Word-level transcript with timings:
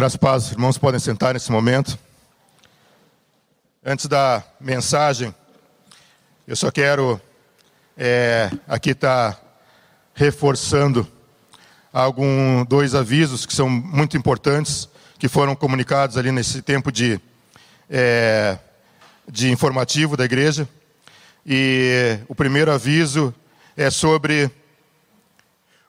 Graças 0.00 0.18
a 0.18 0.52
irmãos 0.52 0.78
podem 0.78 0.98
sentar 0.98 1.34
nesse 1.34 1.52
momento. 1.52 1.98
Antes 3.84 4.06
da 4.06 4.42
mensagem, 4.58 5.34
eu 6.48 6.56
só 6.56 6.70
quero 6.70 7.20
é, 7.98 8.50
aqui 8.66 8.92
estar 8.92 9.34
tá 9.34 9.40
reforçando 10.14 11.06
algum 11.92 12.64
dois 12.64 12.94
avisos 12.94 13.44
que 13.44 13.52
são 13.52 13.68
muito 13.68 14.16
importantes 14.16 14.88
que 15.18 15.28
foram 15.28 15.54
comunicados 15.54 16.16
ali 16.16 16.32
nesse 16.32 16.62
tempo 16.62 16.90
de 16.90 17.20
é, 17.90 18.56
de 19.28 19.50
informativo 19.52 20.16
da 20.16 20.24
igreja. 20.24 20.66
E 21.44 22.18
o 22.26 22.34
primeiro 22.34 22.72
aviso 22.72 23.34
é 23.76 23.90
sobre 23.90 24.50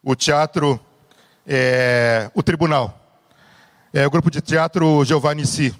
o 0.04 0.16
teatro, 0.18 0.78
é, 1.48 2.30
o 2.36 2.44
tribunal. 2.44 3.01
É 3.94 4.08
o 4.08 4.10
grupo 4.10 4.32
de 4.32 4.40
teatro 4.40 5.04
Giovanni 5.04 5.46
Si, 5.46 5.76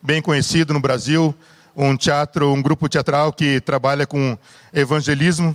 bem 0.00 0.22
conhecido 0.22 0.72
no 0.72 0.80
Brasil, 0.80 1.34
um 1.76 1.94
teatro, 1.94 2.50
um 2.50 2.62
grupo 2.62 2.88
teatral 2.88 3.30
que 3.30 3.60
trabalha 3.60 4.06
com 4.06 4.38
evangelismo 4.72 5.54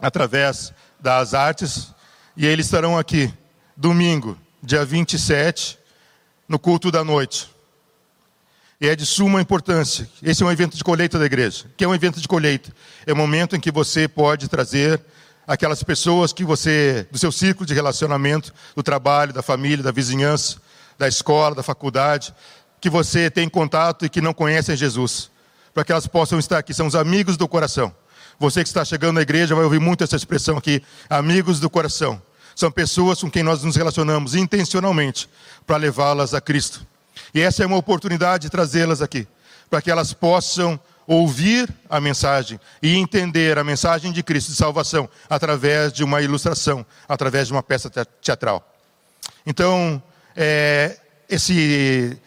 através 0.00 0.72
das 0.98 1.32
artes, 1.32 1.94
e 2.36 2.44
eles 2.44 2.66
estarão 2.66 2.98
aqui 2.98 3.32
domingo, 3.76 4.36
dia 4.60 4.84
27, 4.84 5.78
no 6.48 6.58
culto 6.58 6.90
da 6.90 7.04
noite. 7.04 7.48
E 8.80 8.88
é 8.88 8.96
de 8.96 9.06
suma 9.06 9.40
importância. 9.40 10.10
Esse 10.20 10.42
é 10.42 10.46
um 10.46 10.50
evento 10.50 10.76
de 10.76 10.82
colheita 10.82 11.20
da 11.20 11.26
igreja. 11.26 11.66
que 11.76 11.84
é 11.84 11.88
um 11.88 11.94
evento 11.94 12.20
de 12.20 12.26
colheita? 12.26 12.72
É 13.06 13.12
o 13.12 13.16
momento 13.16 13.54
em 13.54 13.60
que 13.60 13.70
você 13.70 14.08
pode 14.08 14.48
trazer 14.48 15.00
aquelas 15.46 15.84
pessoas 15.84 16.32
que 16.32 16.44
você, 16.44 17.06
do 17.12 17.18
seu 17.18 17.30
círculo 17.30 17.64
de 17.64 17.74
relacionamento, 17.74 18.52
do 18.74 18.82
trabalho, 18.82 19.32
da 19.32 19.40
família, 19.40 19.84
da 19.84 19.92
vizinhança, 19.92 20.60
da 20.98 21.08
escola, 21.08 21.54
da 21.54 21.62
faculdade, 21.62 22.34
que 22.80 22.90
você 22.90 23.30
tem 23.30 23.48
contato 23.48 24.04
e 24.04 24.08
que 24.08 24.20
não 24.20 24.34
conhecem 24.34 24.76
Jesus, 24.76 25.30
para 25.72 25.84
que 25.84 25.92
elas 25.92 26.06
possam 26.06 26.38
estar 26.38 26.58
aqui. 26.58 26.74
São 26.74 26.86
os 26.86 26.94
amigos 26.94 27.36
do 27.36 27.46
coração. 27.46 27.94
Você 28.38 28.62
que 28.62 28.68
está 28.68 28.84
chegando 28.84 29.14
na 29.16 29.22
igreja 29.22 29.54
vai 29.54 29.64
ouvir 29.64 29.78
muito 29.78 30.02
essa 30.02 30.16
expressão 30.16 30.56
aqui, 30.56 30.82
amigos 31.08 31.60
do 31.60 31.70
coração. 31.70 32.20
São 32.56 32.70
pessoas 32.70 33.20
com 33.20 33.30
quem 33.30 33.42
nós 33.42 33.62
nos 33.62 33.76
relacionamos 33.76 34.34
intencionalmente 34.34 35.28
para 35.66 35.76
levá-las 35.76 36.34
a 36.34 36.40
Cristo. 36.40 36.84
E 37.32 37.40
essa 37.40 37.62
é 37.62 37.66
uma 37.66 37.76
oportunidade 37.76 38.42
de 38.42 38.50
trazê-las 38.50 39.00
aqui, 39.00 39.26
para 39.70 39.80
que 39.80 39.90
elas 39.90 40.12
possam 40.12 40.78
ouvir 41.06 41.72
a 41.88 42.00
mensagem 42.00 42.60
e 42.82 42.96
entender 42.96 43.58
a 43.58 43.64
mensagem 43.64 44.12
de 44.12 44.22
Cristo 44.22 44.50
de 44.50 44.56
salvação 44.56 45.08
através 45.28 45.92
de 45.92 46.04
uma 46.04 46.20
ilustração, 46.20 46.84
através 47.08 47.48
de 47.48 47.52
uma 47.52 47.62
peça 47.62 47.90
teatral. 48.20 48.68
Então, 49.46 50.02
é, 50.36 50.96
esse, 51.28 52.18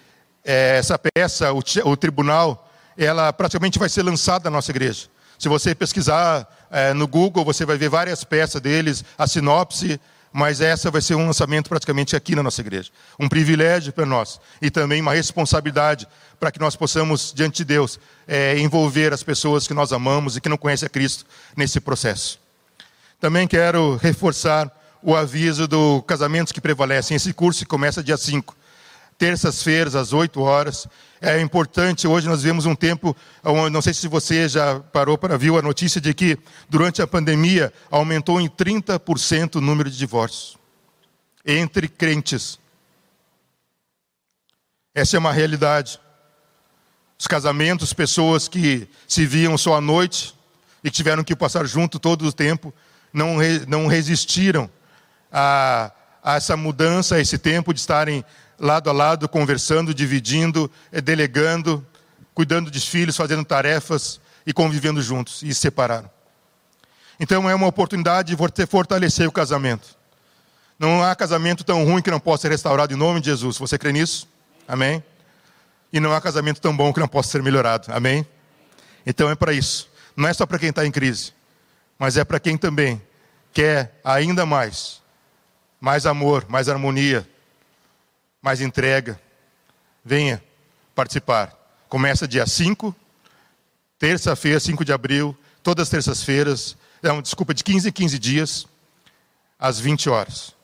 é, 0.43 0.77
essa 0.77 0.97
peça, 0.97 1.53
o, 1.53 1.61
o, 1.85 1.97
tribunal, 1.97 2.69
ela 2.97 3.31
praticamente 3.33 3.79
vai 3.79 3.89
ser 3.89 4.03
lançada 4.03 4.49
na 4.49 4.57
nossa 4.57 4.71
igreja. 4.71 5.07
Se 5.37 5.49
você 5.49 5.75
pesquisar 5.75 6.47
é, 6.71 6.93
no 6.93 7.07
Google, 7.07 7.43
você 7.43 7.65
vai 7.65 7.77
ver 7.77 7.89
várias 7.89 8.23
peças 8.23 8.61
deles, 8.61 9.03
a 9.17 9.27
sinopse, 9.27 9.99
mas 10.31 10.59
essa 10.59 10.91
vai 10.91 11.01
ser 11.01 11.15
um 11.15 11.25
lançamento 11.25 11.69
praticamente 11.69 12.13
aqui 12.13 12.35
na 12.35 12.43
nossa 12.43 12.59
igreja. 12.59 12.91
Um 13.17 13.29
privilégio 13.29 13.93
para 13.93 14.05
nós 14.05 14.39
e 14.61 14.69
também 14.69 15.01
uma 15.01 15.13
responsabilidade 15.13 16.05
para 16.37 16.51
que 16.51 16.59
nós 16.59 16.75
possamos, 16.75 17.31
diante 17.33 17.57
de 17.57 17.65
Deus, 17.65 17.97
é, 18.27 18.57
envolver 18.59 19.13
as 19.13 19.23
pessoas 19.23 19.65
que 19.65 19.73
nós 19.73 19.93
amamos 19.93 20.35
e 20.35 20.41
que 20.41 20.49
não 20.49 20.57
conhecem 20.57 20.87
a 20.87 20.89
Cristo 20.89 21.25
nesse 21.55 21.79
processo. 21.79 22.37
Também 23.19 23.47
quero 23.47 23.95
reforçar 23.95 24.69
o 25.05 25.15
aviso 25.15 25.67
do 25.67 26.01
Casamentos 26.01 26.51
que 26.51 26.59
Prevalecem. 26.59 27.15
Esse 27.15 27.31
curso 27.31 27.63
começa 27.67 28.01
dia 28.01 28.17
5, 28.17 28.57
terças-feiras, 29.19 29.93
às 29.93 30.13
8 30.13 30.41
horas. 30.41 30.87
É 31.21 31.39
importante, 31.39 32.07
hoje 32.07 32.27
nós 32.27 32.41
vemos 32.41 32.65
um 32.65 32.73
tempo, 32.73 33.15
não 33.71 33.83
sei 33.83 33.93
se 33.93 34.07
você 34.07 34.49
já 34.49 34.79
parou 34.79 35.15
para 35.15 35.37
ver 35.37 35.53
a 35.53 35.61
notícia 35.61 36.01
de 36.01 36.11
que 36.11 36.39
durante 36.67 37.03
a 37.03 37.07
pandemia 37.07 37.71
aumentou 37.91 38.41
em 38.41 38.49
30% 38.49 39.57
o 39.57 39.61
número 39.61 39.91
de 39.91 39.97
divórcios 39.97 40.57
entre 41.45 41.87
crentes. 41.87 42.57
Essa 44.91 45.17
é 45.17 45.19
uma 45.19 45.31
realidade. 45.31 45.99
Os 47.19 47.27
casamentos, 47.27 47.93
pessoas 47.93 48.47
que 48.47 48.87
se 49.07 49.23
viam 49.23 49.55
só 49.55 49.75
à 49.75 49.81
noite 49.81 50.33
e 50.83 50.89
tiveram 50.89 51.23
que 51.23 51.35
passar 51.35 51.67
junto 51.67 51.99
todo 51.99 52.25
o 52.25 52.33
tempo, 52.33 52.73
não, 53.13 53.35
não 53.67 53.85
resistiram 53.85 54.67
a, 55.37 55.91
a 56.23 56.35
essa 56.37 56.55
mudança, 56.55 57.15
a 57.15 57.19
esse 57.19 57.37
tempo 57.37 57.73
de 57.73 57.81
estarem 57.81 58.23
lado 58.57 58.89
a 58.89 58.93
lado, 58.93 59.27
conversando, 59.27 59.93
dividindo, 59.93 60.71
eh, 60.93 61.01
delegando, 61.01 61.85
cuidando 62.33 62.71
de 62.71 62.79
filhos, 62.79 63.17
fazendo 63.17 63.43
tarefas 63.43 64.21
e 64.47 64.53
convivendo 64.53 65.01
juntos, 65.01 65.43
e 65.43 65.53
se 65.53 65.59
separaram. 65.59 66.09
Então 67.19 67.49
é 67.49 67.53
uma 67.53 67.67
oportunidade 67.67 68.33
de 68.33 68.65
fortalecer 68.65 69.27
o 69.27 69.31
casamento. 69.31 69.97
Não 70.79 71.03
há 71.03 71.13
casamento 71.13 71.65
tão 71.65 71.83
ruim 71.83 72.01
que 72.01 72.11
não 72.11 72.19
possa 72.19 72.43
ser 72.43 72.51
restaurado 72.51 72.93
em 72.93 72.97
nome 72.97 73.19
de 73.19 73.25
Jesus. 73.25 73.57
Você 73.57 73.77
crê 73.77 73.91
nisso? 73.91 74.29
Amém? 74.65 75.03
E 75.91 75.99
não 75.99 76.13
há 76.13 76.21
casamento 76.21 76.61
tão 76.61 76.75
bom 76.75 76.93
que 76.93 76.99
não 76.99 77.07
possa 77.09 77.29
ser 77.29 77.43
melhorado. 77.43 77.87
Amém? 77.93 78.25
Então 79.05 79.29
é 79.29 79.35
para 79.35 79.51
isso. 79.51 79.89
Não 80.15 80.29
é 80.29 80.33
só 80.33 80.45
para 80.45 80.59
quem 80.59 80.69
está 80.69 80.85
em 80.85 80.91
crise, 80.91 81.33
mas 81.99 82.15
é 82.15 82.23
para 82.23 82.39
quem 82.39 82.57
também 82.57 83.01
quer 83.53 83.99
ainda 84.03 84.45
mais 84.45 85.03
mais 85.85 86.07
amor, 86.07 86.47
mais 86.49 86.67
harmonia, 86.67 87.29
mais 88.41 88.59
entrega. 88.59 89.21
Venha 90.03 90.43
participar. 90.95 91.53
Começa 91.87 92.27
dia 92.27 92.47
5, 92.47 92.93
terça-feira, 93.99 94.59
5 94.59 94.83
de 94.83 94.91
abril, 94.91 95.37
todas 95.61 95.83
as 95.83 95.89
terças-feiras, 95.89 96.75
não, 97.03 97.21
desculpa, 97.21 97.53
de 97.53 97.63
15 97.63 97.89
em 97.89 97.91
15 97.91 98.17
dias, 98.17 98.65
às 99.59 99.79
20 99.79 100.09
horas. 100.09 100.55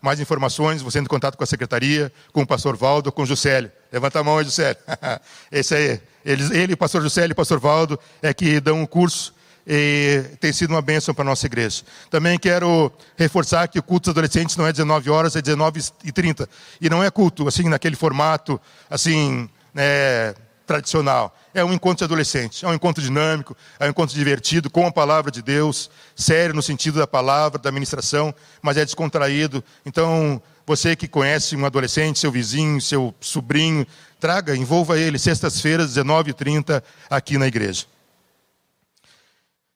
Mais 0.00 0.18
informações, 0.18 0.80
você 0.80 0.98
entra 0.98 1.08
em 1.08 1.14
contato 1.14 1.36
com 1.36 1.44
a 1.44 1.46
secretaria, 1.46 2.10
com 2.32 2.40
o 2.40 2.46
pastor 2.46 2.74
Valdo, 2.74 3.12
com 3.12 3.24
o 3.24 3.26
Juscelio. 3.26 3.70
Levanta 3.92 4.20
a 4.20 4.24
mão 4.24 4.38
aí, 4.38 4.46
Juscelio. 4.46 4.78
Esse 5.52 5.74
aí. 5.74 6.00
Ele, 6.24 6.58
ele, 6.58 6.72
o 6.72 6.76
pastor 6.78 7.02
Juscelio 7.02 7.32
e 7.32 7.34
o 7.34 7.36
pastor 7.36 7.60
Valdo, 7.60 8.00
é 8.22 8.32
que 8.32 8.58
dão 8.58 8.80
um 8.80 8.86
curso 8.86 9.34
e 9.72 10.24
tem 10.40 10.52
sido 10.52 10.72
uma 10.72 10.82
bênção 10.82 11.14
para 11.14 11.22
a 11.22 11.26
nossa 11.26 11.46
igreja. 11.46 11.84
Também 12.10 12.36
quero 12.36 12.90
reforçar 13.16 13.68
que 13.68 13.78
o 13.78 13.82
culto 13.84 14.06
dos 14.06 14.10
adolescentes 14.10 14.56
não 14.56 14.66
é 14.66 14.72
19 14.72 15.08
horas, 15.10 15.36
é 15.36 15.40
19 15.40 15.80
e 16.02 16.10
30. 16.10 16.48
E 16.80 16.90
não 16.90 17.04
é 17.04 17.08
culto, 17.08 17.46
assim, 17.46 17.68
naquele 17.68 17.94
formato, 17.94 18.60
assim, 18.90 19.48
né, 19.72 20.34
tradicional. 20.66 21.32
É 21.54 21.64
um 21.64 21.72
encontro 21.72 21.98
de 21.98 22.04
adolescente, 22.04 22.64
é 22.64 22.68
um 22.68 22.74
encontro 22.74 23.00
dinâmico, 23.00 23.56
é 23.78 23.86
um 23.86 23.90
encontro 23.90 24.12
divertido, 24.12 24.68
com 24.68 24.84
a 24.88 24.90
palavra 24.90 25.30
de 25.30 25.40
Deus, 25.40 25.88
sério 26.16 26.52
no 26.52 26.62
sentido 26.62 26.98
da 26.98 27.06
palavra, 27.06 27.56
da 27.56 27.70
ministração, 27.70 28.34
mas 28.60 28.76
é 28.76 28.84
descontraído. 28.84 29.62
Então, 29.86 30.42
você 30.66 30.96
que 30.96 31.06
conhece 31.06 31.54
um 31.54 31.64
adolescente, 31.64 32.18
seu 32.18 32.32
vizinho, 32.32 32.80
seu 32.80 33.14
sobrinho, 33.20 33.86
traga, 34.18 34.56
envolva 34.56 34.98
ele, 34.98 35.16
sextas-feiras, 35.16 35.94
19h30, 35.94 36.82
aqui 37.08 37.38
na 37.38 37.46
igreja. 37.46 37.86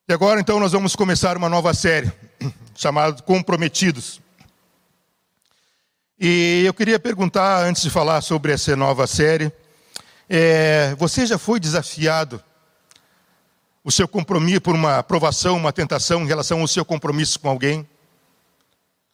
E 0.07 0.13
agora 0.13 0.39
então 0.39 0.61
nós 0.61 0.73
vamos 0.73 0.95
começar 0.95 1.35
uma 1.35 1.49
nova 1.49 1.73
série 1.73 2.13
chamada 2.77 3.23
Comprometidos. 3.23 4.21
E 6.21 6.63
eu 6.67 6.75
queria 6.75 7.01
perguntar, 7.01 7.65
antes 7.65 7.81
de 7.81 7.89
falar 7.89 8.21
sobre 8.21 8.53
essa 8.53 8.77
nova 8.77 9.07
série, 9.07 9.51
é, 10.29 10.95
você 10.97 11.25
já 11.25 11.39
foi 11.39 11.59
desafiado 11.59 12.39
o 13.83 13.91
seu 13.91 14.07
compromisso 14.07 14.61
por 14.61 14.75
uma 14.75 14.99
aprovação, 14.99 15.57
uma 15.57 15.73
tentação 15.73 16.23
em 16.23 16.27
relação 16.27 16.61
ao 16.61 16.69
seu 16.69 16.85
compromisso 16.85 17.41
com 17.41 17.49
alguém, 17.49 17.89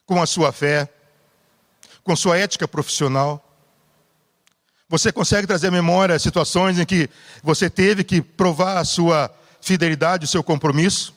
com 0.05 0.21
a 0.21 0.25
sua 0.25 0.51
fé, 0.51 0.89
com 2.03 2.13
sua 2.17 2.37
ética 2.37 2.67
profissional? 2.67 3.41
Você 4.89 5.09
consegue 5.09 5.47
trazer 5.47 5.67
à 5.67 5.71
memória 5.71 6.19
situações 6.19 6.77
em 6.77 6.85
que 6.85 7.09
você 7.41 7.69
teve 7.69 8.03
que 8.03 8.21
provar 8.21 8.77
a 8.77 8.83
sua 8.83 9.33
fidelidade, 9.61 10.25
o 10.25 10.27
seu 10.27 10.43
compromisso. 10.43 11.15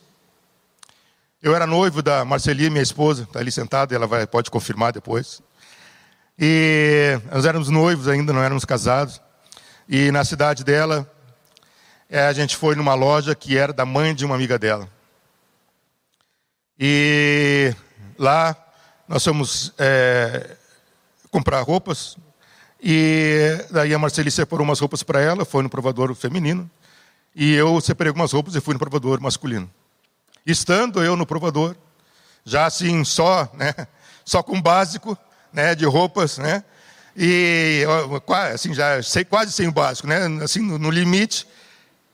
Eu 1.43 1.55
era 1.55 1.67
noivo 1.67 2.03
da 2.03 2.25
Marcelia, 2.25 2.71
minha 2.71 2.83
esposa, 2.83 3.25
está 3.25 3.41
ali 3.41 3.51
sentada, 3.51 3.95
ela 3.95 4.07
vai, 4.07 4.27
pode 4.27 4.51
confirmar 4.51 4.93
depois. 4.93 5.43
E 6.39 7.19
nós 7.33 7.45
éramos 7.45 7.69
noivos 7.69 8.09
ainda, 8.09 8.33
não 8.33 8.43
éramos 8.43 8.65
casados. 8.65 9.21
E 9.89 10.11
na 10.11 10.25
cidade 10.25 10.65
dela, 10.65 11.11
é, 12.09 12.27
a 12.27 12.33
gente 12.33 12.57
foi 12.57 12.75
numa 12.75 12.95
loja 12.95 13.35
que 13.35 13.57
era 13.57 13.73
da 13.73 13.85
mãe 13.85 14.15
de 14.15 14.25
uma 14.25 14.35
amiga 14.35 14.59
dela. 14.59 14.89
E 16.79 17.75
lá 18.19 18.57
nós 19.07 19.23
fomos 19.23 19.73
é, 19.79 20.57
comprar 21.31 21.61
roupas. 21.63 22.17
E 22.83 23.65
daí 23.71 23.95
a 23.95 23.99
Marcelia 23.99 24.31
separou 24.31 24.65
umas 24.65 24.81
roupas 24.81 25.03
para 25.03 25.21
ela, 25.21 25.45
foi 25.45 25.63
no 25.63 25.71
provador 25.71 26.15
feminino. 26.15 26.71
E 27.35 27.53
eu 27.55 27.81
separei 27.81 28.11
algumas 28.11 28.33
roupas 28.33 28.55
e 28.55 28.61
fui 28.61 28.75
no 28.75 28.79
provador 28.79 29.21
masculino. 29.21 29.71
Estando 30.47 31.03
eu 31.03 31.17
no 31.17 31.27
provador, 31.27 31.75
já 32.45 32.67
assim, 32.67 33.05
só, 33.05 33.51
né, 33.55 33.75
só 34.25 34.43
com 34.43 34.61
básico, 34.61 35.19
né, 35.53 35.75
de 35.75 35.85
roupas, 35.85 36.39
né, 36.39 36.65
E 37.17 37.85
assim, 38.53 38.75
já 38.75 39.03
sei, 39.03 39.25
quase 39.25 39.53
sem 39.53 39.69
o 39.69 39.73
básico, 39.73 40.09
né? 40.09 40.19
Assim, 40.43 40.61
no, 40.61 40.79
no 40.79 40.91
limite, 40.91 41.47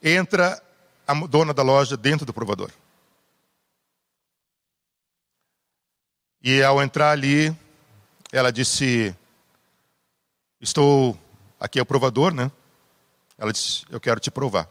entra 0.02 0.62
a 1.06 1.14
dona 1.26 1.54
da 1.54 1.62
loja 1.62 1.96
dentro 1.96 2.26
do 2.26 2.34
provador. 2.34 2.70
E 6.42 6.62
ao 6.62 6.82
entrar 6.82 7.10
ali, 7.10 7.54
ela 8.32 8.52
disse: 8.52 9.14
Estou. 10.60 11.18
Aqui 11.58 11.78
é 11.78 11.82
o 11.82 11.86
provador, 11.86 12.32
né? 12.32 12.50
Ela 13.38 13.52
disse: 13.52 13.84
Eu 13.90 14.00
quero 14.00 14.20
te 14.20 14.30
provar. 14.30 14.68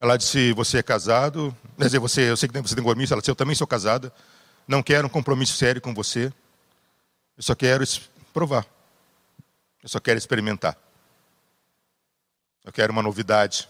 Ela 0.00 0.16
disse: 0.16 0.52
Você 0.52 0.78
é 0.78 0.82
casado? 0.82 1.54
Quer 1.76 1.86
dizer, 1.86 1.98
você, 1.98 2.30
eu 2.30 2.36
sei 2.36 2.48
que 2.48 2.60
você 2.60 2.74
tem 2.74 2.84
compromisso. 2.84 3.12
Ela 3.12 3.20
disse: 3.20 3.30
Eu 3.30 3.36
também 3.36 3.54
sou 3.54 3.66
casada. 3.66 4.12
Não 4.66 4.82
quero 4.82 5.06
um 5.06 5.10
compromisso 5.10 5.56
sério 5.56 5.80
com 5.80 5.94
você. 5.94 6.32
Eu 7.36 7.42
só 7.42 7.54
quero 7.54 7.84
provar. 8.32 8.66
Eu 9.82 9.88
só 9.88 9.98
quero 9.98 10.18
experimentar. 10.18 10.76
Eu 12.64 12.72
quero 12.72 12.92
uma 12.92 13.02
novidade. 13.02 13.68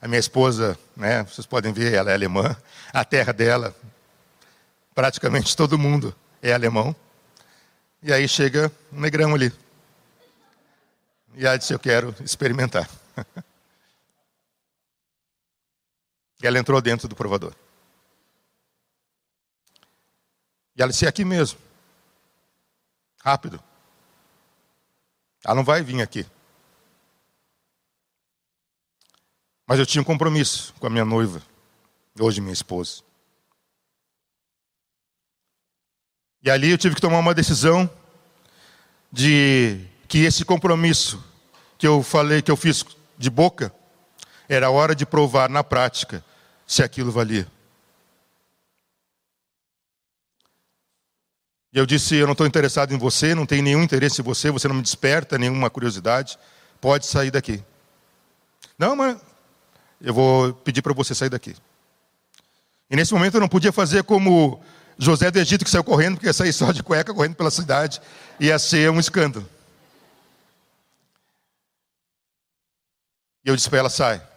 A 0.00 0.08
minha 0.08 0.18
esposa, 0.18 0.78
né, 0.96 1.22
vocês 1.22 1.46
podem 1.46 1.72
ver, 1.72 1.94
ela 1.94 2.10
é 2.10 2.14
alemã. 2.14 2.56
A 2.92 3.04
terra 3.04 3.32
dela, 3.32 3.74
praticamente 4.94 5.56
todo 5.56 5.78
mundo 5.78 6.14
é 6.42 6.52
alemão. 6.52 6.94
E 8.02 8.12
aí 8.12 8.28
chega 8.28 8.70
um 8.92 9.00
negrão 9.00 9.34
ali. 9.34 9.52
E 11.34 11.46
ela 11.46 11.56
disse: 11.56 11.72
Eu 11.72 11.78
quero 11.78 12.14
experimentar. 12.20 12.88
E 16.42 16.46
ela 16.46 16.58
entrou 16.58 16.80
dentro 16.80 17.08
do 17.08 17.16
provador. 17.16 17.54
E 20.76 20.82
ela 20.82 20.90
disse: 20.90 21.06
é 21.06 21.08
aqui 21.08 21.24
mesmo. 21.24 21.58
Rápido. 23.22 23.62
Ela 25.44 25.54
não 25.54 25.64
vai 25.64 25.82
vir 25.82 26.02
aqui. 26.02 26.26
Mas 29.66 29.78
eu 29.78 29.86
tinha 29.86 30.02
um 30.02 30.04
compromisso 30.04 30.72
com 30.78 30.86
a 30.86 30.90
minha 30.90 31.04
noiva, 31.04 31.42
hoje 32.20 32.40
minha 32.40 32.52
esposa. 32.52 33.02
E 36.42 36.50
ali 36.50 36.70
eu 36.70 36.78
tive 36.78 36.94
que 36.94 37.00
tomar 37.00 37.18
uma 37.18 37.34
decisão 37.34 37.90
de 39.10 39.84
que 40.06 40.18
esse 40.18 40.44
compromisso 40.44 41.24
que 41.76 41.86
eu 41.86 42.02
falei, 42.02 42.40
que 42.42 42.50
eu 42.50 42.56
fiz 42.56 42.84
de 43.18 43.28
boca, 43.28 43.74
era 44.48 44.70
hora 44.70 44.94
de 44.94 45.04
provar 45.04 45.50
na 45.50 45.64
prática 45.64 46.24
se 46.66 46.82
aquilo 46.82 47.12
valia. 47.12 47.46
E 51.72 51.78
eu 51.78 51.86
disse: 51.86 52.16
Eu 52.16 52.26
não 52.26 52.32
estou 52.32 52.46
interessado 52.46 52.92
em 52.92 52.98
você, 52.98 53.34
não 53.34 53.46
tenho 53.46 53.62
nenhum 53.62 53.82
interesse 53.82 54.20
em 54.20 54.24
você, 54.24 54.50
você 54.50 54.66
não 54.66 54.74
me 54.74 54.82
desperta 54.82 55.38
nenhuma 55.38 55.70
curiosidade, 55.70 56.38
pode 56.80 57.06
sair 57.06 57.30
daqui. 57.30 57.62
Não, 58.78 58.96
mas 58.96 59.18
eu 60.00 60.12
vou 60.12 60.52
pedir 60.52 60.82
para 60.82 60.92
você 60.92 61.14
sair 61.14 61.28
daqui. 61.28 61.54
E 62.90 62.96
nesse 62.96 63.12
momento 63.12 63.34
eu 63.34 63.40
não 63.40 63.48
podia 63.48 63.72
fazer 63.72 64.04
como 64.04 64.62
José 64.98 65.30
do 65.30 65.38
Egito 65.38 65.64
que 65.64 65.70
saiu 65.70 65.84
correndo, 65.84 66.14
porque 66.14 66.26
ia 66.26 66.32
sair 66.32 66.52
só 66.52 66.72
de 66.72 66.82
cueca 66.82 67.12
correndo 67.12 67.34
pela 67.34 67.50
cidade, 67.50 68.00
ia 68.40 68.58
ser 68.58 68.90
um 68.90 68.98
escândalo. 68.98 69.48
E 73.44 73.48
eu 73.48 73.54
disse 73.56 73.68
para 73.68 73.80
ela: 73.80 73.90
sai. 73.90 74.35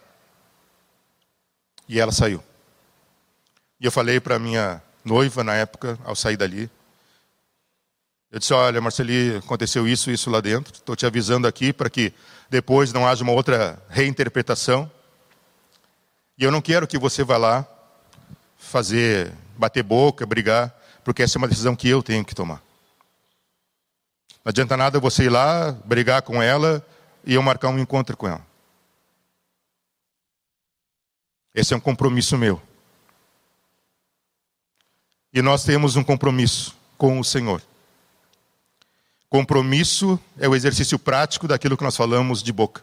E 1.89 1.99
ela 1.99 2.13
saiu. 2.13 2.41
E 3.81 3.85
eu 3.85 3.91
falei 3.91 4.19
para 4.19 4.39
minha 4.39 4.81
noiva 5.03 5.43
na 5.43 5.55
época, 5.55 5.99
ao 6.05 6.15
sair 6.15 6.37
dali, 6.37 6.69
eu 8.31 8.37
disse: 8.37 8.53
Olha, 8.53 8.79
Marceli, 8.79 9.37
aconteceu 9.37 9.87
isso, 9.87 10.11
isso 10.11 10.29
lá 10.29 10.39
dentro. 10.39 10.71
Estou 10.71 10.95
te 10.95 11.05
avisando 11.05 11.47
aqui 11.47 11.73
para 11.73 11.89
que 11.89 12.13
depois 12.47 12.93
não 12.93 13.07
haja 13.07 13.23
uma 13.23 13.33
outra 13.33 13.81
reinterpretação. 13.89 14.89
E 16.37 16.43
eu 16.43 16.51
não 16.51 16.61
quero 16.61 16.87
que 16.87 16.97
você 16.97 17.23
vá 17.23 17.37
lá 17.37 17.65
fazer, 18.55 19.33
bater 19.57 19.81
boca, 19.81 20.25
brigar, 20.27 20.73
porque 21.03 21.23
essa 21.23 21.37
é 21.37 21.39
uma 21.39 21.47
decisão 21.47 21.75
que 21.75 21.89
eu 21.89 22.03
tenho 22.03 22.23
que 22.23 22.35
tomar. 22.35 22.61
Não 24.45 24.51
adianta 24.51 24.77
nada 24.77 24.99
você 24.99 25.23
ir 25.23 25.29
lá, 25.29 25.71
brigar 25.83 26.21
com 26.21 26.41
ela 26.41 26.85
e 27.25 27.33
eu 27.33 27.41
marcar 27.41 27.69
um 27.69 27.79
encontro 27.79 28.15
com 28.15 28.27
ela. 28.27 28.48
Esse 31.53 31.73
é 31.73 31.77
um 31.77 31.79
compromisso 31.79 32.37
meu. 32.37 32.61
E 35.33 35.41
nós 35.41 35.63
temos 35.63 35.95
um 35.95 36.03
compromisso 36.03 36.75
com 36.97 37.19
o 37.19 37.23
Senhor. 37.23 37.61
Compromisso 39.29 40.19
é 40.39 40.47
o 40.47 40.55
exercício 40.55 40.97
prático 40.97 41.47
daquilo 41.47 41.77
que 41.77 41.83
nós 41.83 41.95
falamos 41.95 42.41
de 42.41 42.51
boca. 42.51 42.81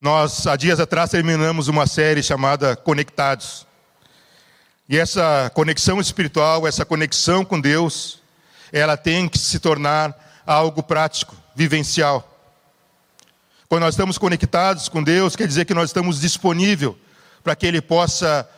Nós, 0.00 0.46
há 0.46 0.54
dias 0.54 0.78
atrás, 0.78 1.10
terminamos 1.10 1.66
uma 1.66 1.86
série 1.86 2.22
chamada 2.22 2.76
Conectados. 2.76 3.66
E 4.88 4.98
essa 4.98 5.50
conexão 5.54 6.00
espiritual, 6.00 6.66
essa 6.66 6.84
conexão 6.84 7.44
com 7.44 7.58
Deus, 7.58 8.20
ela 8.70 8.96
tem 8.96 9.28
que 9.28 9.38
se 9.38 9.58
tornar 9.58 10.42
algo 10.46 10.82
prático, 10.82 11.34
vivencial. 11.56 12.33
Quando 13.68 13.82
nós 13.82 13.94
estamos 13.94 14.18
conectados 14.18 14.88
com 14.88 15.02
Deus, 15.02 15.34
quer 15.34 15.46
dizer 15.46 15.64
que 15.64 15.74
nós 15.74 15.90
estamos 15.90 16.20
disponíveis 16.20 16.94
para 17.42 17.56
que 17.56 17.66
Ele 17.66 17.80
possa 17.80 18.48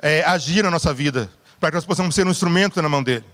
é, 0.00 0.22
agir 0.24 0.62
na 0.62 0.70
nossa 0.70 0.92
vida, 0.92 1.30
para 1.60 1.70
que 1.70 1.76
nós 1.76 1.84
possamos 1.84 2.14
ser 2.14 2.26
um 2.26 2.30
instrumento 2.30 2.80
na 2.82 2.88
mão 2.88 3.02
dEle. 3.02 3.24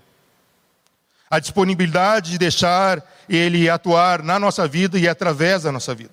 A 1.31 1.39
disponibilidade 1.39 2.33
de 2.33 2.39
deixar 2.39 3.03
Ele 3.29 3.69
atuar 3.69 4.23
na 4.23 4.39
nossa 4.39 4.69
vida 4.69 4.99
e 4.99 5.09
através 5.09 5.63
da 5.63 5.73
nossa 5.73 5.95
vida. 5.95 6.13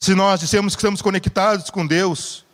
Se 0.00 0.14
nós 0.14 0.40
dissemos 0.40 0.74
que 0.74 0.80
estamos 0.80 1.02
conectados 1.02 1.70
com 1.70 1.86
Deus, 1.86 2.44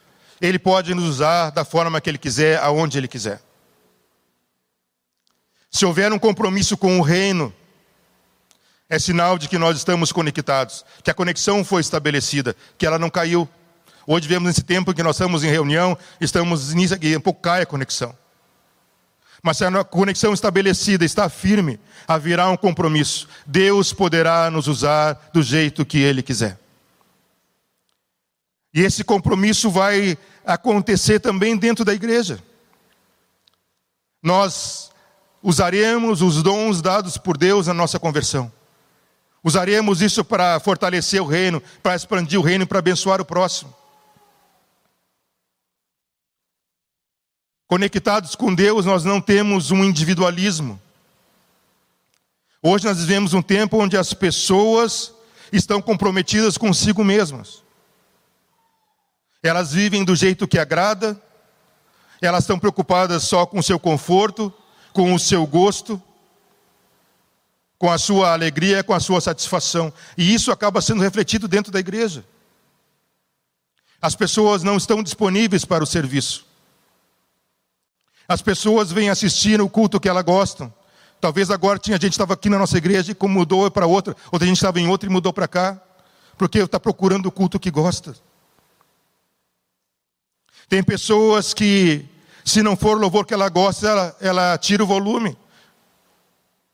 Ele 0.40 0.58
pode 0.58 0.94
nos 0.94 1.04
usar 1.04 1.50
da 1.50 1.64
forma 1.64 2.00
que 2.00 2.08
Ele 2.08 2.18
quiser, 2.18 2.58
aonde 2.60 2.98
Ele 2.98 3.08
quiser. 3.08 3.42
Se 5.70 5.84
houver 5.84 6.12
um 6.12 6.18
compromisso 6.18 6.76
com 6.76 6.98
o 6.98 7.02
reino, 7.02 7.52
é 8.88 8.98
sinal 8.98 9.38
de 9.38 9.48
que 9.48 9.58
nós 9.58 9.76
estamos 9.76 10.12
conectados, 10.12 10.84
que 11.02 11.10
a 11.10 11.14
conexão 11.14 11.64
foi 11.64 11.80
estabelecida, 11.80 12.54
que 12.76 12.86
ela 12.86 12.98
não 12.98 13.10
caiu. 13.10 13.48
Hoje 14.06 14.28
vemos 14.28 14.48
nesse 14.48 14.62
tempo 14.62 14.90
em 14.90 14.94
que 14.94 15.02
nós 15.02 15.16
estamos 15.16 15.42
em 15.42 15.48
reunião, 15.48 15.96
estamos 16.20 16.74
nisso 16.74 16.94
aqui, 16.94 17.16
um 17.16 17.20
pouco 17.20 17.40
cai 17.40 17.62
a 17.62 17.66
conexão. 17.66 18.16
Mas 19.42 19.58
se 19.58 19.64
a 19.64 19.84
conexão 19.84 20.32
estabelecida 20.32 21.04
está 21.04 21.28
firme, 21.28 21.78
haverá 22.08 22.48
um 22.48 22.56
compromisso. 22.56 23.28
Deus 23.46 23.92
poderá 23.92 24.50
nos 24.50 24.68
usar 24.68 25.30
do 25.32 25.42
jeito 25.42 25.84
que 25.84 25.98
Ele 25.98 26.22
quiser. 26.22 26.58
E 28.72 28.80
esse 28.80 29.04
compromisso 29.04 29.70
vai 29.70 30.18
acontecer 30.46 31.20
também 31.20 31.56
dentro 31.56 31.84
da 31.84 31.94
igreja. 31.94 32.42
Nós 34.22 34.90
usaremos 35.42 36.22
os 36.22 36.42
dons 36.42 36.80
dados 36.80 37.18
por 37.18 37.36
Deus 37.36 37.66
na 37.66 37.74
nossa 37.74 37.98
conversão. 37.98 38.50
Usaremos 39.44 40.00
isso 40.00 40.24
para 40.24 40.58
fortalecer 40.58 41.20
o 41.20 41.26
reino, 41.26 41.62
para 41.82 41.94
expandir 41.94 42.40
o 42.40 42.42
reino, 42.42 42.66
para 42.66 42.78
abençoar 42.78 43.20
o 43.20 43.26
próximo. 43.26 43.74
Conectados 47.66 48.34
com 48.34 48.54
Deus, 48.54 48.86
nós 48.86 49.04
não 49.04 49.20
temos 49.20 49.70
um 49.70 49.84
individualismo. 49.84 50.80
Hoje 52.62 52.86
nós 52.86 52.98
vivemos 52.98 53.34
um 53.34 53.42
tempo 53.42 53.76
onde 53.76 53.98
as 53.98 54.14
pessoas 54.14 55.12
estão 55.52 55.82
comprometidas 55.82 56.56
consigo 56.56 57.04
mesmas. 57.04 57.62
Elas 59.42 59.74
vivem 59.74 60.06
do 60.06 60.16
jeito 60.16 60.48
que 60.48 60.58
agrada, 60.58 61.20
elas 62.22 62.44
estão 62.44 62.58
preocupadas 62.58 63.24
só 63.24 63.44
com 63.44 63.58
o 63.58 63.62
seu 63.62 63.78
conforto, 63.78 64.50
com 64.94 65.12
o 65.12 65.18
seu 65.18 65.46
gosto 65.46 66.02
com 67.78 67.90
a 67.90 67.98
sua 67.98 68.32
alegria, 68.32 68.82
com 68.84 68.94
a 68.94 69.00
sua 69.00 69.20
satisfação. 69.20 69.92
E 70.16 70.34
isso 70.34 70.50
acaba 70.50 70.80
sendo 70.80 71.02
refletido 71.02 71.48
dentro 71.48 71.72
da 71.72 71.80
igreja. 71.80 72.24
As 74.00 74.14
pessoas 74.14 74.62
não 74.62 74.76
estão 74.76 75.02
disponíveis 75.02 75.64
para 75.64 75.82
o 75.82 75.86
serviço. 75.86 76.46
As 78.28 78.40
pessoas 78.42 78.90
vêm 78.90 79.10
assistir 79.10 79.60
o 79.60 79.68
culto 79.68 80.00
que 80.00 80.08
elas 80.08 80.24
gostam. 80.24 80.72
Talvez 81.20 81.50
agora 81.50 81.78
tinha 81.78 81.98
gente 81.98 82.12
estava 82.12 82.34
aqui 82.34 82.50
na 82.50 82.58
nossa 82.58 82.76
igreja 82.76 83.12
e 83.12 83.14
como 83.14 83.34
mudou 83.34 83.70
para 83.70 83.86
outra, 83.86 84.14
outra 84.30 84.46
gente 84.46 84.56
estava 84.56 84.78
em 84.78 84.88
outra 84.88 85.08
e 85.08 85.12
mudou 85.12 85.32
para 85.32 85.48
cá, 85.48 85.80
porque 86.36 86.58
está 86.58 86.78
procurando 86.78 87.26
o 87.26 87.32
culto 87.32 87.58
que 87.58 87.70
gosta. 87.70 88.14
Tem 90.68 90.82
pessoas 90.82 91.54
que, 91.54 92.04
se 92.44 92.62
não 92.62 92.76
for 92.76 92.96
o 92.96 93.00
louvor 93.00 93.26
que 93.26 93.34
ela 93.34 93.48
gosta, 93.48 93.88
ela, 93.88 94.16
ela 94.20 94.58
tira 94.58 94.82
o 94.82 94.86
volume. 94.86 95.36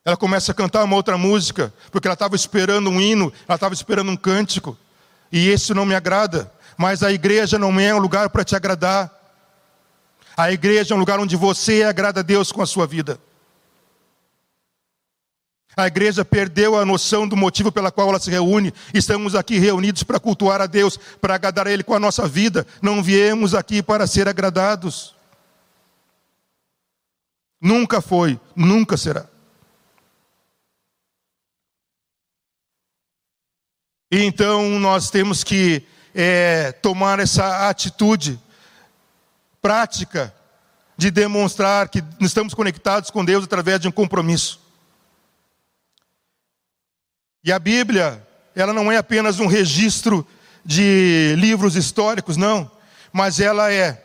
Ela 0.04 0.16
começa 0.16 0.52
a 0.52 0.54
cantar 0.54 0.82
uma 0.84 0.96
outra 0.96 1.18
música, 1.18 1.72
porque 1.90 2.08
ela 2.08 2.14
estava 2.14 2.34
esperando 2.34 2.88
um 2.88 3.00
hino, 3.00 3.32
ela 3.46 3.56
estava 3.56 3.74
esperando 3.74 4.10
um 4.10 4.16
cântico. 4.16 4.76
E 5.30 5.48
esse 5.48 5.74
não 5.74 5.84
me 5.84 5.94
agrada. 5.94 6.50
Mas 6.76 7.02
a 7.02 7.12
igreja 7.12 7.58
não 7.58 7.78
é 7.78 7.94
um 7.94 7.98
lugar 7.98 8.30
para 8.30 8.44
te 8.44 8.56
agradar. 8.56 9.10
A 10.36 10.50
igreja 10.50 10.94
é 10.94 10.96
um 10.96 11.00
lugar 11.00 11.20
onde 11.20 11.36
você 11.36 11.82
agrada 11.82 12.20
a 12.20 12.22
Deus 12.22 12.50
com 12.50 12.62
a 12.62 12.66
sua 12.66 12.86
vida. 12.86 13.20
A 15.76 15.86
igreja 15.86 16.24
perdeu 16.24 16.76
a 16.76 16.84
noção 16.84 17.28
do 17.28 17.36
motivo 17.36 17.70
pela 17.70 17.92
qual 17.92 18.08
ela 18.08 18.18
se 18.18 18.30
reúne. 18.30 18.72
Estamos 18.92 19.34
aqui 19.34 19.58
reunidos 19.58 20.02
para 20.02 20.18
cultuar 20.18 20.60
a 20.60 20.66
Deus, 20.66 20.98
para 21.20 21.34
agradar 21.34 21.66
a 21.66 21.70
Ele 21.70 21.84
com 21.84 21.94
a 21.94 22.00
nossa 22.00 22.26
vida. 22.26 22.66
Não 22.82 23.02
viemos 23.02 23.54
aqui 23.54 23.82
para 23.82 24.06
ser 24.06 24.28
agradados. 24.28 25.14
Nunca 27.60 28.00
foi, 28.00 28.40
nunca 28.56 28.96
será. 28.96 29.29
E 34.10 34.24
então 34.24 34.78
nós 34.80 35.08
temos 35.08 35.44
que 35.44 35.86
é, 36.14 36.72
tomar 36.72 37.20
essa 37.20 37.68
atitude 37.68 38.40
prática 39.62 40.34
de 40.96 41.10
demonstrar 41.10 41.88
que 41.88 42.02
estamos 42.20 42.52
conectados 42.52 43.10
com 43.10 43.24
Deus 43.24 43.44
através 43.44 43.80
de 43.80 43.88
um 43.88 43.92
compromisso. 43.92 44.60
E 47.44 47.52
a 47.52 47.58
Bíblia, 47.58 48.26
ela 48.54 48.72
não 48.72 48.90
é 48.90 48.96
apenas 48.96 49.38
um 49.38 49.46
registro 49.46 50.26
de 50.64 51.34
livros 51.38 51.76
históricos, 51.76 52.36
não, 52.36 52.70
mas 53.12 53.40
ela 53.40 53.72
é 53.72 54.04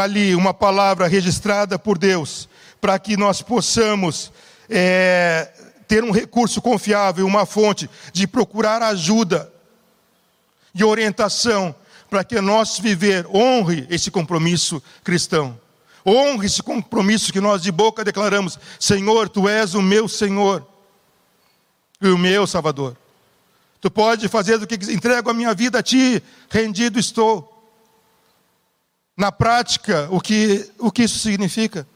ali 0.00 0.34
uma 0.34 0.54
palavra 0.54 1.06
registrada 1.06 1.78
por 1.78 1.98
Deus 1.98 2.48
para 2.80 2.98
que 2.98 3.16
nós 3.16 3.42
possamos 3.42 4.32
é, 4.68 5.50
ter 5.86 6.04
um 6.04 6.10
recurso 6.10 6.60
confiável, 6.60 7.26
uma 7.26 7.46
fonte 7.46 7.88
de 8.12 8.26
procurar 8.26 8.82
ajuda 8.82 9.52
e 10.74 10.82
orientação 10.82 11.74
para 12.10 12.24
que 12.24 12.40
nosso 12.40 12.82
viver 12.82 13.26
honre 13.26 13.86
esse 13.90 14.10
compromisso 14.10 14.82
cristão. 15.02 15.58
Honre 16.06 16.46
esse 16.46 16.62
compromisso 16.62 17.32
que 17.32 17.40
nós 17.40 17.62
de 17.62 17.72
boca 17.72 18.04
declaramos: 18.04 18.58
Senhor, 18.78 19.28
tu 19.28 19.48
és 19.48 19.74
o 19.74 19.80
meu 19.80 20.06
Senhor 20.06 20.66
e 22.00 22.08
o 22.08 22.18
meu 22.18 22.46
Salvador. 22.46 22.96
Tu 23.80 23.90
pode 23.90 24.28
fazer 24.28 24.58
do 24.58 24.66
que 24.66 24.74
entrego 24.92 25.30
a 25.30 25.34
minha 25.34 25.54
vida 25.54 25.78
a 25.78 25.82
ti, 25.82 26.22
rendido 26.50 26.98
estou. 26.98 27.50
Na 29.16 29.30
prática, 29.30 30.08
o 30.10 30.20
que, 30.20 30.70
o 30.78 30.90
que 30.90 31.04
isso 31.04 31.18
significa? 31.18 31.86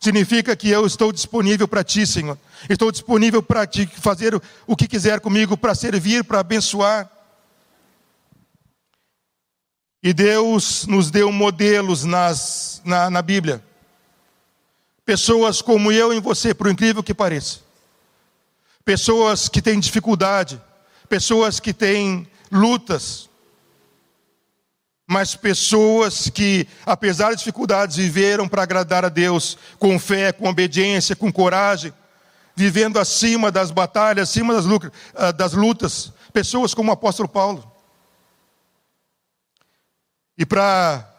Significa 0.00 0.54
que 0.54 0.68
eu 0.68 0.86
estou 0.86 1.12
disponível 1.12 1.66
para 1.66 1.82
ti, 1.82 2.06
Senhor. 2.06 2.38
Estou 2.68 2.92
disponível 2.92 3.42
para 3.42 3.66
te 3.66 3.86
fazer 3.86 4.40
o 4.66 4.76
que 4.76 4.86
quiser 4.86 5.20
comigo, 5.20 5.56
para 5.56 5.74
servir, 5.74 6.24
para 6.24 6.40
abençoar. 6.40 7.10
E 10.02 10.12
Deus 10.12 10.86
nos 10.86 11.10
deu 11.10 11.32
modelos 11.32 12.04
nas, 12.04 12.80
na, 12.84 13.10
na 13.10 13.22
Bíblia. 13.22 13.62
Pessoas 15.04 15.60
como 15.60 15.90
eu 15.90 16.12
e 16.12 16.20
você, 16.20 16.54
por 16.54 16.68
incrível 16.68 17.02
que 17.02 17.14
pareça 17.14 17.68
pessoas 18.88 19.50
que 19.50 19.60
têm 19.60 19.78
dificuldade, 19.78 20.58
pessoas 21.10 21.60
que 21.60 21.74
têm 21.74 22.26
lutas, 22.50 23.27
mas 25.10 25.34
pessoas 25.34 26.28
que, 26.28 26.68
apesar 26.84 27.30
das 27.30 27.38
dificuldades, 27.38 27.96
viveram 27.96 28.46
para 28.46 28.62
agradar 28.62 29.06
a 29.06 29.08
Deus 29.08 29.56
com 29.78 29.98
fé, 29.98 30.32
com 30.32 30.46
obediência, 30.46 31.16
com 31.16 31.32
coragem, 31.32 31.94
vivendo 32.54 32.98
acima 32.98 33.50
das 33.50 33.70
batalhas, 33.70 34.28
acima 34.28 34.52
das 34.52 34.66
lutas, 34.66 34.92
ah, 35.14 35.30
lutas 35.54 36.12
pessoas 36.30 36.74
como 36.74 36.90
o 36.90 36.92
apóstolo 36.92 37.26
Paulo. 37.26 37.72
E 40.36 40.44
para 40.44 41.10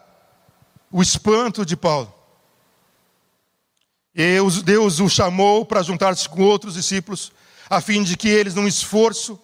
o 0.88 1.02
espanto 1.02 1.66
de 1.66 1.76
Paulo, 1.76 2.14
Deus 4.62 5.00
o 5.00 5.08
chamou 5.08 5.66
para 5.66 5.82
juntar-se 5.82 6.28
com 6.28 6.42
outros 6.42 6.74
discípulos 6.74 7.32
a 7.68 7.80
fim 7.80 8.04
de 8.04 8.16
que 8.16 8.28
eles, 8.28 8.54
num 8.54 8.68
esforço, 8.68 9.36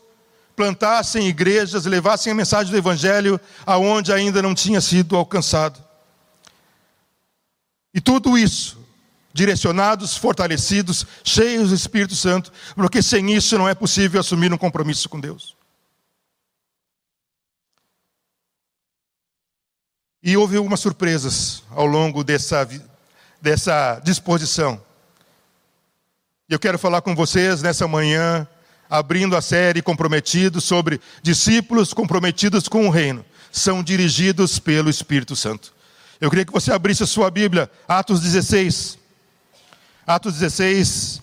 plantassem 0.56 1.28
igrejas, 1.28 1.84
levassem 1.84 2.32
a 2.32 2.34
mensagem 2.34 2.72
do 2.72 2.78
Evangelho 2.78 3.38
aonde 3.66 4.12
ainda 4.12 4.40
não 4.40 4.54
tinha 4.54 4.80
sido 4.80 5.14
alcançado. 5.14 5.84
E 7.94 8.00
tudo 8.00 8.36
isso, 8.36 8.78
direcionados, 9.32 10.16
fortalecidos, 10.16 11.06
cheios 11.22 11.68
do 11.68 11.74
Espírito 11.74 12.16
Santo, 12.16 12.50
porque 12.74 13.02
sem 13.02 13.32
isso 13.32 13.56
não 13.58 13.68
é 13.68 13.74
possível 13.74 14.18
assumir 14.18 14.52
um 14.52 14.58
compromisso 14.58 15.08
com 15.08 15.20
Deus. 15.20 15.54
E 20.22 20.36
houve 20.36 20.56
algumas 20.56 20.80
surpresas 20.80 21.62
ao 21.70 21.86
longo 21.86 22.24
dessa, 22.24 22.68
dessa 23.40 24.00
disposição. 24.02 24.82
Eu 26.48 26.58
quero 26.58 26.78
falar 26.78 27.00
com 27.00 27.14
vocês 27.14 27.62
nessa 27.62 27.86
manhã, 27.86 28.46
abrindo 28.88 29.36
a 29.36 29.40
série 29.40 29.82
Comprometidos 29.82 30.64
sobre 30.64 31.00
discípulos 31.22 31.92
comprometidos 31.92 32.68
com 32.68 32.86
o 32.86 32.90
reino, 32.90 33.24
são 33.50 33.82
dirigidos 33.82 34.58
pelo 34.58 34.90
Espírito 34.90 35.34
Santo. 35.34 35.74
Eu 36.20 36.30
queria 36.30 36.44
que 36.44 36.52
você 36.52 36.72
abrisse 36.72 37.02
a 37.02 37.06
sua 37.06 37.30
Bíblia, 37.30 37.70
Atos 37.86 38.20
16. 38.20 38.98
Atos 40.06 40.34
16, 40.34 41.20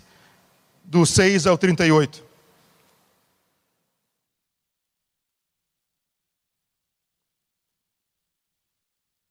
do 0.83 1.05
6 1.05 1.47
ao 1.47 1.57
38. 1.57 2.23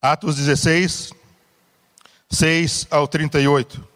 Atos 0.01 0.35
16, 0.35 1.13
6 2.29 2.87
ao 2.91 3.07
38. 3.07 3.92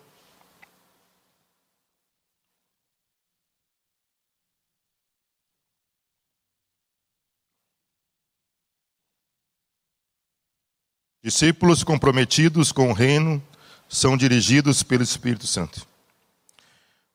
Discípulos 11.27 11.83
comprometidos 11.83 12.71
com 12.71 12.89
o 12.89 12.93
reino 12.93 13.43
são 13.89 14.17
dirigidos 14.17 14.85
pelo 14.85 15.03
Espírito 15.03 15.45
Santo. 15.45 15.85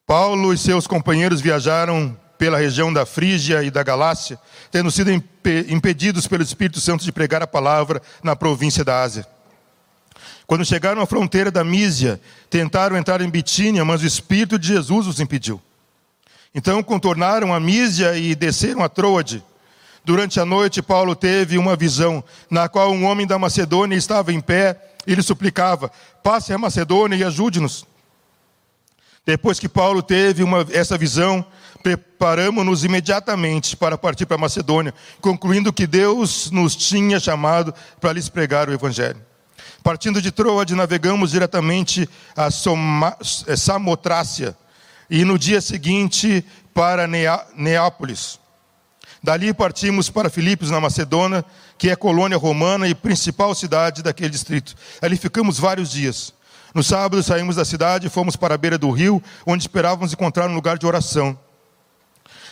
Paulo 0.05 0.53
e 0.53 0.57
seus 0.57 0.85
companheiros 0.85 1.39
viajaram 1.39 2.19
pela 2.37 2.57
região 2.57 2.91
da 2.91 3.05
Frígia 3.05 3.63
e 3.63 3.71
da 3.71 3.81
Galácia, 3.83 4.37
tendo 4.69 4.91
sido 4.91 5.11
impedidos 5.69 6.27
pelo 6.27 6.43
Espírito 6.43 6.81
Santo 6.81 7.05
de 7.05 7.11
pregar 7.13 7.41
a 7.41 7.47
palavra 7.47 8.01
na 8.21 8.35
província 8.35 8.83
da 8.83 9.01
Ásia. 9.01 9.25
Quando 10.45 10.65
chegaram 10.65 11.01
à 11.01 11.05
fronteira 11.05 11.49
da 11.49 11.63
Mísia, 11.63 12.19
tentaram 12.49 12.97
entrar 12.97 13.21
em 13.21 13.29
Bitínia, 13.29 13.85
mas 13.85 14.01
o 14.01 14.05
Espírito 14.05 14.59
de 14.59 14.67
Jesus 14.67 15.07
os 15.07 15.21
impediu. 15.21 15.61
Então 16.53 16.83
contornaram 16.83 17.53
a 17.53 17.61
Mísia 17.61 18.17
e 18.17 18.35
desceram 18.35 18.83
a 18.83 18.89
Troade. 18.89 19.41
Durante 20.03 20.39
a 20.39 20.45
noite, 20.45 20.81
Paulo 20.81 21.15
teve 21.15 21.57
uma 21.57 21.75
visão, 21.75 22.23
na 22.49 22.67
qual 22.67 22.91
um 22.91 23.05
homem 23.05 23.27
da 23.27 23.37
Macedônia 23.37 23.95
estava 23.95 24.33
em 24.33 24.41
pé 24.41 24.79
e 25.05 25.13
lhe 25.13 25.21
suplicava: 25.21 25.91
passe 26.23 26.51
a 26.53 26.57
Macedônia 26.57 27.15
e 27.15 27.23
ajude-nos. 27.23 27.85
Depois 29.23 29.59
que 29.59 29.69
Paulo 29.69 30.01
teve 30.01 30.41
uma, 30.41 30.65
essa 30.71 30.97
visão, 30.97 31.45
preparamos-nos 31.83 32.83
imediatamente 32.83 33.77
para 33.77 33.95
partir 33.95 34.25
para 34.25 34.35
a 34.35 34.39
Macedônia, 34.39 34.93
concluindo 35.19 35.71
que 35.71 35.85
Deus 35.85 36.49
nos 36.49 36.75
tinha 36.75 37.19
chamado 37.19 37.73
para 37.99 38.13
lhes 38.13 38.29
pregar 38.29 38.67
o 38.67 38.73
Evangelho. 38.73 39.21
Partindo 39.83 40.21
de 40.21 40.31
Troade, 40.31 40.75
navegamos 40.75 41.31
diretamente 41.31 42.09
a 42.35 42.49
Soma, 42.49 43.15
eh, 43.47 43.55
Samotrácia 43.55 44.55
e 45.09 45.23
no 45.23 45.37
dia 45.37 45.61
seguinte 45.61 46.43
para 46.73 47.07
Neápolis. 47.55 48.39
Dali 49.23 49.53
partimos 49.53 50.09
para 50.09 50.31
Filipos, 50.31 50.71
na 50.71 50.81
Macedônia, 50.81 51.45
que 51.77 51.91
é 51.91 51.95
colônia 51.95 52.37
romana 52.37 52.87
e 52.87 52.95
principal 52.95 53.53
cidade 53.53 54.01
daquele 54.01 54.31
distrito. 54.31 54.75
Ali 54.99 55.15
ficamos 55.15 55.59
vários 55.59 55.91
dias. 55.91 56.33
No 56.73 56.81
sábado 56.81 57.21
saímos 57.21 57.55
da 57.55 57.63
cidade 57.63 58.07
e 58.07 58.09
fomos 58.09 58.35
para 58.35 58.55
a 58.55 58.57
beira 58.57 58.79
do 58.79 58.89
rio, 58.89 59.21
onde 59.45 59.61
esperávamos 59.61 60.11
encontrar 60.11 60.49
um 60.49 60.55
lugar 60.55 60.77
de 60.79 60.87
oração. 60.87 61.37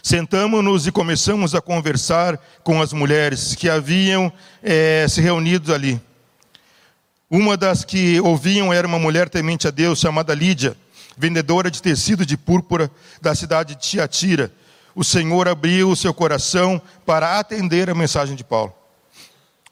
Sentamos-nos 0.03 0.85
e 0.85 0.91
começamos 0.91 1.55
a 1.55 1.61
conversar 1.61 2.39
com 2.63 2.79
as 2.81 2.93
mulheres 2.93 3.55
que 3.55 3.67
haviam 3.67 4.31
é, 4.61 5.07
se 5.09 5.21
reunido 5.21 5.73
ali. 5.73 5.99
Uma 7.31 7.57
das 7.57 7.83
que 7.83 8.21
ouviam 8.21 8.71
era 8.71 8.87
uma 8.87 8.99
mulher 8.99 9.27
temente 9.27 9.67
a 9.67 9.71
Deus, 9.71 9.99
chamada 9.99 10.35
Lídia, 10.35 10.77
vendedora 11.17 11.71
de 11.71 11.81
tecido 11.81 12.25
de 12.25 12.37
púrpura 12.37 12.91
da 13.19 13.33
cidade 13.33 13.73
de 13.73 13.81
Tiatira 13.81 14.51
o 14.99 15.03
Senhor 15.05 15.47
abriu 15.47 15.89
o 15.89 15.95
seu 15.95 16.13
coração 16.13 16.81
para 17.05 17.39
atender 17.39 17.89
a 17.89 17.95
mensagem 17.95 18.35
de 18.35 18.43
Paulo. 18.43 18.73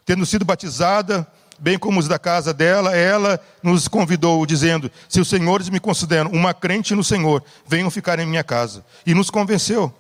Tendo 0.05 0.25
sido 0.25 0.46
batizada, 0.46 1.27
bem 1.60 1.77
como 1.77 2.00
os 2.00 2.07
da 2.07 2.17
casa 2.17 2.53
dela, 2.53 2.96
ela 2.96 3.38
nos 3.62 3.89
convidou, 3.89 4.46
dizendo: 4.46 4.89
Se 5.10 5.19
os 5.19 5.27
senhores 5.27 5.67
me 5.67 5.81
consideram 5.81 6.31
uma 6.31 6.53
crente 6.53 6.96
no 6.96 7.03
Senhor, 7.03 7.43
venham 7.67 7.91
ficar 7.91 8.17
em 8.19 8.25
minha 8.25 8.43
casa. 8.43 8.86
E 9.05 9.13
nos 9.13 9.29
convenceu. 9.29 9.93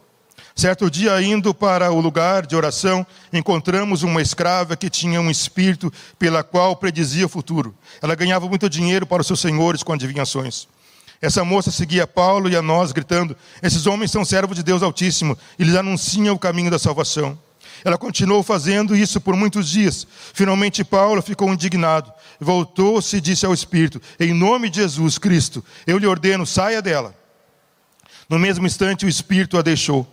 Certo 0.55 0.89
dia, 0.89 1.21
indo 1.21 1.53
para 1.53 1.91
o 1.91 1.99
lugar 1.99 2.47
de 2.47 2.55
oração, 2.55 3.05
encontramos 3.33 4.03
uma 4.03 4.21
escrava 4.21 4.77
que 4.77 4.89
tinha 4.89 5.19
um 5.19 5.29
espírito 5.29 5.91
pela 6.17 6.41
qual 6.41 6.73
predizia 6.73 7.25
o 7.25 7.29
futuro. 7.29 7.75
Ela 8.01 8.15
ganhava 8.15 8.47
muito 8.47 8.69
dinheiro 8.69 9.05
para 9.05 9.19
os 9.19 9.27
seus 9.27 9.41
senhores 9.41 9.83
com 9.83 9.91
adivinhações. 9.91 10.69
Essa 11.21 11.43
moça 11.43 11.71
seguia 11.71 12.05
Paulo 12.05 12.49
e 12.49 12.55
a 12.55 12.61
nós, 12.61 12.91
gritando: 12.91 13.35
Esses 13.61 13.87
homens 13.87 14.11
são 14.11 14.23
servos 14.23 14.55
de 14.55 14.63
Deus 14.63 14.83
Altíssimo, 14.83 15.37
e 15.57 15.63
lhes 15.63 15.75
anunciam 15.75 16.35
o 16.35 16.39
caminho 16.39 16.69
da 16.69 16.77
salvação. 16.77 17.37
Ela 17.83 17.97
continuou 17.97 18.43
fazendo 18.43 18.95
isso 18.95 19.21
por 19.21 19.35
muitos 19.35 19.69
dias. 19.69 20.07
Finalmente, 20.33 20.83
Paulo 20.83 21.21
ficou 21.21 21.51
indignado. 21.51 22.11
Voltou-se 22.39 23.17
e 23.17 23.21
disse 23.21 23.45
ao 23.45 23.53
Espírito: 23.53 24.01
Em 24.19 24.33
nome 24.33 24.69
de 24.69 24.81
Jesus 24.81 25.17
Cristo, 25.17 25.63
eu 25.85 25.97
lhe 25.97 26.07
ordeno, 26.07 26.45
saia 26.45 26.81
dela. 26.81 27.15
No 28.29 28.37
mesmo 28.37 28.67
instante, 28.67 29.05
o 29.05 29.09
Espírito 29.09 29.57
a 29.57 29.61
deixou. 29.61 30.05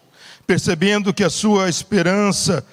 Percebendo 0.46 1.12
que 1.12 1.24
a 1.24 1.30
sua 1.30 1.68
esperança 1.68 2.64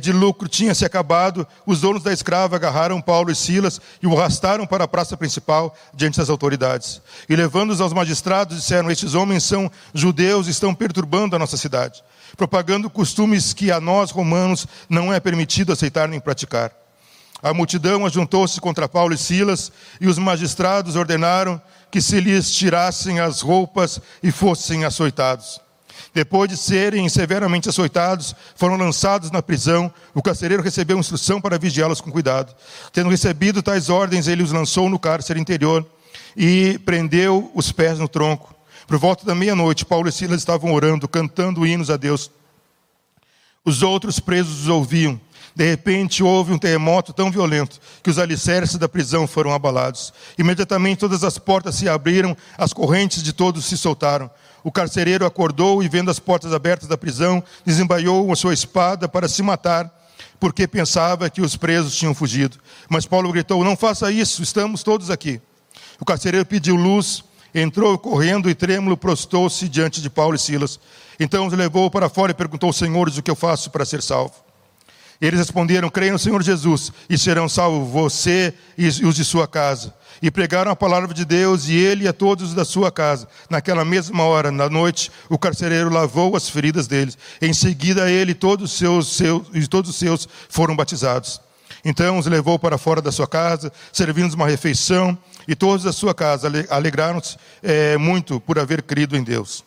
de 0.00 0.12
lucro 0.12 0.48
tinha 0.48 0.74
se 0.74 0.84
acabado, 0.84 1.46
os 1.66 1.80
donos 1.80 2.02
da 2.02 2.12
escrava 2.12 2.56
agarraram 2.56 3.00
Paulo 3.00 3.30
e 3.30 3.34
Silas 3.34 3.80
e 4.02 4.06
o 4.06 4.18
arrastaram 4.18 4.66
para 4.66 4.84
a 4.84 4.88
praça 4.88 5.16
principal 5.16 5.76
diante 5.92 6.18
das 6.18 6.30
autoridades. 6.30 7.00
E 7.28 7.34
levando-os 7.34 7.80
aos 7.80 7.92
magistrados, 7.92 8.56
disseram: 8.56 8.90
Estes 8.90 9.14
homens 9.14 9.42
são 9.44 9.70
judeus 9.92 10.46
e 10.46 10.50
estão 10.50 10.74
perturbando 10.74 11.34
a 11.34 11.38
nossa 11.38 11.56
cidade, 11.56 12.02
propagando 12.36 12.88
costumes 12.88 13.52
que 13.52 13.72
a 13.72 13.80
nós, 13.80 14.10
romanos, 14.10 14.66
não 14.88 15.12
é 15.12 15.18
permitido 15.18 15.72
aceitar 15.72 16.08
nem 16.08 16.20
praticar. 16.20 16.72
A 17.42 17.52
multidão 17.52 18.06
ajuntou-se 18.06 18.58
contra 18.60 18.88
Paulo 18.88 19.12
e 19.12 19.18
Silas, 19.18 19.70
e 20.00 20.06
os 20.06 20.18
magistrados 20.18 20.96
ordenaram 20.96 21.60
que 21.90 22.00
se 22.00 22.18
lhes 22.18 22.50
tirassem 22.50 23.20
as 23.20 23.40
roupas 23.40 24.00
e 24.22 24.30
fossem 24.32 24.84
açoitados. 24.84 25.60
Depois 26.14 26.48
de 26.48 26.56
serem 26.56 27.08
severamente 27.08 27.68
açoitados, 27.68 28.36
foram 28.54 28.76
lançados 28.76 29.32
na 29.32 29.42
prisão. 29.42 29.92
O 30.14 30.22
carcereiro 30.22 30.62
recebeu 30.62 30.96
instrução 30.96 31.40
para 31.40 31.58
vigiá-los 31.58 32.00
com 32.00 32.12
cuidado. 32.12 32.54
Tendo 32.92 33.10
recebido 33.10 33.60
tais 33.60 33.90
ordens, 33.90 34.28
ele 34.28 34.44
os 34.44 34.52
lançou 34.52 34.88
no 34.88 34.96
cárcere 34.96 35.40
interior 35.40 35.84
e 36.36 36.78
prendeu 36.84 37.50
os 37.52 37.72
pés 37.72 37.98
no 37.98 38.06
tronco. 38.06 38.54
Por 38.86 38.96
volta 38.96 39.26
da 39.26 39.34
meia-noite, 39.34 39.84
Paulo 39.84 40.08
e 40.08 40.12
Silas 40.12 40.38
estavam 40.38 40.72
orando, 40.72 41.08
cantando 41.08 41.66
hinos 41.66 41.90
a 41.90 41.96
Deus. 41.96 42.30
Os 43.64 43.82
outros 43.82 44.20
presos 44.20 44.60
os 44.60 44.68
ouviam. 44.68 45.20
De 45.56 45.64
repente 45.64 46.22
houve 46.22 46.52
um 46.52 46.58
terremoto 46.58 47.12
tão 47.12 47.30
violento 47.30 47.80
que 48.02 48.10
os 48.10 48.18
alicerces 48.18 48.76
da 48.76 48.88
prisão 48.88 49.26
foram 49.26 49.52
abalados. 49.52 50.12
Imediatamente 50.36 50.98
todas 50.98 51.24
as 51.24 51.38
portas 51.38 51.76
se 51.76 51.88
abriram, 51.88 52.36
as 52.58 52.72
correntes 52.72 53.22
de 53.22 53.32
todos 53.32 53.64
se 53.64 53.76
soltaram. 53.76 54.30
O 54.64 54.72
carcereiro 54.72 55.26
acordou 55.26 55.82
e, 55.82 55.88
vendo 55.88 56.10
as 56.10 56.18
portas 56.18 56.54
abertas 56.54 56.88
da 56.88 56.96
prisão, 56.96 57.44
desembaiou 57.66 58.32
a 58.32 58.34
sua 58.34 58.54
espada 58.54 59.06
para 59.06 59.28
se 59.28 59.42
matar, 59.42 59.94
porque 60.40 60.66
pensava 60.66 61.28
que 61.28 61.42
os 61.42 61.54
presos 61.54 61.94
tinham 61.94 62.14
fugido. 62.14 62.56
Mas 62.88 63.04
Paulo 63.04 63.30
gritou: 63.30 63.62
Não 63.62 63.76
faça 63.76 64.10
isso, 64.10 64.42
estamos 64.42 64.82
todos 64.82 65.10
aqui. 65.10 65.38
O 66.00 66.04
carcereiro 66.04 66.46
pediu 66.46 66.76
luz, 66.76 67.22
entrou 67.54 67.98
correndo 67.98 68.48
e 68.48 68.54
trêmulo 68.54 68.96
prostou-se 68.96 69.68
diante 69.68 70.00
de 70.00 70.08
Paulo 70.08 70.34
e 70.34 70.38
Silas. 70.38 70.80
Então 71.20 71.46
os 71.46 71.52
levou 71.52 71.90
para 71.90 72.08
fora 72.08 72.32
e 72.32 72.34
perguntou 72.34 72.72
senhores 72.72 73.18
o 73.18 73.22
que 73.22 73.30
eu 73.30 73.36
faço 73.36 73.70
para 73.70 73.84
ser 73.84 74.02
salvo. 74.02 74.43
Eles 75.20 75.38
responderam: 75.38 75.88
Creia 75.88 76.12
no 76.12 76.18
Senhor 76.18 76.42
Jesus 76.42 76.92
e 77.08 77.16
serão 77.16 77.48
salvos 77.48 77.90
você 77.90 78.54
e 78.76 78.86
os 78.86 79.14
de 79.14 79.24
sua 79.24 79.46
casa 79.46 79.94
e 80.24 80.30
pregaram 80.30 80.70
a 80.70 80.76
palavra 80.76 81.12
de 81.12 81.24
Deus, 81.24 81.68
e 81.68 81.74
ele 81.74 82.04
e 82.04 82.08
a 82.08 82.12
todos 82.12 82.54
da 82.54 82.64
sua 82.64 82.90
casa. 82.90 83.28
Naquela 83.50 83.84
mesma 83.84 84.24
hora, 84.24 84.50
na 84.50 84.68
noite, 84.70 85.12
o 85.28 85.38
carcereiro 85.38 85.90
lavou 85.90 86.34
as 86.34 86.48
feridas 86.48 86.86
deles. 86.86 87.18
Em 87.42 87.52
seguida, 87.52 88.10
ele 88.10 88.32
e 88.32 88.34
todos 88.34 88.72
os 88.72 88.78
seus, 88.78 89.16
seus, 89.16 89.68
todos 89.68 89.90
os 89.90 89.96
seus 89.96 90.28
foram 90.48 90.74
batizados. 90.74 91.40
Então 91.84 92.18
os 92.18 92.24
levou 92.24 92.58
para 92.58 92.78
fora 92.78 93.02
da 93.02 93.12
sua 93.12 93.26
casa, 93.26 93.70
servindo-nos 93.92 94.34
uma 94.34 94.48
refeição, 94.48 95.16
e 95.46 95.54
todos 95.54 95.84
da 95.84 95.92
sua 95.92 96.14
casa 96.14 96.50
alegraram-se 96.70 97.36
é, 97.62 97.98
muito 97.98 98.40
por 98.40 98.58
haver 98.58 98.82
crido 98.82 99.16
em 99.16 99.22
Deus. 99.22 99.62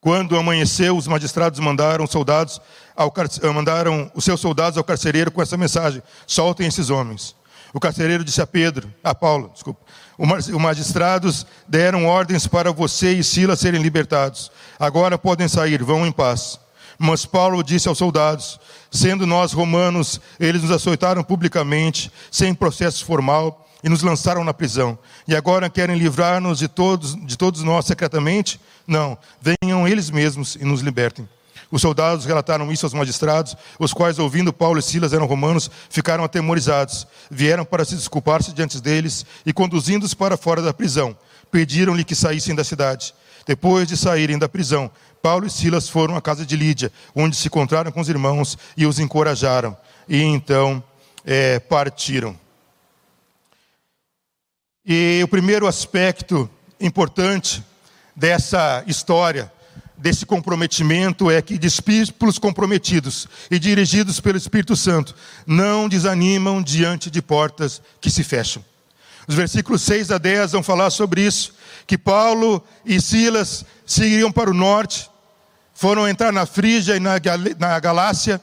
Quando 0.00 0.36
amanheceu, 0.36 0.96
os 0.96 1.06
magistrados 1.06 1.60
mandaram 1.60 2.06
soldados 2.06 2.60
ao, 2.96 3.12
mandaram 3.52 4.10
os 4.14 4.24
seus 4.24 4.40
soldados 4.40 4.78
ao 4.78 4.84
carcereiro 4.84 5.30
com 5.30 5.42
essa 5.42 5.56
mensagem: 5.56 6.02
soltem 6.26 6.66
esses 6.66 6.90
homens. 6.90 7.34
O 7.72 7.80
carcereiro 7.80 8.24
disse 8.24 8.40
a 8.40 8.46
Pedro, 8.46 8.92
a 9.02 9.12
Paulo, 9.14 9.50
desculpa, 9.52 9.80
os 10.16 10.48
magistrados 10.50 11.44
deram 11.66 12.06
ordens 12.06 12.46
para 12.46 12.70
você 12.70 13.14
e 13.14 13.24
Silas 13.24 13.58
serem 13.58 13.82
libertados. 13.82 14.50
Agora 14.78 15.18
podem 15.18 15.48
sair, 15.48 15.82
vão 15.82 16.06
em 16.06 16.12
paz. 16.12 16.60
Mas 16.96 17.26
Paulo 17.26 17.62
disse 17.64 17.88
aos 17.88 17.98
soldados: 17.98 18.60
sendo 18.90 19.26
nós 19.26 19.52
romanos, 19.52 20.20
eles 20.38 20.62
nos 20.62 20.70
açoitaram 20.70 21.24
publicamente, 21.24 22.12
sem 22.30 22.54
processo 22.54 23.04
formal, 23.04 23.66
e 23.82 23.88
nos 23.88 24.02
lançaram 24.02 24.44
na 24.44 24.54
prisão. 24.54 24.96
E 25.26 25.34
agora 25.34 25.68
querem 25.68 25.98
livrar-nos 25.98 26.60
de 26.60 26.68
todos, 26.68 27.16
de 27.26 27.36
todos 27.36 27.62
nós 27.62 27.84
secretamente? 27.86 28.60
Não, 28.86 29.18
venham 29.40 29.86
eles 29.86 30.10
mesmos 30.10 30.54
e 30.54 30.64
nos 30.64 30.80
libertem. 30.80 31.28
Os 31.74 31.82
soldados 31.82 32.24
relataram 32.24 32.70
isso 32.70 32.86
aos 32.86 32.94
magistrados, 32.94 33.56
os 33.80 33.92
quais, 33.92 34.20
ouvindo 34.20 34.52
Paulo 34.52 34.78
e 34.78 34.82
Silas 34.82 35.12
eram 35.12 35.26
romanos, 35.26 35.68
ficaram 35.90 36.22
atemorizados. 36.22 37.04
Vieram 37.28 37.64
para 37.64 37.84
se 37.84 37.96
desculpar-se 37.96 38.52
diante 38.52 38.80
deles 38.80 39.26
e, 39.44 39.52
conduzindo-os 39.52 40.14
para 40.14 40.36
fora 40.36 40.62
da 40.62 40.72
prisão, 40.72 41.18
pediram-lhe 41.50 42.04
que 42.04 42.14
saíssem 42.14 42.54
da 42.54 42.62
cidade. 42.62 43.12
Depois 43.44 43.88
de 43.88 43.96
saírem 43.96 44.38
da 44.38 44.48
prisão, 44.48 44.88
Paulo 45.20 45.48
e 45.48 45.50
Silas 45.50 45.88
foram 45.88 46.14
à 46.14 46.22
casa 46.22 46.46
de 46.46 46.54
Lídia, 46.54 46.92
onde 47.12 47.34
se 47.34 47.48
encontraram 47.48 47.90
com 47.90 48.00
os 48.00 48.08
irmãos 48.08 48.56
e 48.76 48.86
os 48.86 49.00
encorajaram. 49.00 49.76
E 50.08 50.22
então 50.22 50.80
é, 51.24 51.58
partiram. 51.58 52.38
E 54.86 55.20
o 55.24 55.26
primeiro 55.26 55.66
aspecto 55.66 56.48
importante 56.78 57.64
dessa 58.14 58.84
história 58.86 59.52
desse 59.96 60.26
comprometimento 60.26 61.30
é 61.30 61.40
que 61.40 61.56
discípulos 61.56 62.38
comprometidos 62.38 63.28
e 63.50 63.58
dirigidos 63.58 64.20
pelo 64.20 64.36
Espírito 64.36 64.76
Santo 64.76 65.14
não 65.46 65.88
desanimam 65.88 66.62
diante 66.62 67.10
de 67.10 67.22
portas 67.22 67.80
que 68.00 68.10
se 68.10 68.24
fecham. 68.24 68.64
Os 69.26 69.34
versículos 69.34 69.82
6 69.82 70.10
a 70.10 70.18
10 70.18 70.52
vão 70.52 70.62
falar 70.62 70.90
sobre 70.90 71.22
isso, 71.22 71.54
que 71.86 71.96
Paulo 71.96 72.62
e 72.84 73.00
Silas 73.00 73.64
seguiriam 73.86 74.30
para 74.30 74.50
o 74.50 74.54
norte, 74.54 75.08
foram 75.72 76.06
entrar 76.06 76.32
na 76.32 76.44
Frígia 76.44 76.96
e 76.96 77.00
na, 77.00 77.14
na 77.58 77.80
Galácia, 77.80 78.40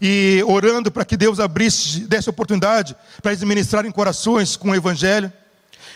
e 0.00 0.42
orando 0.46 0.90
para 0.90 1.04
que 1.04 1.16
Deus 1.16 1.40
abrisse, 1.40 2.00
desse 2.00 2.28
oportunidade 2.28 2.94
para 3.22 3.32
eles 3.32 3.42
ministrarem 3.42 3.90
corações 3.90 4.56
com 4.56 4.70
o 4.70 4.74
Evangelho. 4.74 5.32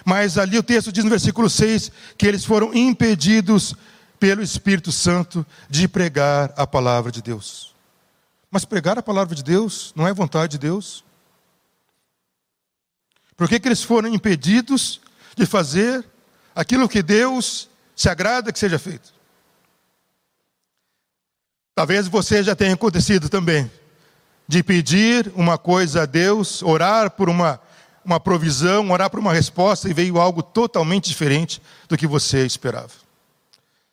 Mas 0.05 0.39
ali 0.39 0.57
o 0.57 0.63
texto 0.63 0.91
diz 0.91 1.05
no 1.05 1.11
versículo 1.11 1.51
6 1.51 1.93
que 2.17 2.27
eles 2.27 2.45
foram 2.45 2.73
impedidos 2.73 3.75
pelo 4.21 4.43
Espírito 4.43 4.93
Santo 4.93 5.45
de 5.69 5.89
pregar 5.89 6.53
a 6.55 6.67
palavra 6.67 7.11
de 7.11 7.23
Deus. 7.23 7.75
Mas 8.51 8.67
pregar 8.67 8.99
a 8.99 9.03
palavra 9.03 9.35
de 9.35 9.43
Deus 9.43 9.93
não 9.97 10.07
é 10.07 10.13
vontade 10.13 10.53
de 10.53 10.59
Deus? 10.59 11.03
Por 13.35 13.49
que, 13.49 13.59
que 13.59 13.67
eles 13.67 13.83
foram 13.83 14.11
impedidos 14.11 15.01
de 15.35 15.47
fazer 15.47 16.05
aquilo 16.55 16.89
que 16.89 17.03
Deus 17.03 17.71
se 17.97 18.11
agrada 18.11 18.53
que 18.53 18.59
seja 18.59 18.79
feito? 18.79 19.15
Talvez 21.75 22.07
você 22.07 22.43
já 22.43 22.55
tenha 22.55 22.75
acontecido 22.75 23.31
também, 23.31 23.71
de 24.47 24.63
pedir 24.63 25.33
uma 25.35 25.57
coisa 25.57 26.03
a 26.03 26.07
Deus, 26.07 26.63
orar 26.63 27.11
por 27.13 27.31
uma, 27.31 27.59
uma 28.05 28.21
provisão, 28.21 28.91
orar 28.91 29.09
por 29.09 29.19
uma 29.19 29.33
resposta 29.33 29.89
e 29.89 29.95
veio 29.95 30.21
algo 30.21 30.43
totalmente 30.43 31.09
diferente 31.09 31.63
do 31.89 31.97
que 31.97 32.07
você 32.07 32.45
esperava. 32.45 33.10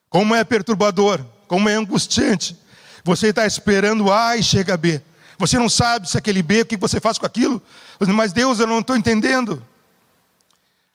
Como 0.09 0.33
é 0.33 0.43
perturbador, 0.43 1.23
como 1.47 1.69
é 1.69 1.73
angustiante. 1.73 2.57
Você 3.03 3.27
está 3.27 3.45
esperando 3.45 4.11
A 4.11 4.37
e 4.37 4.43
chega 4.43 4.77
B. 4.77 5.01
Você 5.37 5.59
não 5.59 5.69
sabe 5.69 6.09
se 6.09 6.17
aquele 6.17 6.41
B, 6.41 6.61
o 6.61 6.65
que 6.65 6.77
você 6.77 6.99
faz 6.99 7.17
com 7.17 7.25
aquilo. 7.25 7.61
Mas 7.99 8.33
Deus, 8.33 8.59
eu 8.59 8.67
não 8.67 8.79
estou 8.79 8.95
entendendo. 8.95 9.63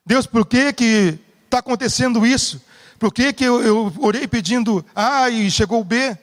Deus, 0.05 0.27
por 0.27 0.44
que 0.44 0.72
que 0.72 1.18
está 1.44 1.59
acontecendo 1.59 2.27
isso? 2.27 2.61
Por 2.98 3.12
que, 3.12 3.33
que 3.33 3.44
eu, 3.44 3.62
eu 3.62 3.92
orei 3.98 4.27
pedindo 4.27 4.85
A 4.94 5.29
e 5.29 5.51
chegou 5.51 5.83
B? 5.83 6.16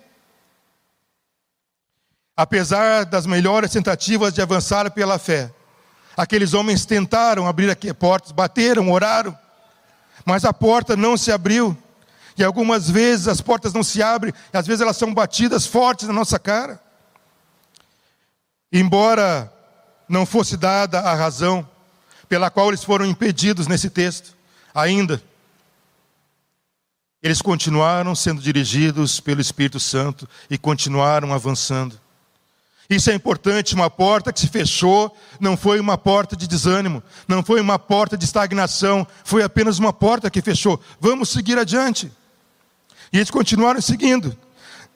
Apesar 2.36 3.06
das 3.06 3.26
melhores 3.26 3.72
tentativas 3.72 4.34
de 4.34 4.42
avançar 4.42 4.90
pela 4.92 5.20
fé, 5.20 5.52
aqueles 6.16 6.54
homens 6.54 6.86
tentaram 6.86 7.48
abrir 7.48 7.70
aqui 7.70 7.94
portas, 7.94 8.32
bateram, 8.32 8.92
oraram, 8.92 9.38
mas 10.26 10.46
a 10.46 10.54
porta 10.54 10.96
não 10.96 11.18
se 11.18 11.32
abriu. 11.32 11.78
E 12.40 12.44
algumas 12.44 12.90
vezes 12.90 13.28
as 13.28 13.42
portas 13.42 13.74
não 13.74 13.84
se 13.84 14.02
abrem, 14.02 14.34
e 14.54 14.58
às 14.58 14.66
vezes 14.66 14.80
elas 14.80 14.96
são 14.96 15.14
batidas 15.14 15.66
fortes 15.66 16.08
na 16.08 16.14
nossa 16.14 16.40
cara. 16.40 16.82
Embora 18.72 19.52
não 20.08 20.26
fosse 20.26 20.56
dada 20.56 21.02
a 21.02 21.14
razão 21.14 21.68
pela 22.30 22.50
qual 22.50 22.70
eles 22.70 22.82
foram 22.82 23.06
impedidos 23.06 23.68
nesse 23.68 23.90
texto, 23.90 24.38
ainda. 24.74 25.22
Eles 27.22 27.42
continuaram 27.42 28.16
sendo 28.16 28.42
dirigidos 28.42 29.20
pelo 29.20 29.42
Espírito 29.42 29.78
Santo 29.78 30.26
e 30.50 30.58
continuaram 30.58 31.34
avançando. 31.34 32.00
Isso 32.90 33.12
é 33.12 33.14
importante, 33.14 33.76
uma 33.76 33.90
porta 33.90 34.32
que 34.32 34.40
se 34.40 34.48
fechou 34.48 35.14
não 35.42 35.58
foi 35.58 35.78
uma 35.78 35.98
porta 35.98 36.38
de 36.38 36.48
desânimo, 36.48 37.04
não 37.28 37.44
foi 37.44 37.60
uma 37.60 37.78
porta 37.78 38.18
de 38.18 38.24
estagnação, 38.24 39.06
foi 39.26 39.44
apenas 39.44 39.78
uma 39.78 39.92
porta 39.92 40.30
que 40.30 40.42
fechou. 40.42 40.80
Vamos 41.02 41.28
seguir 41.28 41.60
adiante. 41.60 42.10
E 43.12 43.18
eles 43.18 43.32
continuaram 43.32 43.82
seguindo. 43.82 44.38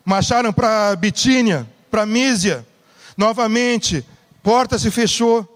Marcharam 0.05 0.53
para 0.53 0.95
Bitínia, 0.95 1.67
para 1.89 2.05
Mísia. 2.05 2.65
Novamente, 3.17 4.05
porta 4.41 4.77
se 4.77 4.91
fechou. 4.91 5.49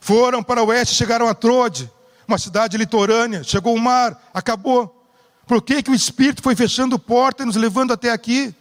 Foram 0.00 0.42
para 0.42 0.62
o 0.62 0.66
oeste, 0.66 0.94
chegaram 0.94 1.28
a 1.28 1.34
Trode, 1.34 1.90
uma 2.26 2.38
cidade 2.38 2.76
litorânea. 2.76 3.44
Chegou 3.44 3.74
o 3.74 3.80
mar, 3.80 4.20
acabou. 4.34 5.06
Por 5.46 5.62
que, 5.62 5.82
que 5.82 5.90
o 5.90 5.94
Espírito 5.94 6.42
foi 6.42 6.56
fechando 6.56 6.98
porta 6.98 7.42
e 7.42 7.46
nos 7.46 7.56
levando 7.56 7.92
até 7.92 8.10
aqui? 8.10 8.54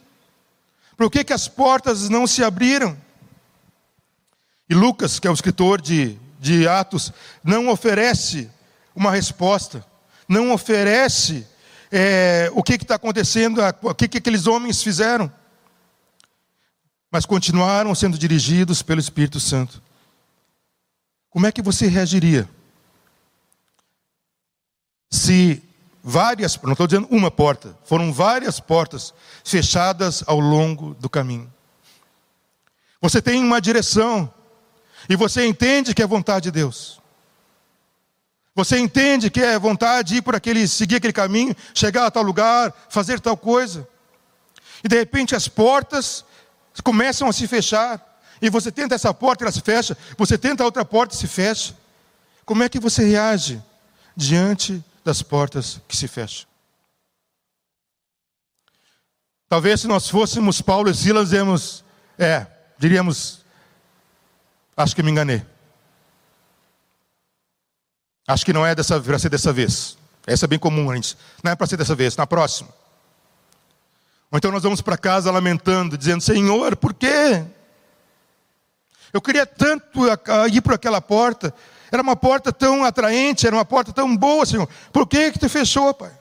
Por 0.95 1.09
que, 1.09 1.23
que 1.23 1.33
as 1.33 1.47
portas 1.47 2.09
não 2.09 2.27
se 2.27 2.43
abriram? 2.43 2.97
E 4.69 4.73
Lucas, 4.75 5.19
que 5.19 5.27
é 5.27 5.31
o 5.31 5.33
escritor 5.33 5.81
de, 5.81 6.17
de 6.39 6.67
Atos, 6.67 7.11
não 7.43 7.69
oferece 7.69 8.49
uma 8.95 9.11
resposta, 9.11 9.85
não 10.27 10.51
oferece 10.53 11.47
é, 11.91 12.49
o 12.53 12.63
que 12.63 12.73
está 12.73 12.95
acontecendo, 12.95 13.61
o 13.81 13.93
que, 13.93 14.07
que 14.07 14.17
aqueles 14.19 14.47
homens 14.47 14.81
fizeram, 14.81 15.31
mas 17.11 17.25
continuaram 17.25 17.93
sendo 17.93 18.17
dirigidos 18.17 18.81
pelo 18.81 19.01
Espírito 19.01 19.39
Santo. 19.39 19.83
Como 21.29 21.45
é 21.45 21.51
que 21.51 21.61
você 21.61 21.87
reagiria 21.87 22.47
se 25.09 25.61
várias, 26.01 26.57
não 26.61 26.71
estou 26.71 26.87
dizendo 26.87 27.07
uma 27.11 27.29
porta, 27.29 27.77
foram 27.83 28.13
várias 28.13 28.59
portas 28.59 29.13
fechadas 29.43 30.23
ao 30.25 30.39
longo 30.39 30.93
do 30.95 31.09
caminho. 31.09 31.51
Você 33.01 33.21
tem 33.21 33.43
uma 33.43 33.59
direção 33.59 34.33
e 35.09 35.15
você 35.15 35.45
entende 35.45 35.93
que 35.93 36.01
é 36.01 36.07
vontade 36.07 36.43
de 36.43 36.51
Deus. 36.51 37.00
Você 38.53 38.77
entende 38.77 39.29
que 39.29 39.41
é 39.41 39.57
vontade 39.57 40.09
de 40.09 40.15
ir 40.17 40.21
por 40.21 40.35
aquele, 40.35 40.67
seguir 40.67 40.97
aquele 40.97 41.13
caminho, 41.13 41.55
chegar 41.73 42.05
a 42.05 42.11
tal 42.11 42.23
lugar, 42.23 42.73
fazer 42.89 43.19
tal 43.19 43.37
coisa. 43.37 43.87
E 44.83 44.87
de 44.87 44.97
repente 44.97 45.35
as 45.35 45.47
portas 45.47 46.25
começam 46.83 47.27
a 47.27 47.33
se 47.33 47.47
fechar. 47.47 48.07
E 48.41 48.49
você 48.49 48.71
tenta 48.71 48.95
essa 48.95 49.13
porta, 49.13 49.43
ela 49.43 49.51
se 49.51 49.61
fecha. 49.61 49.97
Você 50.17 50.37
tenta 50.37 50.65
outra 50.65 50.83
porta 50.83 51.15
e 51.15 51.17
se 51.17 51.27
fecha. 51.27 51.75
Como 52.45 52.63
é 52.63 52.69
que 52.69 52.79
você 52.79 53.03
reage 53.05 53.61
diante 54.15 54.83
das 55.03 55.21
portas 55.21 55.81
que 55.87 55.95
se 55.95 56.07
fecham. 56.07 56.47
Talvez 59.49 59.81
se 59.81 59.87
nós 59.87 60.09
fôssemos 60.09 60.61
Paulo 60.61 60.89
e 60.89 60.95
Silas, 60.95 61.29
diríamos, 61.29 61.83
é, 62.17 62.47
diríamos, 62.77 63.43
acho 64.77 64.95
que 64.95 65.03
me 65.03 65.11
enganei. 65.11 65.45
Acho 68.31 68.45
que 68.45 68.53
não 68.53 68.65
é 68.65 68.73
dessa, 68.73 68.99
para 68.99 69.19
ser 69.19 69.29
dessa 69.29 69.51
vez. 69.51 69.97
Essa 70.25 70.45
é 70.45 70.47
bem 70.47 70.59
comum, 70.59 70.89
a 70.89 70.95
gente. 70.95 71.17
Não 71.43 71.51
é 71.51 71.55
para 71.55 71.67
ser 71.67 71.77
dessa 71.77 71.95
vez, 71.95 72.15
na 72.15 72.25
próxima. 72.25 72.69
Ou 74.31 74.37
então 74.37 74.51
nós 74.51 74.63
vamos 74.63 74.81
para 74.81 74.97
casa 74.97 75.29
lamentando, 75.29 75.97
dizendo: 75.97 76.21
Senhor, 76.21 76.75
por 76.75 76.93
quê? 76.93 77.43
Eu 79.11 79.21
queria 79.21 79.45
tanto 79.45 80.05
ir 80.51 80.61
por 80.61 80.73
aquela 80.73 81.01
porta, 81.01 81.53
era 81.91 82.01
uma 82.01 82.15
porta 82.15 82.53
tão 82.53 82.85
atraente, 82.85 83.45
era 83.45 83.55
uma 83.55 83.65
porta 83.65 83.91
tão 83.91 84.15
boa, 84.15 84.45
Senhor. 84.45 84.69
Por 84.93 85.05
que 85.05 85.33
que 85.33 85.39
tu 85.39 85.49
fechou, 85.49 85.93
Pai? 85.93 86.11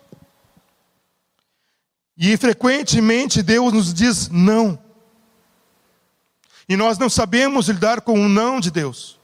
E 2.19 2.37
frequentemente 2.37 3.43
Deus 3.43 3.73
nos 3.73 3.95
diz 3.95 4.29
não. 4.29 4.77
E 6.69 6.77
nós 6.77 6.99
não 6.99 7.09
sabemos 7.09 7.69
lidar 7.69 8.01
com 8.01 8.21
o 8.21 8.29
não 8.29 8.59
de 8.59 8.71
Deus. 8.71 9.20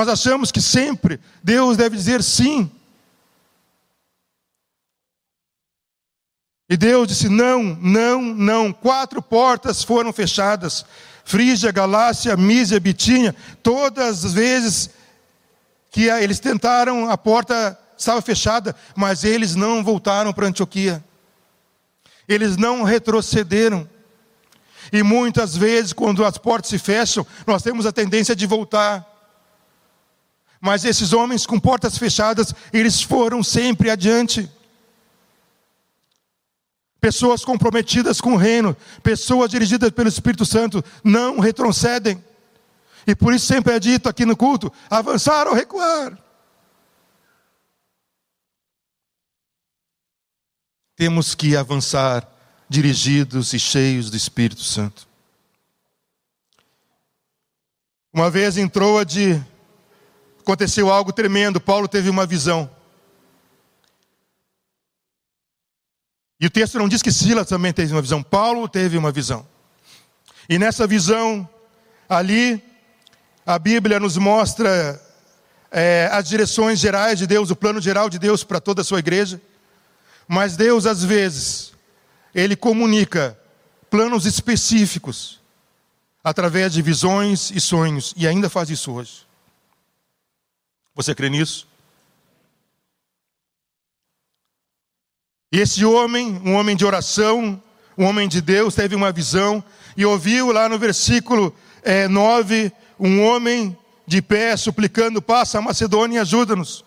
Nós 0.00 0.08
achamos 0.08 0.50
que 0.50 0.62
sempre 0.62 1.20
Deus 1.42 1.76
deve 1.76 1.94
dizer 1.94 2.22
sim. 2.22 2.70
E 6.70 6.74
Deus 6.74 7.08
disse: 7.08 7.28
não, 7.28 7.62
não, 7.62 8.22
não. 8.22 8.72
Quatro 8.72 9.20
portas 9.20 9.84
foram 9.84 10.10
fechadas: 10.10 10.86
Frígia, 11.22 11.70
Galácia, 11.70 12.34
Mísia, 12.34 12.80
Bitínia. 12.80 13.36
Todas 13.62 14.24
as 14.24 14.32
vezes 14.32 14.88
que 15.90 16.04
eles 16.08 16.40
tentaram, 16.40 17.10
a 17.10 17.18
porta 17.18 17.78
estava 17.94 18.22
fechada, 18.22 18.74
mas 18.96 19.22
eles 19.22 19.54
não 19.54 19.84
voltaram 19.84 20.32
para 20.32 20.46
Antioquia. 20.46 21.04
Eles 22.26 22.56
não 22.56 22.84
retrocederam. 22.84 23.86
E 24.90 25.02
muitas 25.02 25.54
vezes, 25.54 25.92
quando 25.92 26.24
as 26.24 26.38
portas 26.38 26.70
se 26.70 26.78
fecham, 26.78 27.26
nós 27.46 27.62
temos 27.62 27.84
a 27.84 27.92
tendência 27.92 28.34
de 28.34 28.46
voltar. 28.46 29.09
Mas 30.60 30.84
esses 30.84 31.12
homens 31.12 31.46
com 31.46 31.58
portas 31.58 31.96
fechadas, 31.96 32.54
eles 32.72 33.00
foram 33.00 33.42
sempre 33.42 33.88
adiante. 33.88 34.48
Pessoas 37.00 37.42
comprometidas 37.42 38.20
com 38.20 38.34
o 38.34 38.36
reino, 38.36 38.76
pessoas 39.02 39.50
dirigidas 39.50 39.90
pelo 39.90 40.08
Espírito 40.10 40.44
Santo, 40.44 40.84
não 41.02 41.40
retrocedem. 41.40 42.22
E 43.06 43.14
por 43.14 43.32
isso 43.32 43.46
sempre 43.46 43.72
é 43.72 43.80
dito 43.80 44.06
aqui 44.06 44.26
no 44.26 44.36
culto: 44.36 44.70
avançar 44.90 45.46
ou 45.46 45.54
recuar. 45.54 46.18
Temos 50.94 51.34
que 51.34 51.56
avançar 51.56 52.30
dirigidos 52.68 53.54
e 53.54 53.58
cheios 53.58 54.10
do 54.10 54.16
Espírito 54.18 54.62
Santo. 54.62 55.08
Uma 58.12 58.30
vez 58.30 58.58
em 58.58 58.68
Troade, 58.68 59.42
aconteceu 60.40 60.90
algo 60.90 61.12
tremendo. 61.12 61.60
Paulo 61.60 61.86
teve 61.86 62.08
uma 62.10 62.26
visão. 62.26 62.70
E 66.40 66.46
o 66.46 66.50
texto 66.50 66.78
não 66.78 66.88
diz 66.88 67.02
que 67.02 67.12
Silas 67.12 67.48
também 67.48 67.72
teve 67.72 67.92
uma 67.92 68.00
visão. 68.00 68.22
Paulo 68.22 68.68
teve 68.68 68.96
uma 68.96 69.12
visão. 69.12 69.46
E 70.48 70.58
nessa 70.58 70.86
visão, 70.86 71.48
ali, 72.08 72.62
a 73.44 73.58
Bíblia 73.58 74.00
nos 74.00 74.16
mostra 74.16 75.00
é, 75.70 76.08
as 76.10 76.28
direções 76.28 76.78
gerais 76.78 77.18
de 77.18 77.26
Deus, 77.26 77.50
o 77.50 77.56
plano 77.56 77.80
geral 77.80 78.08
de 78.08 78.18
Deus 78.18 78.42
para 78.42 78.60
toda 78.60 78.80
a 78.80 78.84
sua 78.84 78.98
igreja. 78.98 79.40
Mas 80.26 80.56
Deus, 80.56 80.86
às 80.86 81.04
vezes, 81.04 81.72
Ele 82.34 82.56
comunica 82.56 83.38
planos 83.90 84.24
específicos 84.24 85.40
através 86.22 86.72
de 86.72 86.82
visões 86.82 87.50
e 87.50 87.60
sonhos, 87.60 88.14
e 88.16 88.26
ainda 88.26 88.48
faz 88.48 88.70
isso 88.70 88.92
hoje. 88.92 89.29
Você 91.02 91.14
crê 91.14 91.30
nisso? 91.30 91.66
E 95.50 95.58
esse 95.58 95.82
homem, 95.82 96.38
um 96.44 96.54
homem 96.56 96.76
de 96.76 96.84
oração, 96.84 97.60
um 97.96 98.04
homem 98.04 98.28
de 98.28 98.42
Deus, 98.42 98.74
teve 98.74 98.94
uma 98.94 99.10
visão 99.10 99.64
e 99.96 100.04
ouviu 100.04 100.52
lá 100.52 100.68
no 100.68 100.78
versículo 100.78 101.56
é, 101.82 102.06
9 102.06 102.70
um 102.98 103.22
homem 103.22 103.74
de 104.06 104.20
pé 104.20 104.54
suplicando: 104.58 105.22
passa 105.22 105.58
a 105.58 105.62
Macedônia 105.62 106.18
e 106.18 106.20
ajuda-nos. 106.20 106.84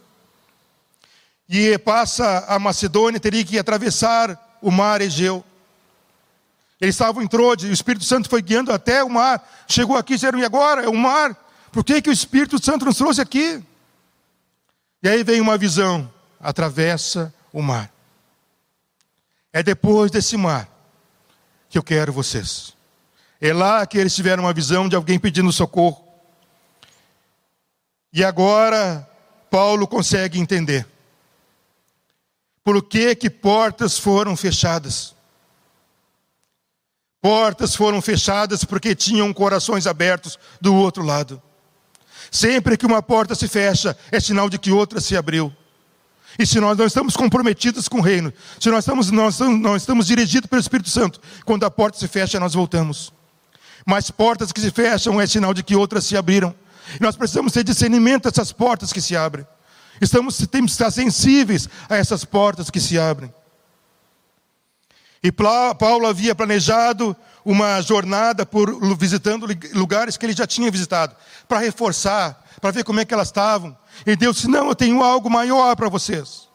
E 1.50 1.76
passa 1.80 2.46
a 2.48 2.60
Macedônia, 2.60 3.20
teria 3.20 3.44
que 3.44 3.58
atravessar 3.58 4.60
o 4.62 4.70
mar 4.70 5.02
Egeu. 5.02 5.44
Eles 6.80 6.94
estavam 6.94 7.24
em 7.24 7.28
Trode, 7.28 7.66
o 7.66 7.74
Espírito 7.74 8.06
Santo 8.06 8.30
foi 8.30 8.44
guiando 8.44 8.72
até 8.72 9.04
o 9.04 9.10
mar. 9.10 9.44
Chegou 9.68 9.98
aqui 9.98 10.14
e 10.14 10.16
disseram: 10.18 10.38
e 10.38 10.46
agora? 10.46 10.84
É 10.84 10.88
o 10.88 10.96
mar. 10.96 11.36
Por 11.72 11.84
que, 11.84 12.00
que 12.00 12.12
o 12.12 12.14
Espírito 12.14 12.64
Santo 12.64 12.86
nos 12.86 12.98
trouxe 12.98 13.20
aqui? 13.20 13.64
E 15.04 15.10
aí 15.10 15.22
vem 15.22 15.42
uma 15.42 15.58
visão: 15.58 16.10
atravessa 16.40 17.34
o 17.52 17.62
mar. 17.62 17.94
É 19.52 19.62
depois 19.62 20.10
desse 20.10 20.38
mar 20.38 20.70
que 21.70 21.78
eu 21.78 21.84
quero 21.84 22.14
vocês. 22.14 22.74
É 23.42 23.54
lá 23.54 23.86
que 23.86 23.98
eles 23.98 24.16
tiveram 24.16 24.44
uma 24.44 24.54
visão 24.54 24.88
de 24.88 24.96
alguém 24.96 25.20
pedindo 25.20 25.52
socorro. 25.52 26.02
E 28.14 28.24
agora 28.24 29.08
Paulo 29.52 29.86
consegue 29.86 30.40
entender 30.40 30.88
por 32.64 32.82
que 32.82 33.14
que 33.16 33.30
portas 33.30 34.00
foram 34.00 34.38
fechadas. 34.38 35.14
Portas 37.22 37.76
foram 37.76 38.02
fechadas 38.02 38.64
porque 38.64 38.96
tinham 38.96 39.34
corações 39.34 39.86
abertos 39.86 40.40
do 40.62 40.74
outro 40.74 41.04
lado. 41.04 41.42
Sempre 42.34 42.76
que 42.76 42.86
uma 42.88 43.00
porta 43.00 43.36
se 43.36 43.48
fecha, 43.48 43.96
é 44.12 44.20
sinal 44.20 44.50
de 44.50 44.58
que 44.58 44.72
outra 44.72 45.00
se 45.00 45.16
abriu. 45.16 45.56
E 46.40 46.48
se 46.48 46.60
nós 46.60 46.76
não 46.76 46.88
estamos 46.88 47.16
comprometidos 47.16 47.88
com 47.88 48.00
o 48.00 48.02
reino, 48.02 48.34
se 48.60 48.72
nós 48.72 48.80
estamos, 48.80 49.12
nós 49.12 49.38
nós 49.38 49.84
estamos 49.84 50.08
dirigidos 50.08 50.50
pelo 50.50 50.60
Espírito 50.60 50.90
Santo, 50.90 51.22
quando 51.46 51.64
a 51.64 51.70
porta 51.70 52.00
se 52.00 52.08
fecha, 52.08 52.40
nós 52.40 52.56
voltamos. 52.56 53.14
Mas 53.86 54.10
portas 54.10 54.52
que 54.52 54.60
se 54.60 54.72
fecham 54.72 55.22
é 55.22 55.28
sinal 55.28 55.54
de 55.54 55.62
que 55.62 55.76
outras 55.76 56.06
se 56.06 56.18
abriram. 56.18 56.56
E 57.00 57.04
nós 57.04 57.16
precisamos 57.16 57.54
ter 57.54 57.64
discernimento 57.64 58.24
dessas 58.24 58.52
portas 58.52 58.92
que 58.92 59.00
se 59.00 59.16
abrem. 59.16 59.46
Estamos, 60.02 60.36
temos 60.50 60.72
que 60.72 60.84
estar 60.84 60.90
sensíveis 60.90 61.70
a 61.88 61.98
essas 61.98 62.26
portas 62.26 62.72
que 62.72 62.80
se 62.80 62.98
abrem. 62.98 63.32
E 65.22 65.32
Paulo 65.32 66.08
havia 66.08 66.34
planejado 66.34 67.16
uma 67.46 67.82
jornada 67.82 68.46
por 68.46 68.96
visitando 68.96 69.48
lugares 69.74 70.18
que 70.18 70.26
ele 70.26 70.34
já 70.34 70.48
tinha 70.48 70.72
visitado, 70.72 71.16
para 71.48 71.60
reforçar, 71.60 72.44
para 72.62 72.72
ver 72.72 72.84
como 72.84 73.00
é 73.00 73.06
que 73.06 73.14
elas 73.14 73.28
estavam. 73.28 73.78
E 74.06 74.16
Deus 74.16 74.38
disse: 74.38 74.48
Não, 74.48 74.70
eu 74.70 74.76
tenho 74.76 75.04
algo 75.04 75.30
maior 75.30 75.76
para 75.76 75.90
vocês. 75.90 76.48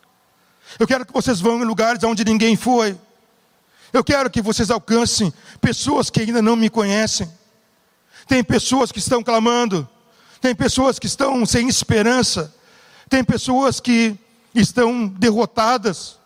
Eu 0.79 0.87
quero 0.87 1.07
que 1.07 1.13
vocês 1.13 1.41
vão 1.41 1.61
em 1.61 1.65
lugares 1.65 2.03
onde 2.05 2.25
ninguém 2.25 2.57
foi. 2.57 2.99
Eu 3.93 4.05
quero 4.05 4.29
que 4.29 4.43
vocês 4.43 4.71
alcancem 4.71 5.33
pessoas 5.61 6.11
que 6.11 6.21
ainda 6.21 6.43
não 6.43 6.57
me 6.57 6.69
conhecem. 6.69 7.31
Tem 8.27 8.45
pessoas 8.45 8.93
que 8.93 8.99
estão 8.99 9.23
clamando, 9.23 9.89
tem 10.41 10.55
pessoas 10.55 10.99
que 10.99 11.07
estão 11.07 11.47
sem 11.47 11.69
esperança, 11.69 12.55
tem 13.09 13.25
pessoas 13.25 13.81
que 13.81 14.19
estão 14.55 15.07
derrotadas. 15.07 16.18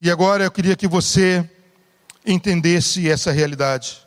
E 0.00 0.10
agora 0.10 0.44
eu 0.44 0.50
queria 0.50 0.76
que 0.76 0.86
você 0.86 1.48
entendesse 2.24 3.08
essa 3.08 3.32
realidade. 3.32 4.06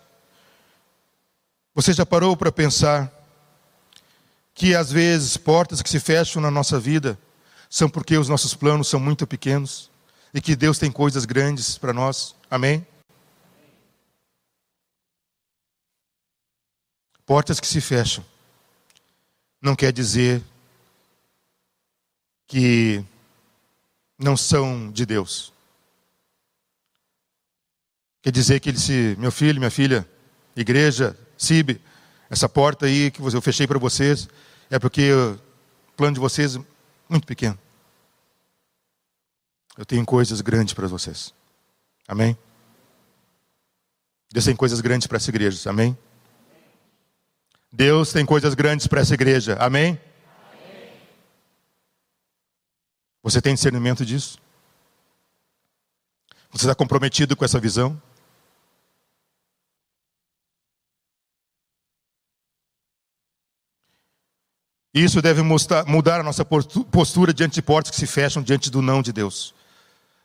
Você 1.74 1.94
já 1.94 2.06
parou 2.06 2.36
para 2.38 2.52
pensar 2.52 3.12
que 4.54 4.76
às 4.76 4.92
vezes 4.92 5.38
portas 5.38 5.82
que 5.82 5.90
se 5.90 6.00
fecham 6.00 6.42
na 6.42 6.52
nossa 6.52 6.80
vida 6.80 7.18
são 7.70 7.90
porque 7.90 8.18
os 8.18 8.28
nossos 8.28 8.54
planos 8.54 8.88
são 8.88 9.00
muito 9.00 9.26
pequenos 9.26 9.90
e 10.34 10.42
que 10.42 10.56
Deus 10.56 10.78
tem 10.78 10.92
coisas 10.92 11.26
grandes 11.26 11.78
para 11.78 11.94
nós? 11.94 12.36
Amém? 12.52 12.86
Portas 17.26 17.60
que 17.60 17.68
se 17.68 17.80
fecham 17.80 18.26
não 19.62 19.76
quer 19.76 19.92
dizer 19.92 20.44
que 22.48 23.04
não 24.18 24.36
são 24.36 24.92
de 24.92 25.06
Deus. 25.06 25.54
Quer 28.22 28.32
dizer 28.32 28.60
que 28.60 28.70
ele 28.70 28.80
se, 28.80 29.16
meu 29.18 29.32
filho, 29.32 29.60
minha 29.60 29.72
filha, 29.72 30.08
igreja, 30.56 31.18
CIB, 31.38 31.82
essa 32.30 32.50
porta 32.50 32.86
aí 32.86 33.10
que 33.10 33.22
eu 33.22 33.42
fechei 33.42 33.66
para 33.66 33.80
vocês, 33.80 34.28
é 34.70 34.78
porque 34.78 35.12
o 35.14 35.40
plano 35.96 36.14
de 36.14 36.20
vocês 36.20 36.56
é 36.56 36.60
muito 37.08 37.26
pequeno. 37.26 37.58
Eu 39.78 39.86
tenho 39.86 40.06
coisas 40.06 40.42
grandes 40.42 40.74
para 40.74 40.88
vocês. 40.88 41.34
Amém? 42.08 42.38
Deus 44.32 44.46
tem 44.46 44.56
coisas 44.56 44.82
grandes 44.82 45.08
para 45.08 45.18
essa 45.18 45.30
igreja. 45.30 45.70
Amém? 45.70 45.98
Deus 47.72 48.12
tem 48.12 48.26
coisas 48.26 48.54
grandes 48.54 48.88
para 48.88 49.02
essa 49.02 49.14
igreja. 49.14 49.56
Amém? 49.60 50.00
Amém? 50.52 50.92
Você 53.24 53.42
tem 53.42 53.54
discernimento 53.56 54.06
disso? 54.06 54.38
Você 56.52 56.66
está 56.66 56.76
comprometido 56.76 57.36
com 57.36 57.46
essa 57.46 57.60
visão? 57.60 58.00
Isso 64.94 65.22
deve 65.22 65.42
mudar 65.42 66.20
a 66.20 66.24
nossa 66.24 66.44
postura 66.44 67.34
diante 67.34 67.56
de 67.56 67.62
portas 67.62 67.92
que 67.92 67.98
se 67.98 68.08
fecham 68.08 68.42
diante 68.42 68.72
do 68.72 68.82
não 68.82 69.02
de 69.02 69.14
Deus. 69.14 69.54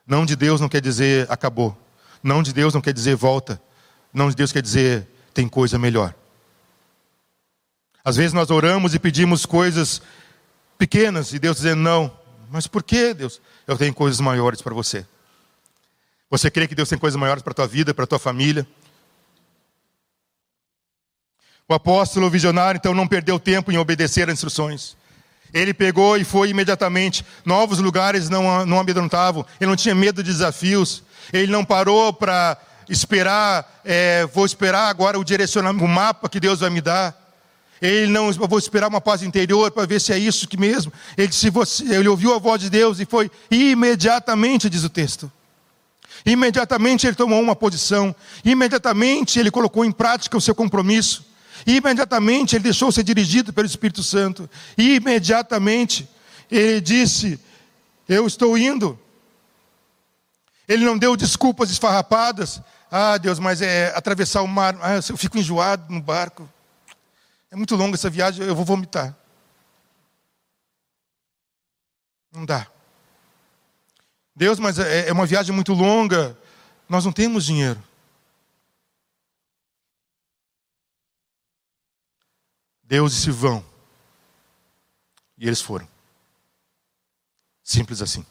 Não 0.07 0.24
de 0.24 0.37
Deus 0.37 0.61
não 0.61 0.68
quer 0.68 0.81
dizer 0.81 1.31
acabou. 1.31 1.77
Não 2.22 2.42
de 2.42 2.53
Deus 2.53 2.72
não 2.72 2.81
quer 2.81 2.92
dizer 2.92 3.14
volta. 3.14 3.61
Não 4.12 4.31
de 4.31 4.37
Deus 4.37 4.53
quer 4.53 4.62
dizer 4.62 5.07
tem 5.35 5.48
coisa 5.48 5.79
melhor. 5.79 6.14
Às 8.05 8.16
vezes 8.16 8.33
nós 8.33 8.50
oramos 8.50 8.94
e 8.94 8.98
pedimos 8.98 9.44
coisas 9.44 10.00
pequenas 10.79 11.33
e 11.33 11.38
Deus 11.38 11.57
dizendo 11.57 11.81
não. 11.81 12.12
Mas 12.50 12.66
por 12.66 12.83
que, 12.83 13.12
Deus? 13.12 13.40
Eu 13.66 13.77
tenho 13.77 13.92
coisas 13.92 14.20
maiores 14.20 14.62
para 14.62 14.74
você. 14.74 15.07
Você 16.31 16.50
crê 16.50 16.66
que 16.66 16.74
Deus 16.74 16.88
tem 16.88 16.98
coisas 16.98 17.18
maiores 17.18 17.42
para 17.42 17.53
a 17.53 17.55
tua 17.55 17.66
vida, 17.66 17.92
para 17.92 18.05
a 18.05 18.07
tua 18.07 18.18
família? 18.18 18.66
O 21.66 21.72
apóstolo 21.72 22.29
visionário 22.29 22.79
então 22.79 22.92
não 22.92 23.07
perdeu 23.07 23.38
tempo 23.40 23.72
em 23.72 23.79
obedecer 23.79 24.29
às 24.29 24.35
instruções. 24.35 24.96
Ele 25.53 25.72
pegou 25.72 26.16
e 26.18 26.24
foi 26.24 26.50
imediatamente. 26.50 27.24
Novos 27.44 27.79
lugares 27.79 28.29
não, 28.29 28.66
não 28.66 28.81
amedrontavam. 28.81 29.46
Ele 29.61 29.70
não 29.70 29.77
tinha 29.77 29.94
medo 29.94 30.22
de 30.22 30.31
desafios. 30.31 31.03
Ele 31.33 31.50
não 31.50 31.64
parou 31.64 32.12
para 32.12 32.59
esperar, 32.88 33.81
é, 33.85 34.27
vou 34.27 34.44
esperar 34.44 34.88
agora 34.88 35.18
o 35.18 35.24
direcionamento, 35.24 35.85
o 35.85 35.88
mapa 35.88 36.29
que 36.29 36.38
Deus 36.38 36.61
vai 36.61 36.68
me 36.68 36.83
dar. 36.83 37.18
Ele 37.81 38.12
não, 38.12 38.31
vou 38.33 38.59
esperar 38.59 38.88
uma 38.88 39.00
paz 39.00 39.22
interior 39.22 39.70
para 39.70 39.87
ver 39.87 40.00
se 40.00 40.12
é 40.12 40.18
isso 40.18 40.48
que 40.48 40.59
mesmo. 40.59 40.92
Ele, 41.16 41.33
se 41.33 41.48
você, 41.50 41.85
ele 41.94 42.09
ouviu 42.09 42.35
a 42.35 42.38
voz 42.38 42.61
de 42.61 42.68
Deus 42.68 43.00
e 43.00 43.07
foi 43.07 43.31
imediatamente, 43.50 44.68
diz 44.68 44.85
o 44.85 44.90
texto. 44.90 45.31
Imediatamente 46.27 47.07
ele 47.07 47.16
tomou 47.16 47.40
uma 47.40 47.57
posição. 47.57 48.14
Imediatamente 48.44 49.38
ele 49.38 49.50
colocou 49.50 49.85
em 49.85 49.92
prática 49.92 50.37
o 50.37 50.40
seu 50.40 50.55
compromisso. 50.55 51.24
Imediatamente 51.66 52.56
ele 52.56 52.64
deixou 52.64 52.90
ser 52.90 53.02
dirigido 53.02 53.52
pelo 53.52 53.66
Espírito 53.66 54.02
Santo. 54.02 54.48
Imediatamente 54.76 56.08
ele 56.50 56.80
disse: 56.80 57.40
Eu 58.08 58.26
estou 58.26 58.56
indo. 58.58 58.98
Ele 60.66 60.84
não 60.84 60.96
deu 60.98 61.16
desculpas 61.16 61.70
esfarrapadas. 61.70 62.60
Ah, 62.90 63.18
Deus, 63.18 63.38
mas 63.38 63.60
é 63.60 63.92
atravessar 63.96 64.42
o 64.42 64.48
mar. 64.48 64.76
Ah, 64.80 64.94
eu 65.08 65.16
fico 65.16 65.38
enjoado 65.38 65.92
no 65.92 66.00
barco. 66.00 66.48
É 67.50 67.56
muito 67.56 67.76
longa 67.76 67.94
essa 67.94 68.10
viagem, 68.10 68.44
eu 68.44 68.54
vou 68.54 68.64
vomitar. 68.64 69.14
Não 72.32 72.44
dá. 72.44 72.66
Deus, 74.34 74.58
mas 74.58 74.78
é, 74.78 75.08
é 75.08 75.12
uma 75.12 75.26
viagem 75.26 75.54
muito 75.54 75.72
longa. 75.72 76.36
Nós 76.88 77.04
não 77.04 77.12
temos 77.12 77.44
dinheiro. 77.44 77.80
Deus 82.85 83.12
disse: 83.12 83.31
vão. 83.31 83.64
E 85.37 85.47
eles 85.47 85.61
foram. 85.61 85.88
Simples 87.62 88.03
assim. 88.03 88.25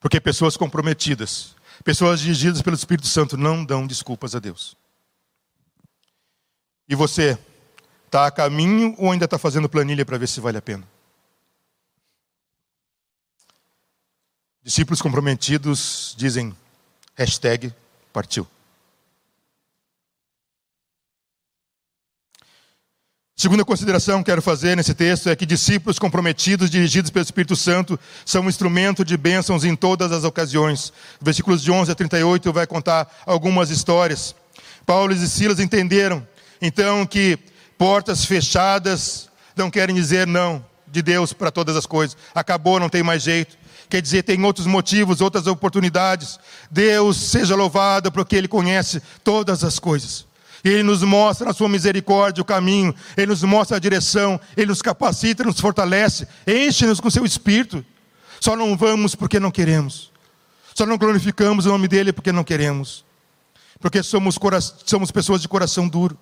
Porque 0.00 0.20
pessoas 0.20 0.56
comprometidas, 0.56 1.56
pessoas 1.84 2.20
dirigidas 2.20 2.62
pelo 2.62 2.76
Espírito 2.76 3.08
Santo, 3.08 3.36
não 3.36 3.64
dão 3.64 3.86
desculpas 3.86 4.34
a 4.34 4.38
Deus. 4.38 4.76
E 6.88 6.94
você, 6.94 7.38
está 8.06 8.26
a 8.26 8.30
caminho 8.30 8.94
ou 8.98 9.12
ainda 9.12 9.26
está 9.26 9.38
fazendo 9.38 9.68
planilha 9.68 10.04
para 10.04 10.18
ver 10.18 10.26
se 10.26 10.40
vale 10.40 10.56
a 10.56 10.62
pena? 10.62 10.86
Discípulos 14.62 15.00
comprometidos 15.00 16.14
dizem 16.16 16.56
hashtag 17.14 17.74
partiu. 18.12 18.46
Segunda 23.40 23.64
consideração 23.64 24.18
que 24.18 24.32
quero 24.32 24.42
fazer 24.42 24.76
nesse 24.76 24.92
texto 24.92 25.28
é 25.28 25.36
que 25.36 25.46
discípulos 25.46 25.96
comprometidos, 25.96 26.68
dirigidos 26.68 27.08
pelo 27.08 27.22
Espírito 27.22 27.54
Santo, 27.54 27.96
são 28.26 28.42
um 28.42 28.48
instrumento 28.48 29.04
de 29.04 29.16
bênçãos 29.16 29.64
em 29.64 29.76
todas 29.76 30.10
as 30.10 30.24
ocasiões. 30.24 30.92
Versículos 31.20 31.62
de 31.62 31.70
11 31.70 31.92
a 31.92 31.94
38 31.94 32.52
vai 32.52 32.66
contar 32.66 33.08
algumas 33.24 33.70
histórias. 33.70 34.34
Paulo 34.84 35.12
e 35.12 35.28
Silas 35.28 35.60
entenderam 35.60 36.26
então 36.60 37.06
que 37.06 37.38
portas 37.78 38.24
fechadas 38.24 39.28
não 39.54 39.70
querem 39.70 39.94
dizer 39.94 40.26
não 40.26 40.66
de 40.88 41.00
Deus 41.00 41.32
para 41.32 41.52
todas 41.52 41.76
as 41.76 41.86
coisas. 41.86 42.16
Acabou, 42.34 42.80
não 42.80 42.88
tem 42.88 43.04
mais 43.04 43.22
jeito. 43.22 43.56
Quer 43.88 44.02
dizer, 44.02 44.24
tem 44.24 44.44
outros 44.44 44.66
motivos, 44.66 45.20
outras 45.20 45.46
oportunidades. 45.46 46.40
Deus 46.68 47.16
seja 47.16 47.54
louvado 47.54 48.10
porque 48.10 48.34
Ele 48.34 48.48
conhece 48.48 49.00
todas 49.22 49.62
as 49.62 49.78
coisas. 49.78 50.26
Ele 50.64 50.82
nos 50.82 51.02
mostra 51.02 51.46
na 51.46 51.52
sua 51.52 51.68
misericórdia 51.68 52.42
o 52.42 52.44
caminho, 52.44 52.94
Ele 53.16 53.26
nos 53.26 53.42
mostra 53.42 53.76
a 53.76 53.80
direção, 53.80 54.40
Ele 54.56 54.66
nos 54.66 54.82
capacita, 54.82 55.44
nos 55.44 55.60
fortalece, 55.60 56.26
enche-nos 56.46 57.00
com 57.00 57.10
seu 57.10 57.24
espírito. 57.24 57.84
Só 58.40 58.56
não 58.56 58.76
vamos 58.76 59.14
porque 59.14 59.40
não 59.40 59.50
queremos. 59.50 60.12
Só 60.74 60.86
não 60.86 60.96
glorificamos 60.96 61.66
o 61.66 61.70
nome 61.70 61.88
dEle 61.88 62.12
porque 62.12 62.32
não 62.32 62.44
queremos. 62.44 63.04
Porque 63.80 64.02
somos, 64.02 64.38
somos 64.84 65.10
pessoas 65.10 65.40
de 65.40 65.48
coração 65.48 65.88
duro. 65.88 66.18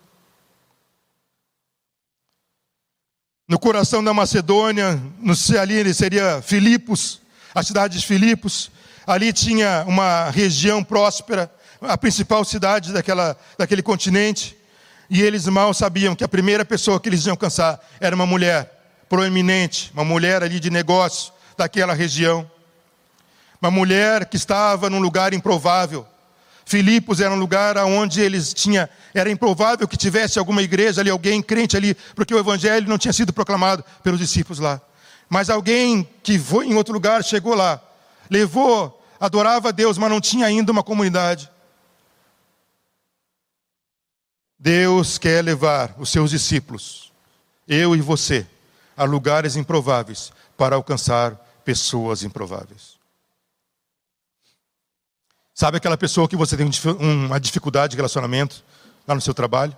no 3.49 3.59
coração 3.59 4.03
da 4.03 4.13
Macedônia, 4.13 5.01
no, 5.21 5.35
ali 5.61 5.95
seria 5.95 6.43
Filipos, 6.43 7.21
a 7.55 7.63
cidade 7.63 7.99
de 7.99 8.07
Filipos. 8.07 8.71
Ali 9.07 9.33
tinha 9.33 9.85
uma 9.87 10.31
região 10.31 10.83
próspera, 10.83 11.53
a 11.87 11.99
principal 11.99 12.45
cidade 12.45 12.93
daquela, 12.93 13.37
daquele 13.59 13.83
continente. 13.83 14.57
E 15.09 15.23
eles 15.23 15.47
mal 15.47 15.73
sabiam 15.73 16.15
que 16.15 16.25
a 16.25 16.29
primeira 16.29 16.65
pessoa 16.65 16.99
que 16.99 17.09
eles 17.09 17.25
iam 17.27 17.33
alcançar 17.33 17.81
era 18.01 18.15
uma 18.15 18.27
mulher 18.27 18.73
proeminente, 19.09 19.91
uma 19.95 20.05
mulher 20.05 20.43
ali 20.43 20.59
de 20.59 20.71
negócio 20.71 21.33
daquela 21.57 21.95
região. 21.95 22.51
Uma 23.61 23.71
mulher 23.71 24.27
que 24.27 24.37
estava 24.37 24.91
num 24.91 24.99
lugar 24.99 25.33
improvável, 25.33 26.07
Filipos 26.65 27.21
era 27.21 27.33
um 27.33 27.39
lugar 27.39 27.77
onde 27.79 28.21
eles 28.21 28.53
tinham, 28.53 28.89
era 29.15 29.31
improvável 29.31 29.87
que 29.87 29.97
tivesse 29.97 30.39
alguma 30.39 30.63
igreja 30.63 31.01
ali, 31.01 31.11
alguém 31.11 31.41
crente 31.41 31.77
ali, 31.77 31.95
porque 32.15 32.35
o 32.35 32.39
evangelho 32.39 32.89
não 32.89 32.99
tinha 32.99 33.13
sido 33.13 33.33
proclamado 33.33 33.85
pelos 34.03 34.19
discípulos 34.19 34.59
lá. 34.59 34.81
Mas 35.29 35.49
alguém 35.49 36.09
que 36.25 36.39
foi 36.39 36.67
em 36.67 36.75
outro 36.75 36.93
lugar 36.93 37.23
chegou 37.23 37.55
lá 37.55 37.81
levou, 38.31 39.03
adorava 39.19 39.69
a 39.69 39.73
Deus, 39.73 39.99
mas 39.99 40.11
não 40.11 40.21
tinha 40.21 40.47
ainda 40.47 40.73
uma 40.73 40.83
comunidade. 40.83 41.49
Deus 44.67 45.17
quer 45.17 45.45
levar 45.45 45.95
os 45.97 46.11
seus 46.11 46.29
discípulos, 46.29 47.13
eu 47.69 47.95
e 47.95 48.01
você, 48.01 48.45
a 48.97 49.05
lugares 49.05 49.55
improváveis 49.55 50.33
para 50.57 50.75
alcançar 50.75 51.37
pessoas 51.65 52.25
improváveis. 52.25 52.97
Sabe 55.55 55.77
aquela 55.77 55.97
pessoa 55.97 56.29
que 56.29 56.35
você 56.35 56.57
tem 56.57 56.69
uma 56.99 57.39
dificuldade 57.39 57.93
de 57.93 57.97
relacionamento 57.97 58.65
lá 59.07 59.15
no 59.15 59.21
seu 59.21 59.33
trabalho? 59.33 59.77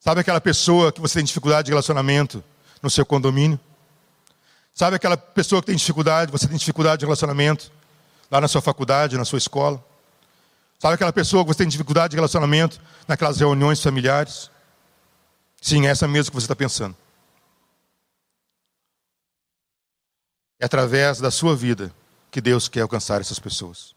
Sabe 0.00 0.22
aquela 0.22 0.40
pessoa 0.40 0.90
que 0.90 1.02
você 1.02 1.16
tem 1.16 1.24
dificuldade 1.26 1.66
de 1.66 1.72
relacionamento 1.72 2.42
no 2.80 2.88
seu 2.88 3.04
condomínio? 3.04 3.60
Sabe 4.72 4.96
aquela 4.96 5.18
pessoa 5.18 5.60
que 5.60 5.66
tem 5.66 5.76
dificuldade, 5.76 6.32
você 6.32 6.48
tem 6.48 6.56
dificuldade 6.56 7.00
de 7.00 7.04
relacionamento 7.04 7.70
lá 8.30 8.40
na 8.40 8.48
sua 8.48 8.62
faculdade, 8.62 9.18
na 9.18 9.26
sua 9.26 9.36
escola? 9.36 9.84
Sabe 10.84 10.96
aquela 10.96 11.14
pessoa 11.14 11.42
que 11.42 11.48
você 11.48 11.56
tem 11.56 11.66
dificuldade 11.66 12.10
de 12.10 12.16
relacionamento 12.16 12.78
naquelas 13.08 13.38
reuniões 13.38 13.82
familiares? 13.82 14.50
Sim, 15.58 15.86
é 15.86 15.90
essa 15.90 16.06
mesmo 16.06 16.30
que 16.30 16.34
você 16.34 16.44
está 16.44 16.54
pensando. 16.54 16.94
É 20.60 20.66
através 20.66 21.20
da 21.20 21.30
sua 21.30 21.56
vida 21.56 21.90
que 22.30 22.38
Deus 22.38 22.68
quer 22.68 22.82
alcançar 22.82 23.22
essas 23.22 23.38
pessoas. 23.38 23.94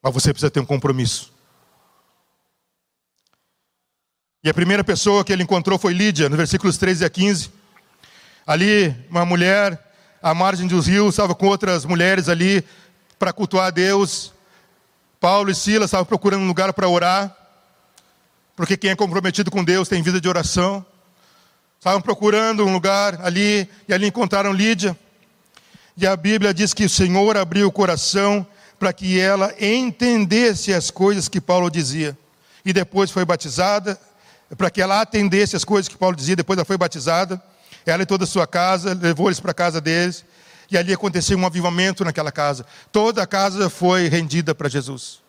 Mas 0.00 0.14
você 0.14 0.32
precisa 0.32 0.48
ter 0.48 0.60
um 0.60 0.64
compromisso. 0.64 1.32
E 4.44 4.48
a 4.48 4.54
primeira 4.54 4.84
pessoa 4.84 5.24
que 5.24 5.32
ele 5.32 5.42
encontrou 5.42 5.76
foi 5.76 5.92
Lídia, 5.92 6.28
no 6.28 6.36
versículos 6.36 6.78
13 6.78 7.04
a 7.04 7.10
15. 7.10 7.50
Ali, 8.46 8.94
uma 9.10 9.26
mulher 9.26 9.92
à 10.22 10.32
margem 10.32 10.68
dos 10.68 10.86
rios, 10.86 11.14
estava 11.14 11.34
com 11.34 11.48
outras 11.48 11.84
mulheres 11.84 12.28
ali 12.28 12.64
para 13.18 13.32
cultuar 13.32 13.66
a 13.66 13.70
Deus. 13.70 14.32
Paulo 15.20 15.50
e 15.50 15.54
Silas 15.54 15.88
estavam 15.88 16.06
procurando 16.06 16.42
um 16.42 16.46
lugar 16.46 16.72
para 16.72 16.88
orar, 16.88 17.34
porque 18.54 18.76
quem 18.76 18.90
é 18.90 18.96
comprometido 18.96 19.50
com 19.50 19.64
Deus 19.64 19.88
tem 19.88 20.02
vida 20.02 20.20
de 20.20 20.28
oração. 20.28 20.84
Estavam 21.78 22.00
procurando 22.00 22.64
um 22.64 22.72
lugar 22.72 23.20
ali, 23.22 23.68
e 23.88 23.94
ali 23.94 24.06
encontraram 24.06 24.52
Lídia. 24.52 24.98
E 25.96 26.06
a 26.06 26.16
Bíblia 26.16 26.54
diz 26.54 26.72
que 26.72 26.84
o 26.84 26.90
Senhor 26.90 27.36
abriu 27.36 27.66
o 27.68 27.72
coração 27.72 28.46
para 28.78 28.92
que 28.92 29.18
ela 29.18 29.52
entendesse 29.60 30.72
as 30.72 30.90
coisas 30.90 31.28
que 31.28 31.40
Paulo 31.40 31.70
dizia. 31.70 32.16
E 32.64 32.72
depois 32.72 33.10
foi 33.10 33.24
batizada, 33.24 33.98
para 34.56 34.70
que 34.70 34.80
ela 34.80 35.00
atendesse 35.00 35.56
as 35.56 35.64
coisas 35.64 35.88
que 35.88 35.96
Paulo 35.96 36.16
dizia, 36.16 36.36
depois 36.36 36.56
ela 36.56 36.64
foi 36.64 36.76
batizada, 36.76 37.42
ela 37.84 38.02
e 38.02 38.06
toda 38.06 38.24
a 38.24 38.26
sua 38.26 38.46
casa, 38.46 38.94
levou 38.94 39.26
eles 39.26 39.40
para 39.40 39.50
a 39.50 39.54
casa 39.54 39.80
deles, 39.80 40.24
e 40.70 40.76
ali 40.76 40.92
aconteceu 40.92 41.38
um 41.38 41.46
avivamento 41.46 42.04
naquela 42.04 42.30
casa. 42.30 42.66
Toda 42.92 43.22
a 43.22 43.26
casa 43.26 43.70
foi 43.70 44.08
rendida 44.08 44.54
para 44.54 44.68
Jesus. 44.68 45.20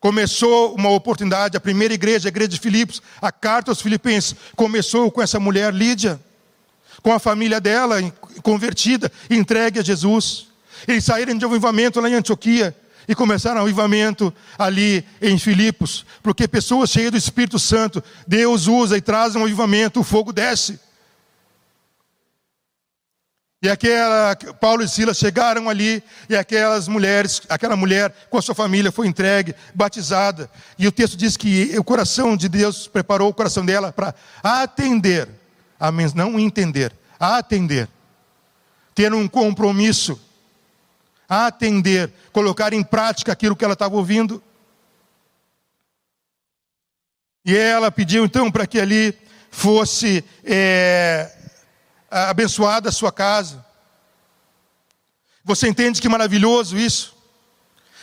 Começou 0.00 0.74
uma 0.74 0.90
oportunidade, 0.90 1.56
a 1.56 1.60
primeira 1.60 1.94
igreja, 1.94 2.28
a 2.28 2.30
igreja 2.30 2.48
de 2.48 2.60
Filipos, 2.60 3.02
a 3.20 3.32
carta 3.32 3.70
aos 3.70 3.80
filipenses, 3.80 4.34
começou 4.54 5.10
com 5.10 5.22
essa 5.22 5.40
mulher 5.40 5.72
Lídia, 5.72 6.20
com 7.02 7.12
a 7.12 7.18
família 7.18 7.60
dela 7.60 7.96
convertida, 8.42 9.10
entregue 9.30 9.80
a 9.80 9.82
Jesus. 9.82 10.48
Eles 10.86 11.04
saíram 11.04 11.36
de 11.36 11.44
avivamento 11.44 12.00
lá 12.00 12.08
em 12.08 12.14
Antioquia, 12.14 12.76
e 13.06 13.14
começaram 13.14 13.60
o 13.60 13.64
avivamento 13.64 14.32
ali 14.58 15.04
em 15.20 15.38
Filipos, 15.38 16.06
porque 16.22 16.48
pessoas 16.48 16.90
cheias 16.90 17.10
do 17.10 17.16
Espírito 17.16 17.58
Santo, 17.58 18.02
Deus 18.26 18.66
usa 18.66 18.96
e 18.96 19.00
traz 19.00 19.36
um 19.36 19.44
avivamento, 19.44 20.00
o 20.00 20.04
fogo 20.04 20.32
desce. 20.32 20.80
E 23.64 23.70
aquela, 23.70 24.36
Paulo 24.60 24.82
e 24.82 24.88
Silas 24.88 25.16
chegaram 25.16 25.70
ali, 25.70 26.04
e 26.28 26.36
aquelas 26.36 26.86
mulheres, 26.86 27.40
aquela 27.48 27.74
mulher 27.74 28.14
com 28.28 28.36
a 28.36 28.42
sua 28.42 28.54
família 28.54 28.92
foi 28.92 29.06
entregue, 29.06 29.54
batizada. 29.74 30.50
E 30.78 30.86
o 30.86 30.92
texto 30.92 31.16
diz 31.16 31.34
que 31.34 31.74
o 31.78 31.82
coração 31.82 32.36
de 32.36 32.46
Deus 32.46 32.86
preparou 32.86 33.30
o 33.30 33.32
coração 33.32 33.64
dela 33.64 33.90
para 33.90 34.14
atender, 34.42 35.30
não 36.14 36.38
entender, 36.38 36.92
atender, 37.18 37.88
ter 38.94 39.14
um 39.14 39.26
compromisso 39.26 40.20
atender, 41.26 42.12
colocar 42.32 42.74
em 42.74 42.82
prática 42.82 43.32
aquilo 43.32 43.56
que 43.56 43.64
ela 43.64 43.72
estava 43.72 43.96
ouvindo. 43.96 44.42
E 47.46 47.56
ela 47.56 47.90
pediu 47.90 48.26
então 48.26 48.50
para 48.50 48.66
que 48.66 48.78
ali 48.78 49.16
fosse 49.50 50.22
é, 50.44 51.43
abençoada 52.14 52.88
a 52.88 52.92
sua 52.92 53.10
casa. 53.10 53.64
Você 55.44 55.68
entende 55.68 56.00
que 56.00 56.08
maravilhoso 56.08 56.78
isso? 56.78 57.14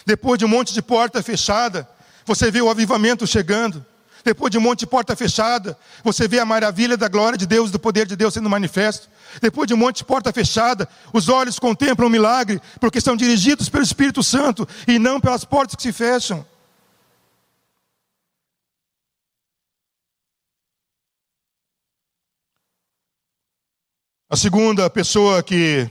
Depois 0.05 0.37
de 0.37 0.45
um 0.45 0.47
monte 0.47 0.73
de 0.73 0.81
porta 0.81 1.23
fechada, 1.23 1.87
você 2.25 2.51
vê 2.51 2.61
o 2.61 2.69
avivamento 2.69 3.25
chegando. 3.25 3.85
Depois 4.23 4.51
de 4.51 4.57
um 4.57 4.61
monte 4.61 4.81
de 4.81 4.87
porta 4.87 5.15
fechada, 5.15 5.75
você 6.03 6.27
vê 6.27 6.39
a 6.39 6.45
maravilha 6.45 6.95
da 6.95 7.07
glória 7.07 7.37
de 7.37 7.47
Deus, 7.47 7.71
do 7.71 7.79
poder 7.79 8.05
de 8.05 8.15
Deus 8.15 8.33
sendo 8.33 8.49
manifesto. 8.49 9.09
Depois 9.41 9.67
de 9.67 9.73
um 9.73 9.77
monte 9.77 9.97
de 9.97 10.05
porta 10.05 10.31
fechada, 10.31 10.87
os 11.11 11.27
olhos 11.27 11.57
contemplam 11.57 12.07
o 12.07 12.11
milagre, 12.11 12.61
porque 12.79 13.01
são 13.01 13.15
dirigidos 13.15 13.69
pelo 13.69 13.83
Espírito 13.83 14.21
Santo 14.21 14.67
e 14.87 14.99
não 14.99 15.19
pelas 15.19 15.43
portas 15.43 15.75
que 15.75 15.81
se 15.81 15.91
fecham. 15.91 16.45
A 24.31 24.37
segunda 24.37 24.89
pessoa 24.89 25.43
que 25.43 25.89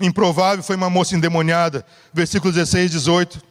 improvável 0.00 0.62
foi 0.62 0.76
uma 0.76 0.88
moça 0.88 1.16
endemoniada, 1.16 1.84
versículos 2.12 2.54
16 2.54 2.86
e 2.86 2.94
18. 2.94 3.42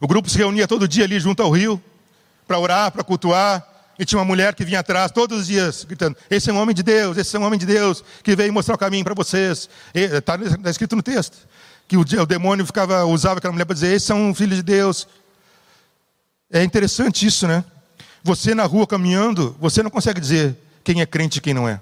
O 0.00 0.06
grupo 0.06 0.30
se 0.30 0.38
reunia 0.38 0.68
todo 0.68 0.86
dia 0.86 1.06
ali 1.06 1.18
junto 1.18 1.42
ao 1.42 1.50
rio 1.50 1.82
para 2.46 2.56
orar, 2.56 2.92
para 2.92 3.02
cultuar. 3.02 3.66
E 3.98 4.04
tinha 4.04 4.20
uma 4.20 4.24
mulher 4.24 4.54
que 4.54 4.64
vinha 4.64 4.78
atrás 4.78 5.10
todos 5.10 5.40
os 5.40 5.46
dias, 5.48 5.82
gritando: 5.82 6.16
Esse 6.30 6.50
é 6.50 6.52
um 6.52 6.58
homem 6.58 6.72
de 6.72 6.84
Deus, 6.84 7.18
esse 7.18 7.34
é 7.36 7.40
um 7.40 7.42
homem 7.42 7.58
de 7.58 7.66
Deus, 7.66 8.04
que 8.22 8.36
veio 8.36 8.52
mostrar 8.52 8.76
o 8.76 8.78
caminho 8.78 9.02
para 9.02 9.12
vocês. 9.12 9.68
Está 9.92 10.38
tá 10.38 10.70
escrito 10.70 10.94
no 10.94 11.02
texto. 11.02 11.36
Que 11.88 11.96
o, 11.96 12.02
o 12.02 12.26
demônio 12.26 12.64
ficava, 12.64 13.04
usava 13.06 13.38
aquela 13.38 13.52
mulher 13.52 13.64
para 13.64 13.74
dizer: 13.74 13.92
Esse 13.92 14.12
é 14.12 14.14
um 14.14 14.32
filho 14.32 14.54
de 14.54 14.62
Deus. 14.62 15.08
É 16.48 16.62
interessante 16.62 17.26
isso, 17.26 17.48
né? 17.48 17.64
Você 18.22 18.54
na 18.54 18.66
rua 18.66 18.86
caminhando, 18.86 19.56
você 19.58 19.82
não 19.82 19.90
consegue 19.90 20.20
dizer 20.20 20.56
quem 20.84 21.00
é 21.00 21.06
crente 21.06 21.38
e 21.38 21.40
quem 21.40 21.52
não 21.52 21.68
é. 21.68 21.80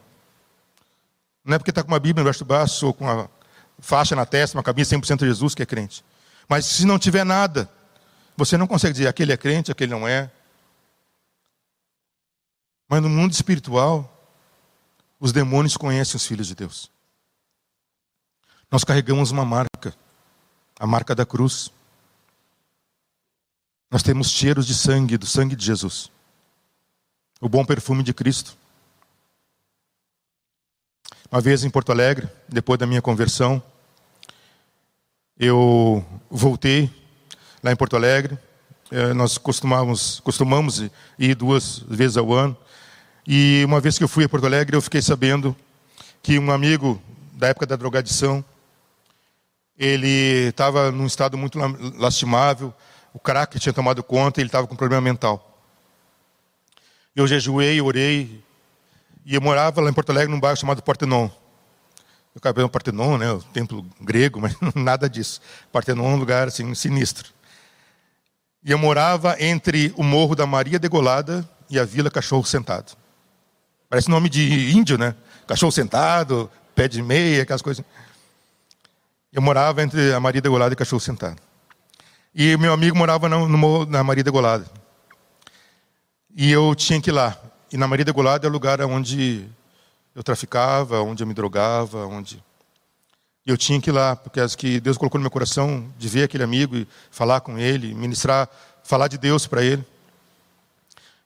Não 1.49 1.55
é 1.55 1.59
porque 1.59 1.71
está 1.71 1.83
com 1.83 1.89
uma 1.89 1.99
Bíblia 1.99 2.21
embaixo 2.21 2.41
do 2.41 2.45
braço 2.45 2.89
ou 2.89 2.93
com 2.93 3.05
uma 3.05 3.31
faixa 3.79 4.15
na 4.15 4.27
testa, 4.27 4.59
uma 4.59 4.63
camisa 4.63 4.95
100% 4.95 5.21
de 5.21 5.25
Jesus 5.25 5.55
que 5.55 5.63
é 5.63 5.67
crente. 5.67 6.05
Mas 6.47 6.67
se 6.67 6.85
não 6.85 6.99
tiver 6.99 7.25
nada, 7.25 7.71
você 8.37 8.59
não 8.59 8.67
consegue 8.67 8.93
dizer 8.93 9.09
aquele 9.09 9.33
é 9.33 9.37
crente, 9.39 9.73
aquele 9.73 9.91
não 9.91 10.07
é. 10.07 10.31
Mas 12.87 13.01
no 13.01 13.09
mundo 13.09 13.33
espiritual, 13.33 14.15
os 15.19 15.33
demônios 15.33 15.75
conhecem 15.75 16.17
os 16.17 16.27
filhos 16.27 16.49
de 16.49 16.55
Deus. 16.55 16.91
Nós 18.71 18.85
carregamos 18.85 19.31
uma 19.31 19.47
marca, 19.47 19.97
a 20.79 20.87
marca 20.87 21.15
da 21.15 21.25
cruz. 21.25 21.73
Nós 23.91 24.03
temos 24.03 24.29
cheiros 24.29 24.67
de 24.67 24.75
sangue, 24.75 25.17
do 25.17 25.25
sangue 25.25 25.57
de 25.57 25.65
Jesus. 25.65 26.11
O 27.41 27.49
bom 27.49 27.65
perfume 27.65 28.03
de 28.03 28.13
Cristo. 28.13 28.55
Uma 31.31 31.43
vez 31.43 31.63
em 31.63 31.69
Porto 31.69 31.93
Alegre, 31.93 32.27
depois 32.49 32.81
da 32.81 32.87
minha 32.87 33.03
conversão, 33.03 33.63
eu 35.39 36.03
voltei 36.31 36.91
lá 37.63 37.71
em 37.71 37.77
Porto 37.77 37.97
Alegre. 37.97 38.39
Eh, 38.91 39.13
nós 39.13 39.37
costumamos, 39.37 40.21
costumamos 40.21 40.83
ir 41.19 41.35
duas 41.35 41.81
vezes 41.81 42.17
ao 42.17 42.33
ano. 42.33 42.57
E 43.27 43.63
uma 43.67 43.79
vez 43.79 43.99
que 43.99 44.05
eu 44.05 44.09
fui 44.09 44.25
a 44.25 44.29
Porto 44.29 44.47
Alegre, 44.47 44.75
eu 44.75 44.81
fiquei 44.81 45.03
sabendo 45.03 45.55
que 46.23 46.39
um 46.39 46.51
amigo 46.51 46.99
da 47.35 47.49
época 47.49 47.67
da 47.67 47.77
drogadição, 47.77 48.43
ele 49.79 50.49
estava 50.49 50.91
num 50.91 51.05
estado 51.05 51.37
muito 51.37 51.59
lastimável, 51.99 52.73
o 53.13 53.19
crack 53.19 53.61
tinha 53.61 53.75
tomado 53.75 54.03
conta 54.03 54.41
ele 54.41 54.49
estava 54.49 54.67
com 54.67 54.75
problema 54.75 55.03
mental. 55.03 55.63
Eu 57.15 57.27
jejuei, 57.27 57.83
orei, 57.83 58.43
e 59.29 59.35
eu 59.35 59.43
morava 59.43 59.83
lá 59.83 59.91
em 59.91 59.93
Porto 59.93 60.09
Alegre, 60.09 60.33
num 60.33 60.41
bairro 60.41 60.57
chamado 60.57 60.83
Partenon. 60.83 61.25
Eu 61.25 62.39
acabei 62.39 62.63
no 62.65 62.71
Partenon, 62.71 63.19
né, 63.19 63.31
o 63.31 63.43
templo 63.43 63.85
grego, 64.01 64.41
mas 64.41 64.57
nada 64.75 65.07
disso. 65.07 65.43
Partenon 65.71 66.13
é 66.13 66.15
um 66.15 66.17
lugar 66.17 66.49
assim, 66.49 66.75
sinistro. 66.75 67.29
E 68.65 68.71
eu 68.71 68.79
morava 68.79 69.37
entre 69.39 69.93
o 69.99 70.03
Morro 70.03 70.35
da 70.35 70.47
Maria 70.47 70.79
Degolada 70.79 71.47
e 71.69 71.79
a 71.79 71.85
Vila 71.85 72.11
Cachorro 72.11 72.47
Sentado. 72.47 72.97
Parece 73.91 74.09
nome 74.09 74.31
de 74.31 74.75
índio, 74.75 74.97
né? 74.97 75.15
Cachorro 75.47 75.73
sentado, 75.73 76.51
pé 76.75 76.89
de 76.89 77.03
meia, 77.03 77.43
aquelas 77.43 77.61
coisas. 77.61 77.85
Eu 79.31 79.43
morava 79.43 79.83
entre 79.83 80.11
a 80.15 80.21
Maria 80.21 80.41
Degolada 80.41 80.73
e 80.73 80.77
Cachorro 80.77 81.01
Sentado. 81.01 81.37
E 82.35 82.57
meu 82.57 82.73
amigo 82.73 82.97
morava 82.97 83.29
no, 83.29 83.85
na 83.85 84.03
Maria 84.03 84.25
Degolada. 84.25 84.65
E 86.35 86.51
eu 86.51 86.75
tinha 86.75 86.99
que 86.99 87.11
ir 87.11 87.13
lá. 87.13 87.39
E 87.71 87.77
na 87.77 87.87
Maria 87.87 88.05
Degolada 88.05 88.47
é 88.47 88.49
o 88.49 88.53
lugar 88.53 88.81
onde 88.81 89.47
eu 90.15 90.23
traficava, 90.23 91.03
onde 91.03 91.23
eu 91.23 91.27
me 91.27 91.35
drogava, 91.35 92.07
onde. 92.07 92.43
E 93.45 93.51
eu 93.51 93.59
tinha 93.59 93.81
que 93.81 93.91
ir 93.91 93.93
lá, 93.93 94.17
porque 94.17 94.41
acho 94.41 94.57
que 94.57 94.81
Deus 94.81 94.97
colocou 94.97 95.19
no 95.19 95.23
meu 95.23 95.31
coração 95.31 95.87
de 95.99 96.09
ver 96.09 96.25
aquele 96.25 96.43
amigo 96.43 96.77
e 96.77 96.89
falar 97.11 97.41
com 97.41 97.59
ele, 97.59 97.95
ministrar, 97.95 98.49
falar 98.83 99.09
de 99.09 99.19
Deus 99.19 99.47
para 99.47 99.63
ele. 99.63 99.85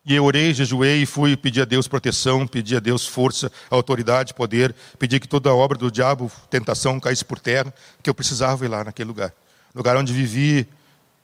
E 0.04 0.16
eu 0.16 0.24
orei, 0.24 0.52
jejuei 0.52 1.02
e 1.02 1.06
fui 1.06 1.36
pedir 1.36 1.62
a 1.62 1.64
Deus 1.64 1.86
proteção, 1.86 2.44
pedir 2.44 2.76
a 2.76 2.80
Deus 2.80 3.06
força, 3.06 3.50
autoridade, 3.70 4.34
poder, 4.34 4.74
pedir 4.98 5.20
que 5.20 5.28
toda 5.28 5.48
a 5.48 5.54
obra 5.54 5.78
do 5.78 5.92
diabo, 5.92 6.30
tentação, 6.50 6.98
caísse 6.98 7.24
por 7.24 7.38
terra, 7.38 7.72
que 8.02 8.10
eu 8.10 8.14
precisava 8.14 8.64
ir 8.64 8.68
lá 8.68 8.82
naquele 8.82 9.06
lugar. 9.06 9.32
Lugar 9.72 9.96
onde 9.96 10.12
vivi 10.12 10.66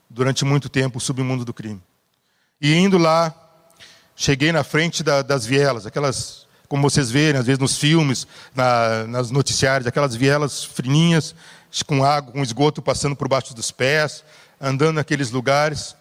durante 0.08 0.44
muito 0.44 0.68
tempo 0.68 0.98
o 0.98 1.00
submundo 1.00 1.44
do 1.44 1.52
crime. 1.52 1.82
E 2.60 2.72
indo 2.72 2.98
lá, 2.98 3.34
cheguei 4.18 4.50
na 4.50 4.64
frente 4.64 5.04
da, 5.04 5.22
das 5.22 5.46
vielas, 5.46 5.86
aquelas, 5.86 6.44
como 6.68 6.82
vocês 6.82 7.08
verem, 7.08 7.40
às 7.40 7.46
vezes 7.46 7.60
nos 7.60 7.78
filmes, 7.78 8.26
na, 8.52 9.06
nas 9.06 9.30
noticiários, 9.30 9.86
aquelas 9.86 10.16
vielas 10.16 10.64
fininhas, 10.64 11.36
com 11.86 12.04
água, 12.04 12.32
com 12.32 12.42
esgoto 12.42 12.82
passando 12.82 13.14
por 13.14 13.28
baixo 13.28 13.54
dos 13.54 13.70
pés, 13.70 14.24
andando 14.60 14.96
naqueles 14.96 15.30
lugares. 15.30 15.94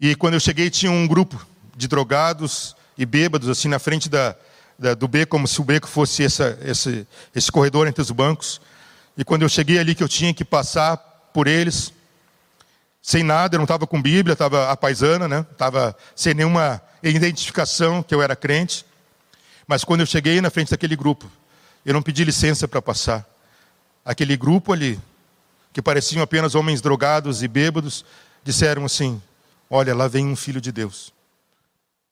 E 0.00 0.16
quando 0.16 0.34
eu 0.34 0.40
cheguei, 0.40 0.68
tinha 0.70 0.90
um 0.90 1.06
grupo 1.06 1.40
de 1.76 1.86
drogados 1.86 2.74
e 2.98 3.06
bêbados, 3.06 3.48
assim, 3.48 3.68
na 3.68 3.78
frente 3.78 4.08
da, 4.08 4.34
da, 4.76 4.94
do 4.94 5.06
beco, 5.06 5.30
como 5.30 5.46
se 5.46 5.60
o 5.60 5.64
beco 5.64 5.86
fosse 5.86 6.24
essa, 6.24 6.58
esse, 6.62 7.06
esse 7.32 7.52
corredor 7.52 7.86
entre 7.86 8.02
os 8.02 8.10
bancos. 8.10 8.60
E 9.16 9.24
quando 9.24 9.42
eu 9.42 9.48
cheguei 9.48 9.78
ali, 9.78 9.94
que 9.94 10.02
eu 10.02 10.08
tinha 10.08 10.34
que 10.34 10.44
passar 10.44 10.96
por 11.32 11.46
eles, 11.46 11.92
sem 13.06 13.22
nada, 13.22 13.54
eu 13.54 13.58
não 13.58 13.64
estava 13.64 13.86
com 13.86 14.00
Bíblia, 14.00 14.32
estava 14.32 14.72
a 14.72 14.76
paisana, 14.78 15.28
né? 15.28 15.44
Estava 15.52 15.94
sem 16.16 16.32
nenhuma 16.32 16.80
identificação 17.02 18.02
que 18.02 18.14
eu 18.14 18.22
era 18.22 18.34
crente. 18.34 18.86
Mas 19.66 19.84
quando 19.84 20.00
eu 20.00 20.06
cheguei 20.06 20.40
na 20.40 20.48
frente 20.48 20.70
daquele 20.70 20.96
grupo, 20.96 21.30
eu 21.84 21.92
não 21.92 22.00
pedi 22.00 22.24
licença 22.24 22.66
para 22.66 22.80
passar. 22.80 23.22
Aquele 24.02 24.38
grupo 24.38 24.72
ali, 24.72 24.98
que 25.70 25.82
pareciam 25.82 26.22
apenas 26.22 26.54
homens 26.54 26.80
drogados 26.80 27.42
e 27.42 27.46
bêbados, 27.46 28.06
disseram 28.42 28.86
assim: 28.86 29.20
Olha, 29.68 29.94
lá 29.94 30.08
vem 30.08 30.26
um 30.26 30.34
filho 30.34 30.58
de 30.58 30.72
Deus. 30.72 31.12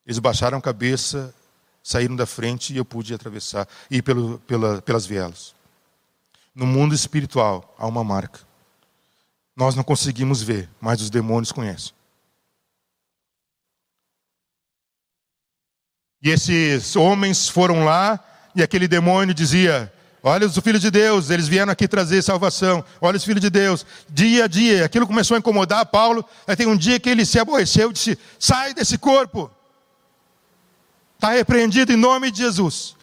Eles 0.07 0.19
baixaram 0.19 0.59
a 0.59 0.61
cabeça, 0.61 1.35
saíram 1.83 2.15
da 2.15 2.27
frente 2.27 2.75
e 2.75 2.77
eu 2.77 2.85
pude 2.85 3.15
atravessar 3.15 3.67
ir 3.91 4.03
pelo, 4.03 4.41
pela, 4.41 4.83
pelas 4.83 5.07
vielas. 5.07 5.55
No 6.55 6.67
mundo 6.67 6.95
espiritual 6.95 7.75
há 7.79 7.87
uma 7.87 8.05
marca. 8.05 8.52
Nós 9.55 9.75
não 9.75 9.85
conseguimos 9.85 10.43
ver, 10.43 10.69
mas 10.81 11.01
os 11.01 11.11
demônios 11.11 11.53
conhecem. 11.53 11.93
E 16.23 16.31
esses 16.31 16.95
homens 16.95 17.49
foram 17.49 17.85
lá 17.85 18.19
e 18.55 18.63
aquele 18.63 18.87
demônio 18.87 19.35
dizia: 19.35 19.93
Olha 20.23 20.47
os 20.47 20.57
filhos 20.59 20.81
de 20.81 20.91
Deus, 20.91 21.31
eles 21.31 21.49
vieram 21.49 21.73
aqui 21.73 21.89
trazer 21.89 22.23
salvação. 22.23 22.85
Olha 23.01 23.17
os 23.17 23.25
filhos 23.25 23.41
de 23.41 23.51
Deus. 23.51 23.85
Dia 24.09 24.45
a 24.45 24.47
dia, 24.47 24.85
aquilo 24.85 25.07
começou 25.07 25.35
a 25.35 25.39
incomodar 25.39 25.85
Paulo. 25.87 26.25
Aí 26.47 26.55
tem 26.55 26.69
um 26.69 26.77
dia 26.77 27.01
que 27.01 27.11
ele 27.11 27.27
se 27.27 27.41
aborreceu 27.41 27.91
e 27.91 27.93
disse: 27.93 28.19
Sai 28.39 28.73
desse 28.73 28.97
corpo. 28.97 29.51
Está 31.17 31.31
repreendido 31.33 31.93
em 31.93 31.97
nome 31.97 32.31
de 32.31 32.39
Jesus. 32.39 32.97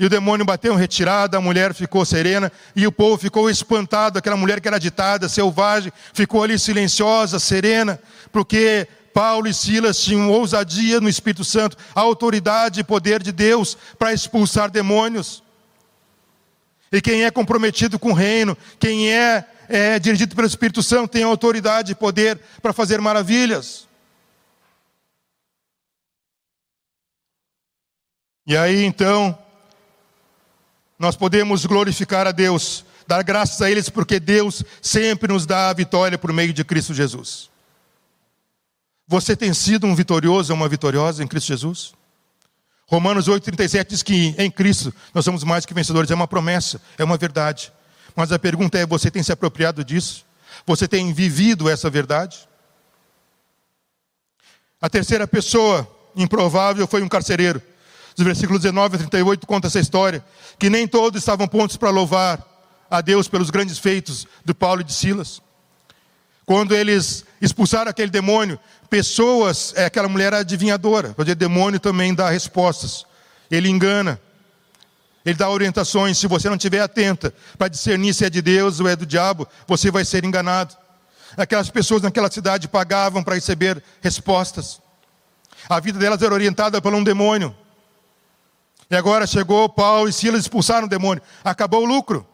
E 0.00 0.06
o 0.06 0.08
demônio 0.08 0.46
bateu 0.46 0.72
em 0.72 0.78
retirada, 0.78 1.36
a 1.36 1.42
mulher 1.42 1.74
ficou 1.74 2.06
serena 2.06 2.50
e 2.74 2.86
o 2.86 2.90
povo 2.90 3.18
ficou 3.18 3.50
espantado. 3.50 4.18
Aquela 4.18 4.34
mulher 4.34 4.58
que 4.58 4.66
era 4.66 4.78
agitada, 4.78 5.28
selvagem, 5.28 5.92
ficou 6.14 6.42
ali 6.42 6.58
silenciosa, 6.58 7.38
serena, 7.38 8.00
porque 8.32 8.88
Paulo 9.12 9.46
e 9.46 9.52
Silas 9.52 10.02
tinham 10.02 10.30
ousadia 10.30 11.02
no 11.02 11.08
Espírito 11.08 11.44
Santo, 11.44 11.76
a 11.94 12.00
autoridade 12.00 12.80
e 12.80 12.84
poder 12.84 13.22
de 13.22 13.30
Deus 13.30 13.76
para 13.98 14.14
expulsar 14.14 14.70
demônios. 14.70 15.42
E 16.90 17.02
quem 17.02 17.24
é 17.24 17.30
comprometido 17.30 17.98
com 17.98 18.12
o 18.12 18.14
reino, 18.14 18.56
quem 18.78 19.12
é, 19.12 19.44
é 19.68 19.98
dirigido 19.98 20.34
pelo 20.34 20.48
Espírito 20.48 20.82
Santo, 20.82 21.10
tem 21.10 21.24
autoridade 21.24 21.92
e 21.92 21.94
poder 21.94 22.40
para 22.62 22.72
fazer 22.72 23.02
maravilhas. 23.02 23.86
E 28.46 28.56
aí 28.56 28.82
então, 28.82 29.38
nós 31.00 31.16
podemos 31.16 31.64
glorificar 31.64 32.26
a 32.26 32.30
Deus, 32.30 32.84
dar 33.06 33.22
graças 33.22 33.62
a 33.62 33.70
eles, 33.70 33.88
porque 33.88 34.20
Deus 34.20 34.62
sempre 34.82 35.32
nos 35.32 35.46
dá 35.46 35.70
a 35.70 35.72
vitória 35.72 36.18
por 36.18 36.30
meio 36.30 36.52
de 36.52 36.62
Cristo 36.62 36.92
Jesus. 36.92 37.48
Você 39.08 39.34
tem 39.34 39.54
sido 39.54 39.86
um 39.86 39.94
vitorioso 39.94 40.52
ou 40.52 40.58
uma 40.58 40.68
vitoriosa 40.68 41.24
em 41.24 41.26
Cristo 41.26 41.46
Jesus? 41.46 41.94
Romanos 42.86 43.28
8,37 43.28 43.86
diz 43.88 44.02
que 44.02 44.34
em 44.36 44.50
Cristo 44.50 44.92
nós 45.14 45.24
somos 45.24 45.42
mais 45.42 45.64
que 45.64 45.72
vencedores. 45.72 46.10
É 46.10 46.14
uma 46.14 46.28
promessa, 46.28 46.78
é 46.98 47.02
uma 47.02 47.16
verdade. 47.16 47.72
Mas 48.14 48.30
a 48.30 48.38
pergunta 48.38 48.78
é: 48.78 48.84
você 48.84 49.10
tem 49.10 49.22
se 49.22 49.32
apropriado 49.32 49.82
disso? 49.82 50.26
Você 50.66 50.86
tem 50.86 51.14
vivido 51.14 51.70
essa 51.70 51.88
verdade? 51.88 52.46
A 54.82 54.90
terceira 54.90 55.26
pessoa 55.26 55.90
improvável 56.14 56.86
foi 56.86 57.00
um 57.00 57.08
carcereiro. 57.08 57.62
Os 58.16 58.24
versículos 58.24 58.62
19 58.62 58.96
a 58.96 58.98
38 58.98 59.46
conta 59.46 59.66
essa 59.68 59.80
história, 59.80 60.24
que 60.58 60.68
nem 60.68 60.86
todos 60.86 61.20
estavam 61.20 61.46
prontos 61.46 61.76
para 61.76 61.90
louvar 61.90 62.44
a 62.90 63.00
Deus 63.00 63.28
pelos 63.28 63.50
grandes 63.50 63.78
feitos 63.78 64.26
de 64.44 64.52
Paulo 64.52 64.80
e 64.80 64.84
de 64.84 64.92
Silas. 64.92 65.40
Quando 66.44 66.74
eles 66.74 67.24
expulsaram 67.40 67.90
aquele 67.90 68.10
demônio, 68.10 68.58
pessoas, 68.88 69.72
é, 69.76 69.84
aquela 69.84 70.08
mulher 70.08 70.34
adivinhadora, 70.34 71.14
porque 71.14 71.34
demônio 71.34 71.78
também 71.78 72.12
dá 72.12 72.28
respostas. 72.28 73.06
Ele 73.48 73.68
engana. 73.68 74.20
Ele 75.24 75.36
dá 75.36 75.48
orientações. 75.48 76.18
Se 76.18 76.26
você 76.26 76.48
não 76.48 76.56
estiver 76.56 76.80
atenta 76.80 77.32
para 77.56 77.68
discernir 77.68 78.14
se 78.14 78.24
é 78.24 78.30
de 78.30 78.42
Deus 78.42 78.80
ou 78.80 78.88
é 78.88 78.96
do 78.96 79.06
diabo, 79.06 79.46
você 79.66 79.90
vai 79.90 80.04
ser 80.04 80.24
enganado. 80.24 80.76
Aquelas 81.36 81.70
pessoas 81.70 82.02
naquela 82.02 82.30
cidade 82.30 82.66
pagavam 82.66 83.22
para 83.22 83.36
receber 83.36 83.82
respostas. 84.00 84.80
A 85.68 85.78
vida 85.78 85.98
delas 85.98 86.20
era 86.20 86.34
orientada 86.34 86.80
por 86.82 86.92
um 86.92 87.04
demônio. 87.04 87.54
E 88.90 88.96
agora 88.96 89.26
chegou 89.26 89.68
Paulo 89.68 90.08
e 90.08 90.12
Silas 90.12 90.40
expulsaram 90.40 90.86
o 90.86 90.90
demônio. 90.90 91.22
Acabou 91.44 91.82
o 91.82 91.86
lucro. 91.86 92.26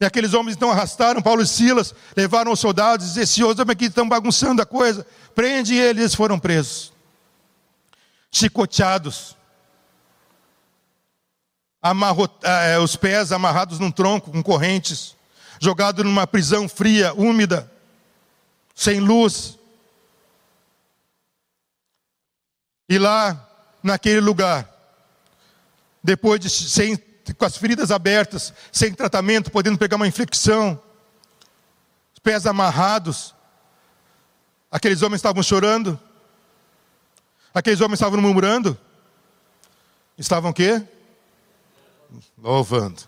E 0.00 0.04
aqueles 0.04 0.32
homens 0.32 0.56
então 0.56 0.70
arrastaram 0.70 1.20
Paulo 1.20 1.42
e 1.42 1.46
Silas, 1.46 1.94
levaram 2.16 2.50
os 2.50 2.58
soldados 2.58 3.04
e 3.04 3.08
disseram: 3.08 3.24
Esses 3.24 3.60
homens 3.60 3.70
aqui 3.70 3.84
estão 3.84 4.08
bagunçando 4.08 4.62
a 4.62 4.66
coisa. 4.66 5.06
Prende 5.34 5.74
eles, 5.74 6.02
eles 6.02 6.14
foram 6.14 6.38
presos. 6.38 6.92
Chicoteados. 8.30 9.36
Amarrot... 11.82 12.32
Eh, 12.42 12.78
os 12.78 12.96
pés 12.96 13.32
amarrados 13.32 13.78
num 13.78 13.90
tronco 13.90 14.32
com 14.32 14.42
correntes. 14.42 15.14
Jogado 15.60 16.02
numa 16.02 16.26
prisão 16.26 16.68
fria, 16.68 17.12
úmida, 17.14 17.70
sem 18.74 18.98
luz. 18.98 19.58
E 22.88 22.98
lá, 22.98 23.51
naquele 23.82 24.20
lugar, 24.20 24.68
depois 26.02 26.40
de 26.40 26.48
sem 26.48 26.96
com 27.38 27.44
as 27.44 27.56
feridas 27.56 27.90
abertas, 27.90 28.52
sem 28.72 28.92
tratamento, 28.92 29.50
podendo 29.50 29.78
pegar 29.78 29.96
uma 29.96 30.08
infecção, 30.08 30.80
os 32.12 32.18
pés 32.18 32.46
amarrados. 32.46 33.34
Aqueles 34.70 35.02
homens 35.02 35.18
estavam 35.18 35.42
chorando. 35.42 35.98
Aqueles 37.54 37.80
homens 37.80 37.98
estavam 38.00 38.20
murmurando. 38.20 38.78
Estavam 40.18 40.50
o 40.50 40.54
quê? 40.54 40.82
Louvando. 42.38 43.02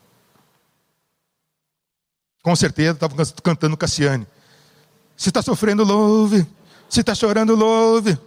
Com 2.42 2.54
certeza 2.54 2.92
estavam 2.92 3.16
cantando 3.42 3.76
Cassiane. 3.76 4.26
Se 5.16 5.30
está 5.30 5.40
sofrendo, 5.42 5.82
louve. 5.82 6.46
Se 6.88 7.00
está 7.00 7.14
chorando, 7.14 7.54
louve. 7.54 8.18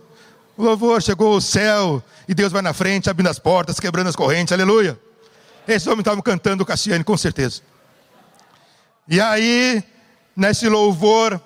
O 0.57 0.63
louvor 0.63 0.99
chegou 1.03 1.35
ao 1.35 1.39
céu 1.39 2.03
e 2.27 2.33
Deus 2.33 2.51
vai 2.51 2.63
na 2.63 2.73
frente, 2.73 3.11
abrindo 3.11 3.29
as 3.29 3.37
portas, 3.37 3.79
quebrando 3.79 4.07
as 4.07 4.15
correntes. 4.15 4.51
Aleluia. 4.51 4.99
Esses 5.67 5.85
homens 5.85 5.99
estavam 5.99 6.21
cantando 6.23 6.65
Cassiane, 6.65 7.03
com 7.03 7.15
certeza. 7.15 7.61
E 9.07 9.21
aí, 9.21 9.83
nesse 10.35 10.67
louvor, 10.67 11.39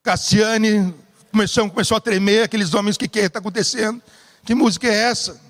Cassiane 0.00 0.94
começou, 1.32 1.68
começou 1.68 1.96
a 1.96 2.00
tremer, 2.00 2.44
aqueles 2.44 2.72
homens, 2.72 2.94
o 2.94 2.98
que 3.00 3.18
está 3.18 3.40
acontecendo? 3.40 4.00
Que 4.44 4.54
música 4.54 4.86
é 4.86 4.94
essa? 4.94 5.40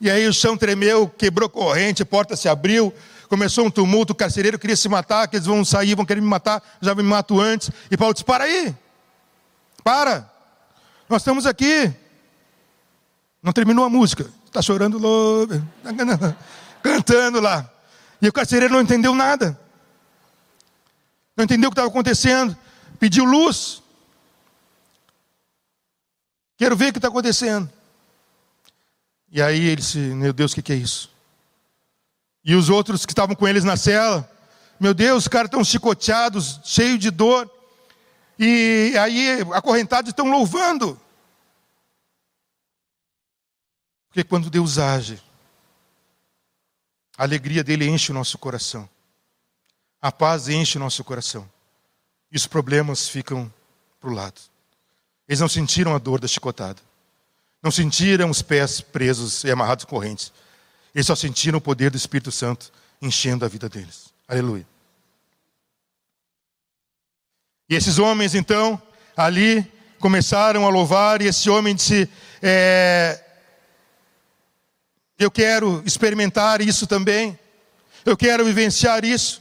E 0.00 0.10
aí 0.10 0.26
o 0.26 0.32
chão 0.32 0.56
tremeu, 0.56 1.08
quebrou 1.08 1.48
corrente, 1.48 2.04
porta 2.04 2.34
se 2.34 2.48
abriu, 2.48 2.92
começou 3.28 3.64
um 3.64 3.70
tumulto, 3.70 4.12
o 4.12 4.16
carcereiro 4.16 4.58
queria 4.58 4.74
se 4.74 4.88
matar, 4.88 5.28
que 5.28 5.36
eles 5.36 5.46
vão 5.46 5.64
sair, 5.64 5.94
vão 5.94 6.04
querer 6.04 6.20
me 6.20 6.26
matar, 6.26 6.60
já 6.80 6.96
me 6.96 7.02
mato 7.04 7.38
antes. 7.38 7.70
E 7.88 7.96
Paulo 7.96 8.12
disse: 8.12 8.24
Para 8.24 8.44
aí, 8.44 8.74
para, 9.84 10.28
nós 11.10 11.22
estamos 11.22 11.44
aqui. 11.44 11.92
Não 13.42 13.52
terminou 13.52 13.84
a 13.84 13.90
música 13.90 14.30
está 14.50 14.60
chorando 14.60 14.98
louco, 14.98 15.54
cantando 16.82 17.40
lá. 17.40 17.70
E 18.20 18.28
o 18.28 18.32
carcereiro 18.32 18.74
não 18.74 18.82
entendeu 18.82 19.14
nada. 19.14 19.58
Não 21.36 21.44
entendeu 21.44 21.68
o 21.68 21.70
que 21.70 21.74
estava 21.74 21.88
acontecendo. 21.88 22.56
Pediu 22.98 23.24
luz. 23.24 23.82
Quero 26.58 26.76
ver 26.76 26.88
o 26.88 26.92
que 26.92 26.98
está 26.98 27.08
acontecendo. 27.08 27.70
E 29.30 29.40
aí 29.40 29.66
ele 29.66 29.76
disse: 29.76 29.98
Meu 29.98 30.32
Deus, 30.32 30.52
o 30.52 30.54
que, 30.56 30.62
que 30.62 30.72
é 30.72 30.76
isso? 30.76 31.10
E 32.44 32.54
os 32.54 32.68
outros 32.68 33.06
que 33.06 33.12
estavam 33.12 33.36
com 33.36 33.46
eles 33.46 33.64
na 33.64 33.76
cela, 33.76 34.28
meu 34.78 34.92
Deus, 34.92 35.24
os 35.24 35.28
caras 35.28 35.46
estão 35.46 35.64
chicoteados, 35.64 36.60
cheios 36.64 36.98
de 36.98 37.10
dor. 37.10 37.48
E 38.42 38.96
aí, 38.96 39.42
acorrentados, 39.52 40.08
estão 40.08 40.30
louvando. 40.30 40.98
Porque 44.08 44.24
quando 44.24 44.48
Deus 44.48 44.78
age, 44.78 45.22
a 47.18 47.24
alegria 47.24 47.62
dele 47.62 47.86
enche 47.86 48.10
o 48.10 48.14
nosso 48.14 48.38
coração. 48.38 48.88
A 50.00 50.10
paz 50.10 50.48
enche 50.48 50.78
o 50.78 50.80
nosso 50.80 51.04
coração. 51.04 51.46
E 52.32 52.36
os 52.36 52.46
problemas 52.46 53.06
ficam 53.06 53.52
para 54.00 54.08
o 54.08 54.14
lado. 54.14 54.40
Eles 55.28 55.40
não 55.40 55.48
sentiram 55.48 55.94
a 55.94 55.98
dor 55.98 56.18
da 56.18 56.26
chicotada. 56.26 56.80
Não 57.62 57.70
sentiram 57.70 58.30
os 58.30 58.40
pés 58.40 58.80
presos 58.80 59.44
e 59.44 59.50
amarrados 59.50 59.84
correntes. 59.84 60.32
Eles 60.94 61.06
só 61.06 61.14
sentiram 61.14 61.58
o 61.58 61.60
poder 61.60 61.90
do 61.90 61.98
Espírito 61.98 62.32
Santo 62.32 62.72
enchendo 63.02 63.44
a 63.44 63.48
vida 63.48 63.68
deles. 63.68 64.14
Aleluia. 64.26 64.66
E 67.70 67.76
esses 67.76 68.00
homens, 68.00 68.34
então, 68.34 68.82
ali 69.16 69.64
começaram 70.00 70.66
a 70.66 70.68
louvar, 70.68 71.22
e 71.22 71.28
esse 71.28 71.48
homem 71.48 71.72
disse: 71.72 72.10
é, 72.42 73.22
Eu 75.16 75.30
quero 75.30 75.80
experimentar 75.86 76.60
isso 76.60 76.84
também, 76.84 77.38
eu 78.04 78.16
quero 78.16 78.44
vivenciar 78.44 79.04
isso. 79.04 79.40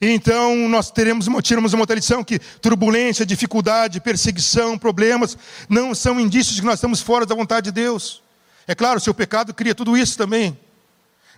E 0.00 0.08
então 0.10 0.54
nós 0.68 0.88
teremos, 0.88 1.26
tiramos 1.42 1.72
uma 1.72 1.82
outra 1.82 1.96
lição 1.96 2.22
que 2.22 2.38
turbulência, 2.38 3.26
dificuldade, 3.26 4.00
perseguição, 4.00 4.78
problemas 4.78 5.36
não 5.68 5.96
são 5.96 6.20
indícios 6.20 6.54
de 6.54 6.60
que 6.60 6.66
nós 6.66 6.76
estamos 6.76 7.00
fora 7.00 7.26
da 7.26 7.34
vontade 7.34 7.64
de 7.64 7.72
Deus. 7.72 8.22
É 8.68 8.74
claro, 8.74 8.98
o 8.98 9.00
seu 9.00 9.14
pecado 9.14 9.52
cria 9.52 9.74
tudo 9.74 9.96
isso 9.96 10.16
também. 10.16 10.56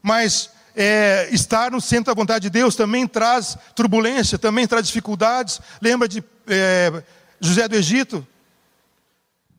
Mas 0.03 0.51
é, 0.81 1.29
estar 1.33 1.73
no 1.73 1.81
centro 1.81 2.15
da 2.15 2.21
vontade 2.21 2.45
de 2.45 2.51
Deus 2.51 2.77
também 2.77 3.05
traz 3.05 3.59
turbulência, 3.75 4.39
também 4.39 4.65
traz 4.65 4.87
dificuldades. 4.87 5.61
Lembra 5.83 6.07
de 6.07 6.23
é, 6.47 7.03
José 7.41 7.67
do 7.67 7.75
Egito? 7.75 8.25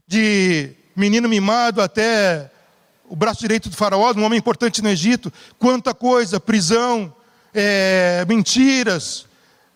De 0.07 0.71
menino 0.95 1.27
mimado 1.27 1.81
até 1.81 2.49
o 3.09 3.17
braço 3.17 3.41
direito 3.41 3.67
do 3.67 3.75
faraó, 3.75 4.13
um 4.15 4.23
homem 4.23 4.39
importante 4.39 4.81
no 4.81 4.87
Egito. 4.87 5.31
Quanta 5.57 5.93
coisa, 5.93 6.39
prisão, 6.39 7.13
é, 7.53 8.23
mentiras, 8.25 9.25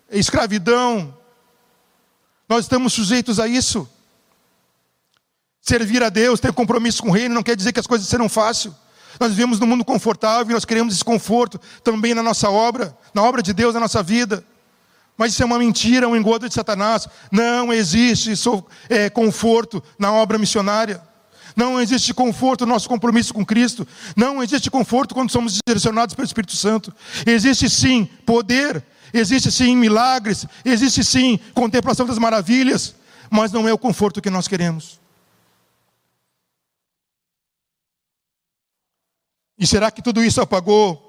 escravidão. 0.09 1.13
Nós 2.47 2.63
estamos 2.63 2.93
sujeitos 2.93 3.37
a 3.37 3.49
isso. 3.49 3.89
Servir 5.59 6.01
a 6.03 6.07
Deus, 6.09 6.39
ter 6.39 6.53
compromisso 6.53 7.03
com 7.03 7.09
o 7.09 7.11
reino, 7.11 7.35
não 7.35 7.43
quer 7.43 7.57
dizer 7.57 7.73
que 7.73 7.81
as 7.81 7.87
coisas 7.87 8.07
serão 8.07 8.29
fáceis. 8.29 8.73
Nós 9.19 9.31
vivemos 9.31 9.59
num 9.59 9.67
mundo 9.67 9.85
confortável 9.85 10.51
e 10.51 10.53
nós 10.53 10.65
queremos 10.65 10.93
esse 10.93 11.03
conforto 11.03 11.59
também 11.83 12.13
na 12.13 12.23
nossa 12.23 12.49
obra, 12.49 12.97
na 13.13 13.23
obra 13.23 13.41
de 13.41 13.53
Deus, 13.53 13.73
na 13.73 13.79
nossa 13.79 14.01
vida. 14.01 14.43
Mas 15.17 15.33
isso 15.33 15.43
é 15.43 15.45
uma 15.45 15.59
mentira, 15.59 16.07
um 16.07 16.15
engodo 16.15 16.47
de 16.47 16.53
Satanás. 16.53 17.07
Não 17.31 17.71
existe 17.71 18.33
é, 18.89 19.09
conforto 19.09 19.83
na 19.97 20.11
obra 20.11 20.37
missionária. 20.37 21.01
Não 21.55 21.79
existe 21.79 22.13
conforto 22.13 22.65
no 22.65 22.73
nosso 22.73 22.89
compromisso 22.89 23.33
com 23.33 23.45
Cristo. 23.45 23.87
Não 24.15 24.41
existe 24.41 24.71
conforto 24.71 25.13
quando 25.13 25.31
somos 25.31 25.59
direcionados 25.65 26.15
pelo 26.15 26.25
Espírito 26.25 26.55
Santo. 26.55 26.93
Existe 27.27 27.69
sim 27.69 28.05
poder, 28.25 28.83
existe 29.13 29.51
sim 29.51 29.75
milagres, 29.75 30.47
existe 30.65 31.03
sim 31.03 31.39
contemplação 31.53 32.07
das 32.07 32.17
maravilhas, 32.17 32.95
mas 33.29 33.51
não 33.51 33.67
é 33.67 33.73
o 33.73 33.77
conforto 33.77 34.21
que 34.21 34.31
nós 34.31 34.47
queremos. 34.47 35.02
E 39.57 39.67
será 39.67 39.91
que 39.91 40.01
tudo 40.01 40.23
isso 40.23 40.41
apagou 40.41 40.99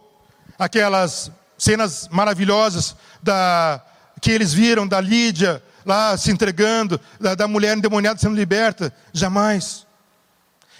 aquelas 0.58 1.30
cenas 1.56 2.08
maravilhosas 2.10 2.94
da, 3.22 3.82
que 4.20 4.30
eles 4.30 4.52
viram 4.52 4.86
da 4.86 5.00
Lídia 5.00 5.62
lá 5.84 6.16
se 6.16 6.30
entregando, 6.30 7.00
da, 7.20 7.34
da 7.34 7.48
mulher 7.48 7.76
endemoniada 7.76 8.18
sendo 8.18 8.36
liberta? 8.36 8.94
Jamais. 9.12 9.86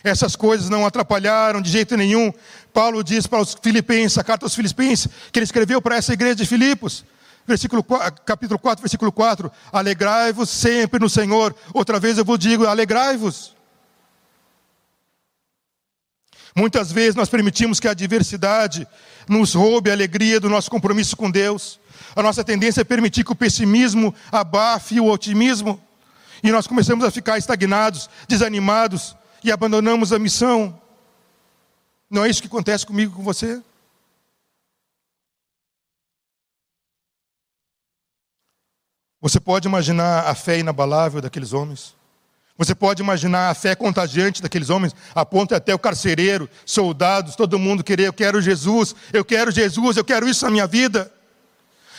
Essas 0.02 0.36
coisas 0.36 0.68
não 0.68 0.84
atrapalharam 0.84 1.62
de 1.62 1.70
jeito 1.70 1.96
nenhum. 1.96 2.30
Paulo 2.74 3.02
diz 3.02 3.26
para 3.26 3.40
os 3.40 3.56
filipenses, 3.60 4.18
a 4.18 4.24
carta 4.24 4.44
aos 4.44 4.54
filipenses, 4.54 5.08
que 5.32 5.38
ele 5.38 5.44
escreveu 5.44 5.80
para 5.80 5.96
essa 5.96 6.12
igreja 6.12 6.34
de 6.34 6.44
Filipos, 6.44 7.04
versículo, 7.46 7.82
capítulo 8.26 8.58
4, 8.58 8.82
versículo 8.82 9.10
4, 9.10 9.50
alegrai-vos 9.72 10.50
sempre 10.50 11.00
no 11.00 11.08
Senhor. 11.08 11.54
Outra 11.72 11.98
vez 11.98 12.18
eu 12.18 12.24
vos 12.24 12.38
digo, 12.38 12.66
alegrai-vos. 12.66 13.53
Muitas 16.57 16.92
vezes 16.92 17.16
nós 17.16 17.28
permitimos 17.28 17.80
que 17.80 17.88
a 17.88 17.90
adversidade 17.90 18.86
nos 19.28 19.55
roube 19.55 19.90
a 19.90 19.92
alegria 19.92 20.38
do 20.38 20.48
nosso 20.48 20.70
compromisso 20.70 21.16
com 21.16 21.28
Deus. 21.28 21.80
A 22.14 22.22
nossa 22.22 22.44
tendência 22.44 22.82
é 22.82 22.84
permitir 22.84 23.24
que 23.24 23.32
o 23.32 23.36
pessimismo 23.36 24.14
abafe 24.30 25.00
o 25.00 25.11
otimismo. 25.11 25.82
E 26.42 26.52
nós 26.52 26.66
começamos 26.66 27.05
a 27.05 27.11
ficar 27.11 27.38
estagnados, 27.38 28.09
desanimados 28.28 29.16
e 29.42 29.50
abandonamos 29.50 30.12
a 30.12 30.18
missão. 30.18 30.80
Não 32.09 32.24
é 32.24 32.30
isso 32.30 32.40
que 32.40 32.46
acontece 32.46 32.86
comigo 32.86 33.16
com 33.16 33.22
você? 33.24 33.61
Você 39.20 39.40
pode 39.40 39.66
imaginar 39.66 40.28
a 40.28 40.34
fé 40.34 40.59
inabalável 40.59 41.20
daqueles 41.20 41.52
homens? 41.52 41.96
Você 42.57 42.74
pode 42.74 43.02
imaginar 43.02 43.50
a 43.50 43.55
fé 43.55 43.74
contagiante 43.74 44.40
daqueles 44.40 44.70
homens, 44.70 44.94
a 45.12 45.26
ponto 45.26 45.55
até 45.55 45.74
o 45.74 45.78
carcereiro, 45.78 46.48
soldados, 46.64 47.34
todo 47.34 47.59
mundo 47.59 47.82
querer, 47.82 48.07
eu 48.07 48.12
quero 48.12 48.40
Jesus, 48.40 48.94
eu 49.12 49.24
quero 49.24 49.50
Jesus, 49.50 49.96
eu 49.96 50.05
quero 50.05 50.28
isso 50.28 50.44
na 50.44 50.50
minha 50.52 50.66
vida. 50.66 51.12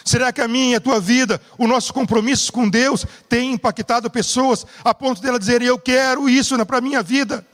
Será 0.06 0.32
que 0.32 0.40
a 0.40 0.48
minha 0.48 0.78
a 0.78 0.82
tua 0.82 1.00
vida, 1.00 1.42
o 1.58 1.68
nosso 1.68 1.94
compromisso 1.94 2.54
com 2.54 2.70
Deus, 2.70 3.06
tem 3.28 3.52
impactado 3.52 4.10
pessoas 4.10 4.66
a 4.84 4.94
ponto 4.94 5.22
dela 5.22 5.40
dizer, 5.40 5.62
eu 5.62 5.78
quero 5.78 6.30
isso 6.30 6.64
para 6.66 6.78
a 6.78 6.82
minha 6.82 7.04
vida? 7.04 7.46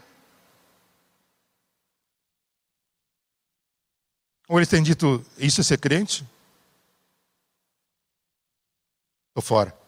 Ou 4.48 4.60
eles 4.60 4.68
têm 4.68 4.84
dito, 4.84 5.26
isso 5.40 5.62
é 5.62 5.64
ser 5.64 5.78
crente? 5.78 6.26
Estou 9.30 9.42
fora. 9.42 9.81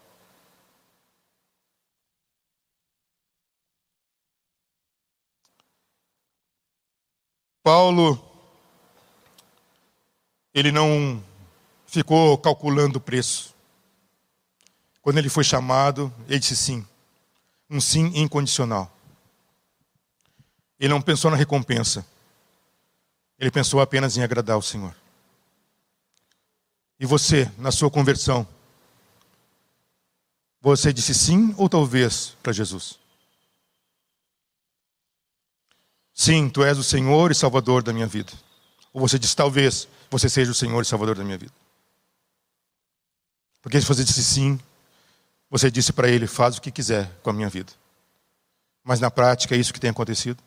Paulo, 7.64 8.22
ele 10.54 10.70
não 10.70 11.24
ficou 11.88 12.38
calculando 12.38 12.98
o 12.98 13.02
preço. 13.02 13.56
Quando 15.02 15.18
ele 15.18 15.30
foi 15.30 15.46
chamado, 15.46 16.14
ele 16.28 16.40
disse 16.40 16.58
sim. 16.58 16.86
Um 17.70 17.80
sim 17.80 18.12
incondicional. 18.16 18.92
Ele 20.78 20.94
não 20.94 21.02
pensou 21.02 21.32
na 21.32 21.38
recompensa. 21.38 22.06
Ele 23.40 23.50
pensou 23.50 23.80
apenas 23.80 24.18
em 24.18 24.24
agradar 24.24 24.58
o 24.58 24.62
Senhor. 24.62 24.94
E 27.00 27.06
você, 27.06 27.50
na 27.58 27.72
sua 27.72 27.90
conversão, 27.90 28.46
você 30.62 30.92
disse 30.92 31.14
sim 31.14 31.54
ou 31.58 31.70
talvez 31.70 32.36
para 32.44 32.52
Jesus? 32.52 33.03
Sim, 36.14 36.50
tu 36.50 36.64
és 36.64 36.78
o 36.78 36.84
Senhor 36.84 37.32
e 37.32 37.36
Salvador 37.36 37.82
da 37.82 37.92
minha 37.92 38.08
vida. 38.08 38.32
Ou 38.94 39.02
você 39.02 39.18
diz, 39.18 39.34
talvez 39.34 39.88
você 40.10 40.30
seja 40.30 40.52
o 40.52 40.56
Senhor 40.56 40.82
e 40.82 40.86
Salvador 40.86 41.16
da 41.16 41.24
minha 41.24 41.38
vida. 41.38 41.54
Porque 43.62 43.80
se 43.82 43.88
você 43.88 44.04
disse 44.04 44.24
sim, 44.24 44.60
você 45.50 45.72
disse 45.72 45.92
para 45.92 46.10
ele, 46.10 46.28
faz 46.28 46.58
o 46.58 46.62
que 46.62 46.72
quiser 46.72 47.10
com 47.24 47.30
a 47.30 47.34
minha 47.34 47.50
vida. 47.50 47.72
Mas 48.84 49.00
na 49.00 49.10
prática 49.10 49.56
é 49.56 49.58
isso 49.58 49.74
que 49.74 49.80
tem 49.80 49.90
acontecido. 49.90 50.44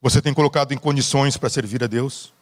Você 0.00 0.20
tem 0.20 0.34
colocado 0.34 0.72
em 0.72 0.78
condições 0.78 1.36
para 1.36 1.48
servir 1.48 1.82
a 1.82 1.86
Deus? 1.86 2.32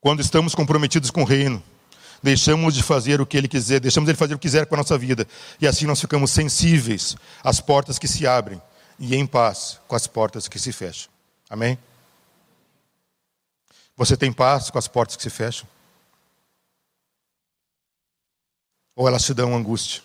Quando 0.00 0.20
estamos 0.20 0.54
comprometidos 0.54 1.10
com 1.10 1.22
o 1.22 1.26
reino, 1.26 1.62
deixamos 2.22 2.74
de 2.74 2.82
fazer 2.82 3.20
o 3.20 3.26
que 3.26 3.36
Ele 3.36 3.48
quiser, 3.48 3.80
deixamos 3.80 4.08
Ele 4.08 4.18
fazer 4.18 4.34
o 4.34 4.38
que 4.38 4.48
quiser 4.48 4.66
com 4.66 4.74
a 4.74 4.78
nossa 4.78 4.96
vida. 4.98 5.26
E 5.60 5.66
assim 5.66 5.86
nós 5.86 6.00
ficamos 6.00 6.30
sensíveis 6.30 7.16
às 7.42 7.60
portas 7.60 7.98
que 7.98 8.08
se 8.08 8.26
abrem 8.26 8.60
e 8.98 9.14
em 9.14 9.26
paz 9.26 9.80
com 9.86 9.94
as 9.94 10.06
portas 10.06 10.48
que 10.48 10.58
se 10.58 10.72
fecham. 10.72 11.10
Amém? 11.48 11.78
Você 13.96 14.16
tem 14.16 14.32
paz 14.32 14.70
com 14.70 14.78
as 14.78 14.88
portas 14.88 15.16
que 15.16 15.22
se 15.22 15.30
fecham? 15.30 15.68
Ou 18.94 19.06
elas 19.06 19.24
te 19.24 19.32
dão 19.32 19.56
angústia? 19.56 20.02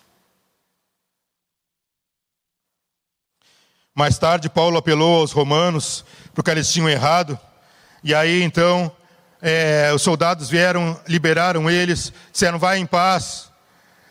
Mais 3.96 4.18
tarde, 4.18 4.50
Paulo 4.50 4.78
apelou 4.78 5.20
aos 5.20 5.32
romanos 5.32 6.04
porque 6.34 6.50
eles 6.50 6.72
tinham 6.72 6.90
errado. 6.90 7.40
E 8.04 8.14
aí 8.14 8.42
então 8.42 8.92
é, 9.44 9.92
os 9.94 10.02
soldados 10.02 10.50
vieram, 10.50 10.98
liberaram 11.06 11.70
eles, 11.70 12.14
disseram, 12.32 12.58
vai 12.58 12.78
em 12.80 12.86
paz. 12.86 13.52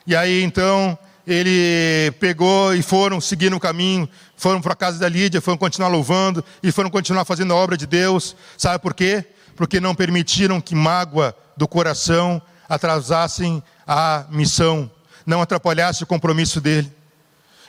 E 0.05 0.15
aí 0.15 0.43
então 0.43 0.97
ele 1.25 2.11
pegou 2.19 2.75
e 2.75 2.83
foram 2.83 3.19
seguir 3.19 3.51
o 3.51 3.59
caminho, 3.59 4.07
foram 4.37 4.61
para 4.61 4.73
a 4.73 4.75
casa 4.75 4.99
da 4.99 5.09
Lídia, 5.09 5.41
foram 5.41 5.57
continuar 5.57 5.87
louvando 5.87 6.45
e 6.61 6.71
foram 6.71 6.89
continuar 6.89 7.25
fazendo 7.25 7.51
a 7.51 7.55
obra 7.55 7.75
de 7.75 7.87
Deus. 7.87 8.35
Sabe 8.55 8.77
por 8.79 8.93
quê? 8.93 9.25
Porque 9.55 9.79
não 9.79 9.95
permitiram 9.95 10.61
que 10.61 10.75
mágoa 10.75 11.35
do 11.57 11.67
coração 11.67 12.39
atrasassem 12.69 13.63
a 13.87 14.25
missão, 14.29 14.89
não 15.25 15.41
atrapalhasse 15.41 16.03
o 16.03 16.07
compromisso 16.07 16.61
dele. 16.61 16.91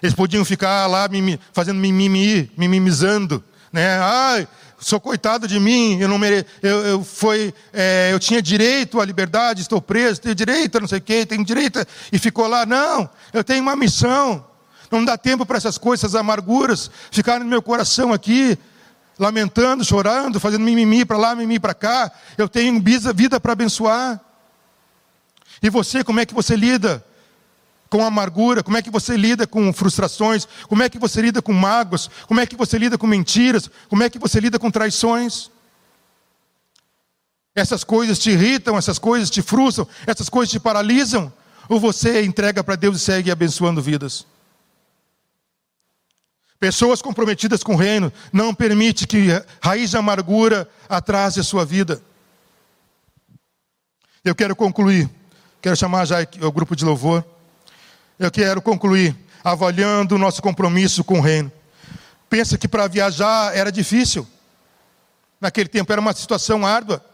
Eles 0.03 0.15
podiam 0.15 0.45
ficar 0.45 0.87
lá 0.87 1.09
fazendo 1.53 1.79
mimimi, 1.79 2.51
mimimizando, 2.59 3.43
né? 3.73 3.99
Ai, 4.01 4.47
sou 4.85 5.01
coitado 5.01 5.49
de 5.49 5.59
mim, 5.59 5.99
eu 5.99 6.09
não 6.09 6.19
mere... 6.19 6.47
eu, 6.63 6.87
eu, 6.87 7.05
foi, 7.05 7.55
é, 7.73 8.11
eu 8.13 8.21
tinha 8.21 8.43
direito 8.43 9.01
à 9.01 9.05
liberdade, 9.05 9.63
estou 9.63 9.81
preso, 9.81 10.21
tenho 10.21 10.35
direito 10.35 10.77
a 10.77 10.81
não 10.81 10.89
sei 10.89 10.99
o 10.99 11.03
quê, 11.03 11.25
tenho 11.25 11.45
direito, 11.45 11.81
a... 11.81 11.87
e 12.13 12.19
ficou 12.19 12.47
lá, 12.47 12.67
não, 12.67 13.09
eu 13.33 13.43
tenho 13.43 13.63
uma 13.63 13.75
missão, 13.75 14.47
não 14.91 15.05
dá 15.05 15.17
tempo 15.17 15.47
para 15.47 15.57
essas 15.57 15.79
coisas, 15.79 16.05
essas 16.05 16.15
amarguras, 16.15 16.91
ficarem 17.11 17.45
no 17.45 17.51
meu 17.51 17.63
coração 17.63 18.13
aqui, 18.13 18.59
lamentando, 19.19 19.85
chorando, 19.85 20.39
fazendo 20.39 20.63
mimimi 20.63 21.05
para 21.05 21.17
lá, 21.17 21.35
mimimi 21.35 21.59
para 21.59 21.73
cá, 21.73 22.13
eu 22.37 22.49
tenho 22.49 22.83
vida 23.15 23.41
para 23.41 23.53
abençoar. 23.53 24.21
E 25.63 25.71
você, 25.71 26.05
como 26.05 26.21
é 26.21 26.27
que 26.27 26.35
você 26.35 26.57
lida 26.57 27.03
com 27.95 28.05
amargura? 28.05 28.61
Como 28.61 28.77
é 28.77 28.83
que 28.83 28.91
você 28.91 29.17
lida 29.17 29.47
com 29.47 29.73
frustrações? 29.73 30.49
Como 30.67 30.83
é 30.83 30.89
que 30.89 30.99
você 30.99 31.23
lida 31.23 31.41
com 31.41 31.53
mágoas? 31.53 32.11
Como 32.27 32.41
é 32.41 32.47
que 32.47 32.57
você 32.57 32.77
lida 32.77 32.99
com 32.99 33.07
mentiras? 33.07 33.71
Como 33.89 34.03
é 34.03 34.11
que 34.11 34.19
você 34.19 34.41
lida 34.41 34.59
com 34.59 34.69
traições? 34.69 35.49
Essas 37.55 37.85
coisas 37.85 38.19
te 38.19 38.31
irritam, 38.31 38.77
essas 38.77 38.99
coisas 38.99 39.31
te 39.31 39.41
frustram, 39.43 39.87
essas 40.09 40.29
coisas 40.29 40.51
te 40.51 40.59
paralisam? 40.59 41.33
Ou 41.69 41.79
você 41.79 42.25
entrega 42.25 42.65
para 42.65 42.75
Deus 42.75 42.97
e 42.97 42.99
segue 42.99 43.31
abençoando 43.31 43.81
vidas? 43.81 44.27
Pessoas 46.59 47.01
comprometidas 47.01 47.63
com 47.63 47.75
o 47.75 47.79
reino 47.79 48.13
não 48.33 48.53
permite 48.53 49.07
que 49.07 49.29
raiz 49.63 49.91
de 49.91 49.97
amargura 49.97 50.69
atrase 50.89 51.39
a 51.39 51.45
sua 51.45 51.65
vida. 51.65 52.03
Eu 54.25 54.35
quero 54.35 54.57
concluir. 54.57 55.09
Quero 55.63 55.77
chamar 55.77 56.07
já 56.07 56.17
o 56.43 56.51
grupo 56.51 56.75
de 56.75 56.85
louvor. 56.85 57.34
Eu 58.19 58.31
quero 58.31 58.63
concluir 58.63 59.17
avaliando 59.43 60.15
o 60.15 60.19
nosso 60.19 60.41
compromisso 60.41 61.03
com 61.03 61.19
o 61.19 61.21
reino. 61.21 61.51
Pensa 62.31 62.57
que 62.57 62.69
para 62.69 62.87
viajar 62.89 63.55
era 63.57 63.71
difícil. 63.71 64.27
Naquele 65.41 65.69
tempo 65.69 65.93
era 65.93 66.01
uma 66.01 66.13
situação 66.13 66.67
árdua. 66.67 67.05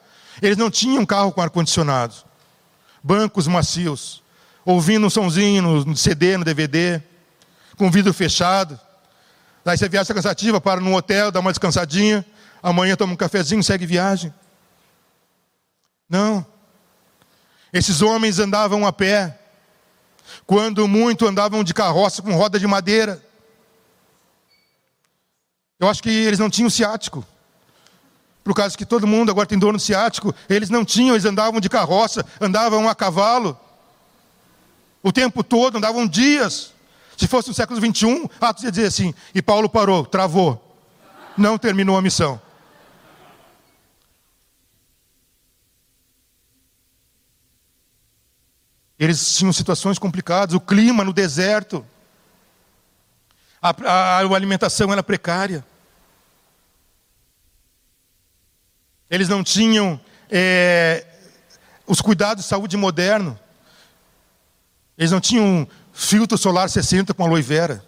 Eles 0.40 0.56
não 0.56 0.70
tinham 0.70 1.04
carro 1.04 1.32
com 1.32 1.40
ar-condicionado, 1.40 2.14
bancos 3.02 3.46
macios, 3.46 4.22
ouvindo 4.64 5.06
um 5.06 5.10
sonzinho 5.10 5.84
no 5.84 5.96
CD, 5.96 6.36
no 6.36 6.44
DVD, 6.44 7.02
com 7.76 7.90
vidro 7.90 8.14
fechado. 8.14 8.78
Daí 9.64 9.76
você 9.76 9.88
viaja 9.88 10.14
cansativa, 10.14 10.60
para 10.60 10.80
no 10.80 10.94
hotel, 10.94 11.30
dá 11.30 11.40
uma 11.40 11.50
descansadinha, 11.50 12.24
amanhã 12.62 12.94
toma 12.94 13.12
um 13.12 13.16
cafezinho, 13.16 13.62
segue 13.62 13.84
viagem. 13.84 14.32
Não. 16.08 16.46
Esses 17.72 18.00
homens 18.00 18.38
andavam 18.38 18.86
a 18.86 18.92
pé, 18.92 19.39
quando 20.50 20.88
muito 20.88 21.28
andavam 21.28 21.62
de 21.62 21.72
carroça 21.72 22.20
com 22.22 22.34
roda 22.34 22.58
de 22.58 22.66
madeira. 22.66 23.24
Eu 25.78 25.88
acho 25.88 26.02
que 26.02 26.10
eles 26.10 26.40
não 26.40 26.50
tinham 26.50 26.68
ciático. 26.68 27.24
Por 28.42 28.52
causa 28.52 28.76
que 28.76 28.84
todo 28.84 29.06
mundo 29.06 29.30
agora 29.30 29.46
tem 29.46 29.56
dor 29.56 29.72
no 29.72 29.78
ciático, 29.78 30.34
eles 30.48 30.68
não 30.68 30.84
tinham, 30.84 31.14
eles 31.14 31.24
andavam 31.24 31.60
de 31.60 31.68
carroça, 31.68 32.26
andavam 32.40 32.88
a 32.88 32.96
cavalo. 32.96 33.56
O 35.04 35.12
tempo 35.12 35.44
todo, 35.44 35.78
andavam 35.78 36.04
dias. 36.04 36.72
Se 37.16 37.28
fosse 37.28 37.46
no 37.46 37.54
século 37.54 37.80
21, 37.80 38.28
Atos 38.40 38.64
ia 38.64 38.72
dizer 38.72 38.86
assim, 38.86 39.14
e 39.32 39.40
Paulo 39.40 39.68
parou, 39.68 40.04
travou. 40.04 40.60
Não 41.38 41.56
terminou 41.58 41.96
a 41.96 42.02
missão. 42.02 42.42
Eles 49.00 49.34
tinham 49.34 49.50
situações 49.50 49.98
complicadas, 49.98 50.54
o 50.54 50.60
clima 50.60 51.02
no 51.02 51.10
deserto, 51.10 51.82
a, 53.62 53.70
a, 53.70 54.18
a 54.18 54.18
alimentação 54.18 54.92
era 54.92 55.02
precária. 55.02 55.64
Eles 59.08 59.26
não 59.26 59.42
tinham 59.42 59.98
é, 60.30 61.06
os 61.86 62.02
cuidados 62.02 62.44
de 62.44 62.50
saúde 62.50 62.76
moderno. 62.76 63.38
Eles 64.98 65.10
não 65.10 65.20
tinham 65.20 65.66
filtro 65.94 66.36
solar 66.36 66.68
60 66.68 67.14
com 67.14 67.24
aloe 67.24 67.40
vera. 67.40 67.82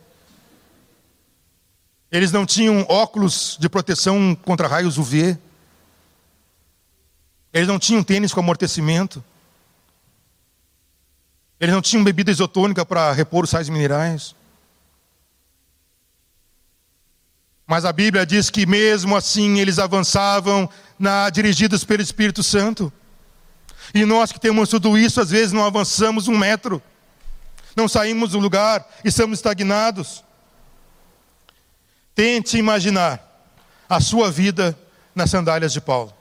Eles 2.10 2.32
não 2.32 2.46
tinham 2.46 2.86
óculos 2.88 3.58
de 3.60 3.68
proteção 3.68 4.34
contra 4.34 4.66
raios 4.66 4.96
UV. 4.96 5.36
Eles 7.52 7.68
não 7.68 7.78
tinham 7.78 8.02
tênis 8.02 8.32
com 8.32 8.40
amortecimento. 8.40 9.22
Eles 11.62 11.72
não 11.72 11.80
tinham 11.80 12.02
bebida 12.02 12.32
isotônica 12.32 12.84
para 12.84 13.12
repor 13.12 13.44
os 13.44 13.50
sais 13.50 13.68
minerais. 13.68 14.34
Mas 17.64 17.84
a 17.84 17.92
Bíblia 17.92 18.26
diz 18.26 18.50
que 18.50 18.66
mesmo 18.66 19.14
assim 19.14 19.60
eles 19.60 19.78
avançavam 19.78 20.68
na, 20.98 21.30
dirigidos 21.30 21.84
pelo 21.84 22.02
Espírito 22.02 22.42
Santo. 22.42 22.92
E 23.94 24.04
nós 24.04 24.32
que 24.32 24.40
temos 24.40 24.70
tudo 24.70 24.98
isso, 24.98 25.20
às 25.20 25.30
vezes 25.30 25.52
não 25.52 25.64
avançamos 25.64 26.26
um 26.26 26.36
metro, 26.36 26.82
não 27.76 27.86
saímos 27.86 28.32
do 28.32 28.40
lugar 28.40 28.84
e 29.04 29.08
estamos 29.08 29.38
estagnados. 29.38 30.24
Tente 32.12 32.58
imaginar 32.58 33.22
a 33.88 34.00
sua 34.00 34.32
vida 34.32 34.76
nas 35.14 35.30
sandálias 35.30 35.72
de 35.72 35.80
Paulo. 35.80 36.12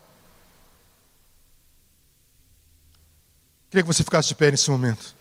Queria 3.71 3.81
que 3.81 3.87
você 3.91 4.03
ficasse 4.03 4.27
de 4.27 4.35
pé 4.35 4.51
nesse 4.51 4.69
momento. 4.69 5.19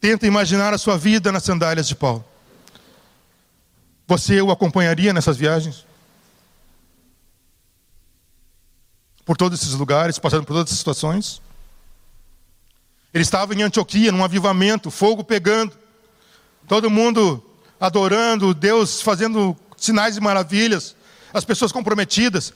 Tenta 0.00 0.26
imaginar 0.26 0.72
a 0.72 0.78
sua 0.78 0.96
vida 0.96 1.32
nas 1.32 1.42
sandálias 1.42 1.88
de 1.88 1.94
Paulo. 1.94 2.24
Você 4.06 4.40
o 4.40 4.50
acompanharia 4.50 5.12
nessas 5.12 5.36
viagens? 5.36 5.84
Por 9.24 9.36
todos 9.36 9.60
esses 9.60 9.74
lugares, 9.74 10.18
passando 10.18 10.44
por 10.44 10.54
todas 10.54 10.68
essas 10.68 10.78
situações? 10.78 11.42
Ele 13.12 13.22
estava 13.22 13.54
em 13.54 13.62
Antioquia, 13.62 14.12
num 14.12 14.24
avivamento, 14.24 14.90
fogo 14.90 15.24
pegando, 15.24 15.76
todo 16.66 16.90
mundo 16.90 17.44
adorando, 17.80 18.54
Deus 18.54 19.02
fazendo 19.02 19.56
sinais 19.76 20.16
e 20.16 20.20
maravilhas, 20.20 20.94
as 21.32 21.44
pessoas 21.44 21.72
comprometidas. 21.72 22.52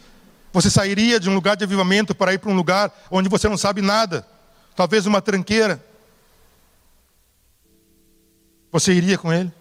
Você 0.53 0.71
sairia 0.71 1.19
de 1.19 1.29
um 1.29 1.35
lugar 1.35 1.57
de 1.57 1.65
avivamento 1.65 2.15
para 2.15 2.35
ir 2.35 2.39
para 2.39 2.51
um 2.51 2.57
lugar 2.57 2.93
onde 3.11 3.29
você 3.29 3.49
não 3.49 3.59
sabe 3.59 3.83
nada, 3.83 4.27
talvez 4.77 5.07
uma 5.07 5.21
tranqueira. 5.21 5.85
Você 8.73 8.95
iria 8.95 9.19
com 9.19 9.31
ele? 9.31 9.53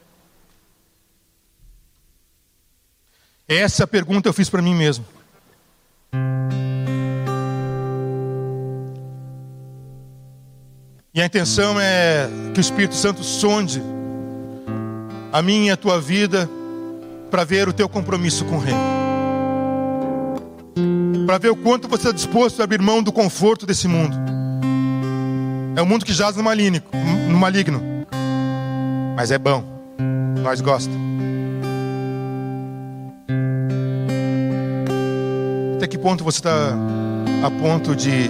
Essa 3.45 3.85
pergunta 3.85 4.29
eu 4.29 4.33
fiz 4.33 4.49
para 4.49 4.61
mim 4.61 4.73
mesmo. 4.73 5.05
E 11.13 11.21
a 11.21 11.25
intenção 11.25 11.77
é 11.77 12.29
que 12.53 12.59
o 12.59 12.61
Espírito 12.61 12.95
Santo 12.95 13.21
sonde 13.21 13.83
a 15.33 15.41
minha 15.41 15.67
e 15.67 15.71
a 15.71 15.77
tua 15.77 15.99
vida 15.99 16.49
para 17.29 17.43
ver 17.43 17.67
o 17.67 17.73
teu 17.73 17.89
compromisso 17.89 18.45
com 18.45 18.55
o 18.55 18.59
reino. 18.59 18.79
Para 21.27 21.37
ver 21.37 21.49
o 21.49 21.55
quanto 21.57 21.89
você 21.89 22.07
está 22.07 22.11
disposto 22.13 22.61
a 22.61 22.63
abrir 22.63 22.81
mão 22.81 23.03
do 23.03 23.11
conforto 23.11 23.65
desse 23.65 23.89
mundo. 23.89 24.15
É 25.75 25.81
um 25.81 25.85
mundo 25.85 26.05
que 26.05 26.13
jaz 26.13 26.37
no 26.37 26.43
maligno, 26.43 26.81
no 27.29 27.37
maligno 27.37 27.90
mas 29.15 29.31
é 29.31 29.37
bom. 29.37 29.63
Nós 30.41 30.61
gostamos. 30.61 30.99
Até 35.75 35.87
que 35.87 35.97
ponto 35.97 36.23
você 36.23 36.39
está 36.39 36.75
a 37.43 37.51
ponto 37.51 37.95
de 37.95 38.29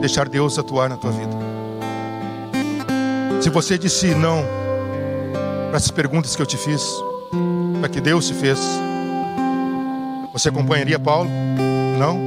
deixar 0.00 0.28
Deus 0.28 0.58
atuar 0.58 0.88
na 0.88 0.96
tua 0.96 1.10
vida? 1.10 1.36
Se 3.40 3.50
você 3.50 3.76
disse 3.78 4.14
não 4.14 4.44
para 5.68 5.76
essas 5.76 5.90
perguntas 5.90 6.34
que 6.34 6.42
eu 6.42 6.46
te 6.46 6.56
fiz, 6.56 6.82
para 7.80 7.88
que 7.88 8.00
Deus 8.00 8.28
te 8.28 8.34
fez, 8.34 8.58
você 10.32 10.48
acompanharia 10.48 10.98
Paulo? 10.98 11.30
Não? 11.98 12.18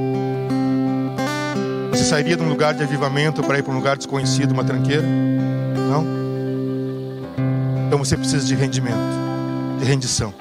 Você 1.90 2.04
sairia 2.04 2.36
de 2.36 2.42
um 2.42 2.48
lugar 2.48 2.74
de 2.74 2.82
avivamento 2.82 3.42
para 3.42 3.58
ir 3.58 3.62
para 3.62 3.72
um 3.72 3.76
lugar 3.76 3.96
desconhecido, 3.96 4.52
uma 4.52 4.64
tranqueira? 4.64 5.04
Você 8.00 8.16
precisa 8.16 8.46
de 8.46 8.54
rendimento, 8.54 8.96
de 9.78 9.84
rendição. 9.84 10.32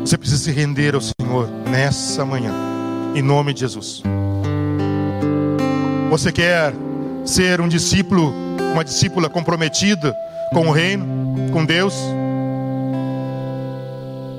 Você 0.00 0.16
precisa 0.16 0.42
se 0.42 0.50
render 0.50 0.94
ao 0.94 1.02
Senhor 1.02 1.50
nessa 1.70 2.24
manhã, 2.24 2.50
em 3.14 3.20
nome 3.20 3.52
de 3.52 3.60
Jesus. 3.60 4.02
Você 6.08 6.32
quer 6.32 6.72
ser 7.26 7.60
um 7.60 7.68
discípulo 7.68 8.32
uma 8.72 8.82
discípula 8.82 9.28
comprometida 9.28 10.16
com 10.50 10.68
o 10.68 10.72
reino, 10.72 11.06
com 11.52 11.62
Deus. 11.62 11.94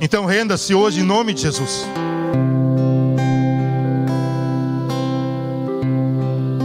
Então 0.02 0.26
renda-se 0.26 0.74
hoje 0.74 1.02
em 1.02 1.04
nome 1.04 1.36
de 1.36 1.44
Jesus. 1.44 1.86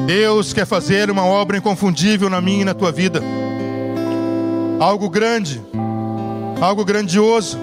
Deus 0.07 0.55
quer 0.55 0.65
fazer 0.65 1.11
uma 1.11 1.27
obra 1.27 1.59
inconfundível 1.59 2.31
na 2.31 2.41
minha 2.41 2.63
e 2.63 2.65
na 2.65 2.73
tua 2.73 2.91
vida. 2.91 3.23
Algo 4.81 5.11
grande, 5.11 5.61
algo 6.61 6.85
grandioso. 6.85 7.59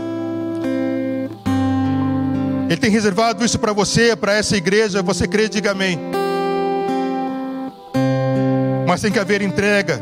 Ele 2.69 2.77
tem 2.77 2.89
reservado 2.89 3.45
isso 3.45 3.57
para 3.57 3.71
você, 3.71 4.15
para 4.15 4.33
essa 4.33 4.57
igreja. 4.57 5.01
Você 5.01 5.27
crê, 5.27 5.47
diga 5.47 5.71
amém. 5.71 5.99
Mas 8.87 9.01
tem 9.01 9.11
que 9.11 9.19
haver 9.19 9.41
entrega 9.41 10.01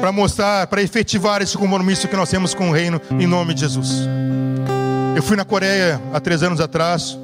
para 0.00 0.10
mostrar, 0.10 0.66
para 0.68 0.82
efetivar 0.82 1.42
esse 1.42 1.56
compromisso 1.58 2.08
que 2.08 2.16
nós 2.16 2.30
temos 2.30 2.54
com 2.54 2.70
o 2.70 2.72
reino, 2.72 3.00
em 3.18 3.26
nome 3.26 3.52
de 3.52 3.60
Jesus. 3.60 4.08
Eu 5.14 5.22
fui 5.22 5.36
na 5.36 5.44
Coreia 5.44 6.00
há 6.14 6.20
três 6.20 6.42
anos 6.42 6.60
atrás, 6.60 7.18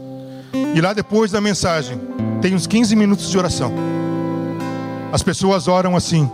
e 0.75 0.81
lá 0.81 0.93
depois 0.93 1.31
da 1.31 1.41
mensagem, 1.41 1.99
tem 2.43 2.55
uns 2.55 2.67
15 2.67 2.95
minutos 2.95 3.31
de 3.31 3.39
oração. 3.39 3.73
As 5.11 5.23
pessoas 5.23 5.67
oram 5.67 5.97
assim, 5.97 6.31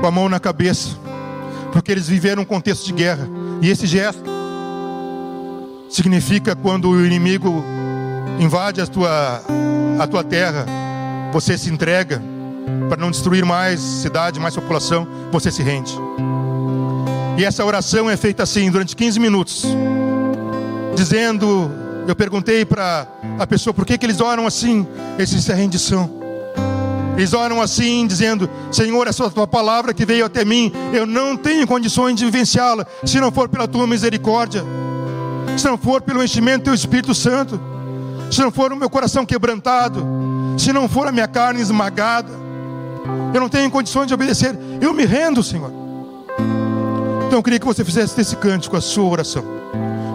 com 0.00 0.06
a 0.06 0.10
mão 0.10 0.28
na 0.28 0.40
cabeça, 0.40 0.96
porque 1.72 1.92
eles 1.92 2.08
viveram 2.08 2.42
um 2.42 2.46
contexto 2.46 2.86
de 2.86 2.92
guerra. 2.92 3.28
E 3.60 3.68
esse 3.68 3.86
gesto 3.86 4.22
significa 5.88 6.56
quando 6.56 6.88
o 6.88 7.04
inimigo 7.04 7.62
invade 8.38 8.80
a 8.80 8.86
tua, 8.86 9.42
a 9.98 10.06
tua 10.06 10.24
terra, 10.24 10.66
você 11.32 11.58
se 11.58 11.70
entrega 11.70 12.22
para 12.88 12.96
não 12.96 13.10
destruir 13.10 13.44
mais 13.44 13.80
cidade, 13.80 14.40
mais 14.40 14.54
população, 14.54 15.06
você 15.30 15.50
se 15.50 15.62
rende. 15.62 15.94
E 17.36 17.44
essa 17.44 17.64
oração 17.64 18.08
é 18.08 18.16
feita 18.16 18.42
assim, 18.42 18.70
durante 18.70 18.96
15 18.96 19.20
minutos, 19.20 19.64
dizendo: 20.94 21.70
Eu 22.06 22.16
perguntei 22.16 22.64
para 22.64 23.06
a 23.38 23.46
pessoa 23.46 23.72
por 23.74 23.84
que, 23.84 23.96
que 23.98 24.06
eles 24.06 24.20
oram 24.20 24.46
assim, 24.46 24.86
existe 25.18 25.50
a 25.52 25.54
rendição. 25.54 26.19
Eles 27.20 27.34
oram 27.34 27.60
assim, 27.60 28.06
dizendo: 28.06 28.48
Senhor, 28.72 29.06
essa 29.06 29.28
tua 29.30 29.46
palavra 29.46 29.92
que 29.92 30.06
veio 30.06 30.24
até 30.24 30.42
mim, 30.42 30.72
eu 30.90 31.04
não 31.04 31.36
tenho 31.36 31.66
condições 31.66 32.16
de 32.16 32.24
vivenciá-la, 32.24 32.86
se 33.04 33.20
não 33.20 33.30
for 33.30 33.46
pela 33.46 33.68
tua 33.68 33.86
misericórdia, 33.86 34.64
se 35.54 35.66
não 35.66 35.76
for 35.76 36.00
pelo 36.00 36.24
enchimento 36.24 36.60
do 36.60 36.64
teu 36.64 36.74
Espírito 36.74 37.14
Santo, 37.14 37.60
se 38.30 38.40
não 38.40 38.50
for 38.50 38.72
o 38.72 38.76
meu 38.76 38.88
coração 38.88 39.26
quebrantado, 39.26 40.02
se 40.56 40.72
não 40.72 40.88
for 40.88 41.08
a 41.08 41.12
minha 41.12 41.28
carne 41.28 41.60
esmagada, 41.60 42.32
eu 43.34 43.40
não 43.40 43.50
tenho 43.50 43.70
condições 43.70 44.06
de 44.06 44.14
obedecer, 44.14 44.58
eu 44.80 44.94
me 44.94 45.04
rendo, 45.04 45.42
Senhor. 45.42 45.70
Então 47.26 47.38
eu 47.38 47.42
queria 47.42 47.60
que 47.60 47.66
você 47.66 47.84
fizesse 47.84 48.18
esse 48.18 48.34
cântico, 48.34 48.78
a 48.78 48.80
sua 48.80 49.04
oração, 49.04 49.44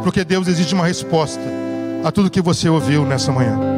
porque 0.01 0.23
Deus 0.23 0.47
exige 0.47 0.73
uma 0.73 0.87
resposta 0.87 1.43
a 2.03 2.11
tudo 2.11 2.31
que 2.31 2.41
você 2.41 2.67
ouviu 2.67 3.05
nessa 3.05 3.31
manhã. 3.31 3.74